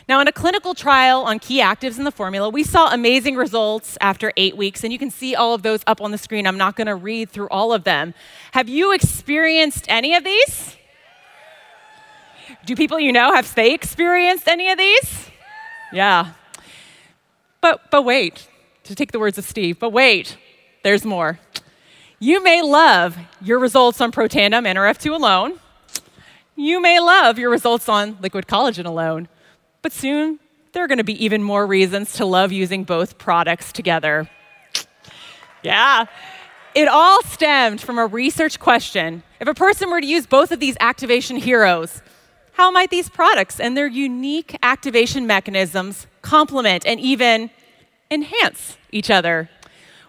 Now, 0.07 0.21
in 0.21 0.27
a 0.27 0.31
clinical 0.31 0.73
trial 0.73 1.23
on 1.23 1.39
key 1.39 1.59
actives 1.59 1.97
in 1.97 2.05
the 2.05 2.11
formula, 2.11 2.49
we 2.49 2.63
saw 2.63 2.93
amazing 2.93 3.35
results 3.35 3.97
after 3.99 4.31
eight 4.37 4.55
weeks, 4.55 4.85
and 4.85 4.93
you 4.93 4.99
can 4.99 5.11
see 5.11 5.35
all 5.35 5.53
of 5.53 5.63
those 5.63 5.81
up 5.85 5.99
on 5.99 6.11
the 6.11 6.17
screen. 6.17 6.47
I'm 6.47 6.57
not 6.57 6.77
going 6.77 6.87
to 6.87 6.95
read 6.95 7.29
through 7.29 7.49
all 7.49 7.73
of 7.73 7.83
them. 7.83 8.13
Have 8.53 8.69
you 8.69 8.93
experienced 8.93 9.85
any 9.89 10.15
of 10.15 10.23
these? 10.23 10.77
Do 12.65 12.75
people 12.75 12.99
you 12.99 13.11
know, 13.11 13.33
have 13.33 13.53
they 13.55 13.73
experienced 13.73 14.47
any 14.47 14.69
of 14.69 14.77
these? 14.77 15.29
Yeah. 15.91 16.33
But, 17.61 17.89
but 17.91 18.03
wait, 18.03 18.47
to 18.83 18.95
take 18.95 19.11
the 19.11 19.19
words 19.19 19.37
of 19.37 19.45
Steve, 19.45 19.79
but 19.79 19.91
wait, 19.91 20.37
there's 20.83 21.05
more. 21.05 21.39
You 22.19 22.43
may 22.43 22.61
love 22.61 23.17
your 23.41 23.59
results 23.59 24.01
on 24.01 24.11
Protandim 24.11 24.65
NRF2 24.65 25.13
alone. 25.13 25.59
You 26.55 26.81
may 26.81 26.99
love 26.99 27.37
your 27.37 27.51
results 27.51 27.87
on 27.87 28.17
liquid 28.21 28.47
collagen 28.47 28.85
alone. 28.85 29.27
But 29.81 29.91
soon, 29.91 30.39
there 30.73 30.83
are 30.83 30.87
going 30.87 30.97
to 30.97 31.03
be 31.03 31.23
even 31.23 31.43
more 31.43 31.67
reasons 31.67 32.13
to 32.13 32.25
love 32.25 32.51
using 32.51 32.83
both 32.83 33.17
products 33.17 33.71
together. 33.71 34.29
Yeah. 35.61 36.05
It 36.73 36.87
all 36.87 37.23
stemmed 37.23 37.81
from 37.81 37.97
a 37.97 38.05
research 38.05 38.59
question. 38.59 39.23
If 39.39 39.47
a 39.47 39.53
person 39.53 39.89
were 39.89 40.01
to 40.01 40.07
use 40.07 40.25
both 40.25 40.51
of 40.51 40.59
these 40.59 40.77
activation 40.79 41.37
heroes, 41.37 42.01
how 42.57 42.71
might 42.71 42.89
these 42.89 43.07
products 43.07 43.59
and 43.59 43.77
their 43.77 43.85
unique 43.85 44.57
activation 44.63 45.27
mechanisms 45.27 46.07
complement 46.23 46.87
and 46.87 46.99
even 46.99 47.51
enhance 48.09 48.77
each 48.91 49.11
other? 49.11 49.47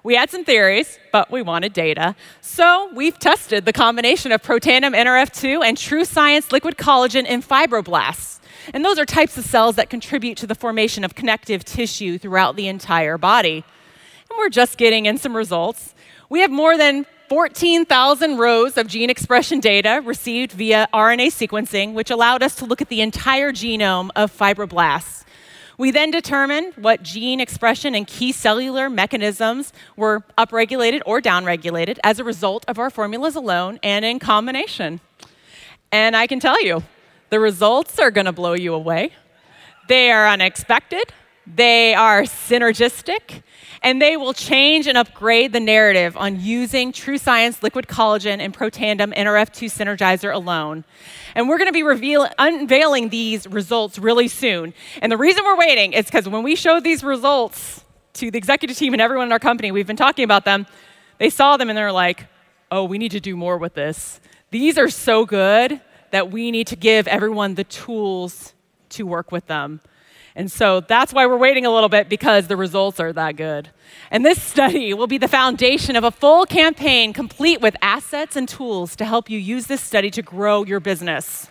We 0.03 0.15
had 0.15 0.31
some 0.31 0.47
theories, 0.47 0.99
but 1.13 1.31
we 1.31 1.43
wanted 1.43 1.75
data. 1.75 2.17
So 2.41 2.89
we've 2.95 3.19
tested 3.19 3.67
the 3.67 3.75
combination 3.75 4.33
of 4.33 4.41
Protandim 4.43 4.97
NRF2 4.97 5.63
and 5.63 5.77
True 5.77 6.07
Science 6.07 6.51
liquid 6.51 6.79
collagen 6.79 7.27
in 7.27 7.43
fibroblasts. 7.43 8.41
And 8.73 8.83
those 8.83 8.99
are 8.99 9.05
types 9.05 9.37
of 9.37 9.45
cells 9.45 9.77
that 9.77 9.91
contribute 9.91 10.39
to 10.39 10.47
the 10.47 10.55
formation 10.55 11.05
of 11.05 11.15
connective 11.15 11.67
tissue 11.67 12.17
throughout 12.17 12.57
the 12.57 12.67
entire 12.67 13.19
body. 13.19 13.63
And 14.31 14.39
we're 14.39 14.49
just 14.49 14.79
getting 14.79 15.05
in 15.05 15.19
some 15.19 15.37
results. 15.37 15.95
We 16.31 16.41
have 16.41 16.51
more 16.51 16.79
than 16.79 17.05
14,000 17.29 18.39
rows 18.39 18.79
of 18.79 18.87
gene 18.87 19.11
expression 19.11 19.61
data 19.61 20.01
received 20.03 20.53
via 20.53 20.89
RNA 20.95 21.27
sequencing, 21.27 21.93
which 21.93 22.11
allowed 22.11 22.43
us 22.43 22.55
to 22.57 22.65
look 22.65 22.81
at 22.81 22.89
the 22.89 23.03
entire 23.03 23.53
genome 23.53 24.09
of 24.17 24.35
fibroblasts. 24.35 25.25
We 25.77 25.91
then 25.91 26.11
determined 26.11 26.73
what 26.77 27.03
gene 27.03 27.39
expression 27.39 27.95
and 27.95 28.07
key 28.07 28.33
cellular 28.33 28.89
mechanisms 28.89 29.75
were 29.95 30.25
upregulated 30.39 31.03
or 31.05 31.21
downregulated 31.21 31.99
as 32.03 32.19
a 32.19 32.25
result 32.25 32.65
of 32.67 32.79
our 32.79 32.89
formulas 32.89 33.37
alone 33.37 33.79
and 33.83 34.07
in 34.07 34.19
combination. 34.19 35.01
And 35.93 36.17
I 36.17 36.27
can 36.27 36.41
tell 36.41 36.61
you, 36.65 36.83
the 37.29 37.39
results 37.39 37.99
are 37.99 38.11
going 38.11 38.25
to 38.25 38.33
blow 38.33 38.55
you 38.55 38.73
away. 38.73 39.13
They 39.89 40.11
are 40.11 40.27
unexpected, 40.27 41.13
they 41.47 41.95
are 41.95 42.23
synergistic, 42.23 43.43
and 43.83 44.01
they 44.03 44.17
will 44.17 44.33
change 44.33 44.87
and 44.87 44.99
upgrade 44.99 45.53
the 45.53 45.61
narrative 45.61 46.17
on 46.17 46.41
using 46.41 46.93
True 46.93 47.19
Science 47.19 47.63
liquid 47.63 47.87
collagen 47.87 48.41
and 48.41 48.53
Protandim 48.55 49.15
NRF2 49.15 49.69
Synergizer 49.69 50.33
alone. 50.33 50.85
And 51.35 51.49
we're 51.49 51.59
going 51.59 51.69
to 51.69 51.73
be 51.73 51.83
reveal- 51.83 52.29
unveiling 52.39 53.09
these 53.11 53.47
results 53.47 53.99
really 53.99 54.29
soon. 54.29 54.75
And 55.01 55.13
the 55.13 55.17
reason 55.17 55.45
we're 55.45 55.59
waiting 55.59 55.93
is 55.93 56.07
because 56.07 56.29
when 56.29 56.43
we 56.43 56.57
showed 56.57 56.85
these 56.85 57.05
results 57.05 57.85
to 58.15 58.31
the 58.31 58.39
executive 58.39 58.77
team 58.77 58.93
and 58.95 59.03
everyone 59.03 59.29
in 59.29 59.33
our 59.33 59.39
company, 59.39 59.71
we've 59.71 59.87
been 59.87 59.97
talking 59.97 60.25
about 60.25 60.45
them, 60.45 60.67
they 61.19 61.31
saw 61.31 61.57
them 61.57 61.69
and 61.69 61.79
they're 61.79 61.93
like, 61.93 62.27
oh, 62.71 62.85
we 62.85 62.99
need 62.99 63.13
to 63.13 63.21
do 63.21 63.37
more 63.37 63.59
with 63.59 63.75
this. 63.75 64.21
These 64.51 64.79
are 64.79 64.89
so 64.89 65.25
good 65.27 65.81
that 66.11 66.31
we 66.31 66.51
need 66.51 66.67
to 66.69 66.77
give 66.77 67.07
everyone 67.07 67.55
the 67.55 67.65
tools 67.65 68.55
to 68.91 69.07
work 69.07 69.31
with 69.31 69.47
them. 69.47 69.81
And 70.39 70.53
so 70.53 70.79
that's 70.79 71.13
why 71.13 71.27
we're 71.27 71.37
waiting 71.37 71.67
a 71.67 71.71
little 71.71 71.89
bit 71.89 72.09
because 72.09 72.47
the 72.47 72.57
results 72.57 73.01
are 73.01 73.13
that 73.13 73.35
good. 73.35 73.71
And 74.09 74.25
this 74.25 74.41
study 74.41 74.95
will 74.95 75.09
be 75.09 75.19
the 75.19 75.27
foundation 75.27 75.97
of 75.97 76.05
a 76.05 76.13
full 76.13 76.47
campaign 76.47 77.13
complete 77.13 77.61
with 77.61 77.75
assets 77.83 78.37
and 78.37 78.49
tools 78.49 78.95
to 78.97 79.05
help 79.05 79.29
you 79.29 79.37
use 79.37 79.67
this 79.67 79.81
study 79.81 80.13
to 80.13 80.23
grow 80.23 80.65
your 80.65 80.79
business. 80.79 81.49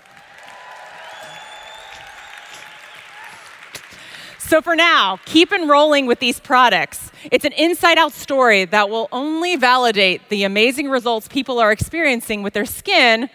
So, 4.40 4.62
for 4.62 4.78
now, 4.78 5.20
keep 5.26 5.52
enrolling 5.52 6.06
with 6.06 6.20
these 6.20 6.40
products. 6.40 7.12
It's 7.30 7.44
an 7.44 7.52
inside 7.52 7.98
out 7.98 8.14
story 8.14 8.64
that 8.64 8.90
will 8.90 9.10
only 9.12 9.58
validate 9.58 10.30
the 10.30 10.46
amazing 10.46 10.90
results 10.90 11.28
people 11.28 11.60
are 11.60 11.74
experiencing 11.74 12.42
with 12.42 12.54
their 12.54 12.66
skin, 12.66 13.30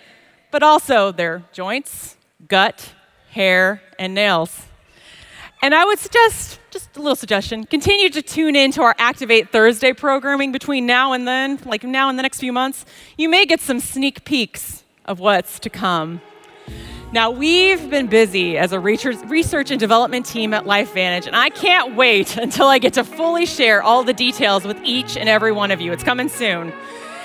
but 0.50 0.62
also 0.62 1.12
their 1.12 1.42
joints, 1.52 2.16
gut, 2.48 2.94
hair, 3.28 3.82
and 3.98 4.14
nails. 4.14 4.71
And 5.62 5.76
I 5.76 5.84
would 5.84 6.00
suggest, 6.00 6.58
just 6.72 6.96
a 6.96 7.00
little 7.00 7.14
suggestion, 7.14 7.62
continue 7.64 8.10
to 8.10 8.20
tune 8.20 8.56
in 8.56 8.72
to 8.72 8.82
our 8.82 8.96
Activate 8.98 9.50
Thursday 9.50 9.92
programming 9.92 10.50
between 10.50 10.86
now 10.86 11.12
and 11.12 11.26
then, 11.26 11.60
like 11.64 11.84
now 11.84 12.08
and 12.08 12.18
the 12.18 12.22
next 12.24 12.40
few 12.40 12.52
months. 12.52 12.84
You 13.16 13.28
may 13.28 13.46
get 13.46 13.60
some 13.60 13.78
sneak 13.78 14.24
peeks 14.24 14.82
of 15.04 15.20
what's 15.20 15.60
to 15.60 15.70
come. 15.70 16.20
Now, 17.12 17.30
we've 17.30 17.88
been 17.90 18.08
busy 18.08 18.58
as 18.58 18.72
a 18.72 18.80
research 18.80 19.70
and 19.70 19.78
development 19.78 20.26
team 20.26 20.52
at 20.52 20.64
LifeVantage, 20.64 21.28
and 21.28 21.36
I 21.36 21.50
can't 21.50 21.94
wait 21.94 22.36
until 22.42 22.66
I 22.66 22.80
get 22.80 22.94
to 22.94 23.04
fully 23.04 23.46
share 23.46 23.84
all 23.84 24.02
the 24.02 24.14
details 24.14 24.64
with 24.64 24.80
each 24.82 25.16
and 25.16 25.28
every 25.28 25.52
one 25.52 25.70
of 25.70 25.80
you. 25.80 25.92
It's 25.92 26.02
coming 26.02 26.28
soon. 26.28 26.72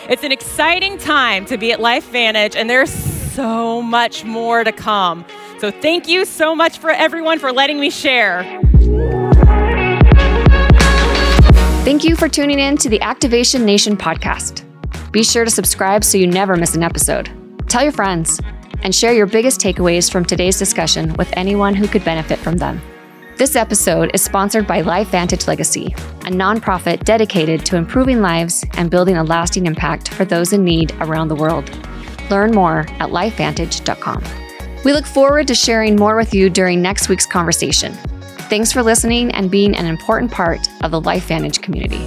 It's 0.09 0.23
an 0.23 0.31
exciting 0.31 0.99
time 0.99 1.45
to 1.45 1.57
be 1.57 1.71
at 1.71 1.79
LifeVantage, 1.79 2.55
and 2.55 2.69
there's 2.69 2.93
so 2.93 3.81
much 3.81 4.25
more 4.25 4.63
to 4.63 4.71
come. 4.71 5.25
So 5.59 5.71
thank 5.71 6.07
you 6.07 6.25
so 6.25 6.55
much 6.55 6.77
for 6.77 6.91
everyone 6.91 7.39
for 7.39 7.51
letting 7.51 7.79
me 7.79 7.89
share. 7.89 8.43
Thank 11.83 12.03
you 12.03 12.15
for 12.15 12.27
tuning 12.27 12.59
in 12.59 12.77
to 12.77 12.89
the 12.89 13.01
Activation 13.01 13.65
Nation 13.65 13.97
podcast. 13.97 14.63
Be 15.11 15.23
sure 15.23 15.45
to 15.45 15.51
subscribe 15.51 16.03
so 16.03 16.17
you 16.17 16.27
never 16.27 16.55
miss 16.55 16.75
an 16.75 16.83
episode. 16.83 17.31
Tell 17.69 17.81
your 17.81 17.91
friends 17.91 18.39
and 18.83 18.93
share 18.93 19.13
your 19.13 19.25
biggest 19.25 19.59
takeaways 19.59 20.11
from 20.11 20.25
today's 20.25 20.59
discussion 20.59 21.13
with 21.13 21.29
anyone 21.33 21.73
who 21.73 21.87
could 21.87 22.03
benefit 22.03 22.39
from 22.39 22.57
them. 22.57 22.81
This 23.37 23.55
episode 23.55 24.11
is 24.13 24.23
sponsored 24.23 24.67
by 24.67 24.81
Life 24.81 25.09
Vantage 25.09 25.47
Legacy, 25.47 25.87
a 26.25 26.29
nonprofit 26.29 27.03
dedicated 27.03 27.65
to 27.67 27.77
improving 27.77 28.21
lives 28.21 28.65
and 28.73 28.91
building 28.91 29.17
a 29.17 29.23
lasting 29.23 29.65
impact 29.65 30.09
for 30.09 30.25
those 30.25 30.53
in 30.53 30.63
need 30.63 30.91
around 30.99 31.29
the 31.29 31.35
world. 31.35 31.69
Learn 32.29 32.51
more 32.51 32.79
at 32.99 33.09
lifevantage.com. 33.09 34.46
We 34.87 34.93
look 34.93 35.05
forward 35.05 35.47
to 35.47 35.53
sharing 35.53 35.97
more 35.97 36.15
with 36.15 36.33
you 36.33 36.49
during 36.49 36.81
next 36.81 37.09
week's 37.09 37.25
conversation. 37.25 37.91
Thanks 38.47 38.71
for 38.71 38.81
listening 38.81 39.33
and 39.33 39.51
being 39.51 39.75
an 39.75 39.85
important 39.85 40.31
part 40.31 40.65
of 40.81 40.91
the 40.91 41.01
LifeVantage 41.01 41.61
community. 41.61 41.99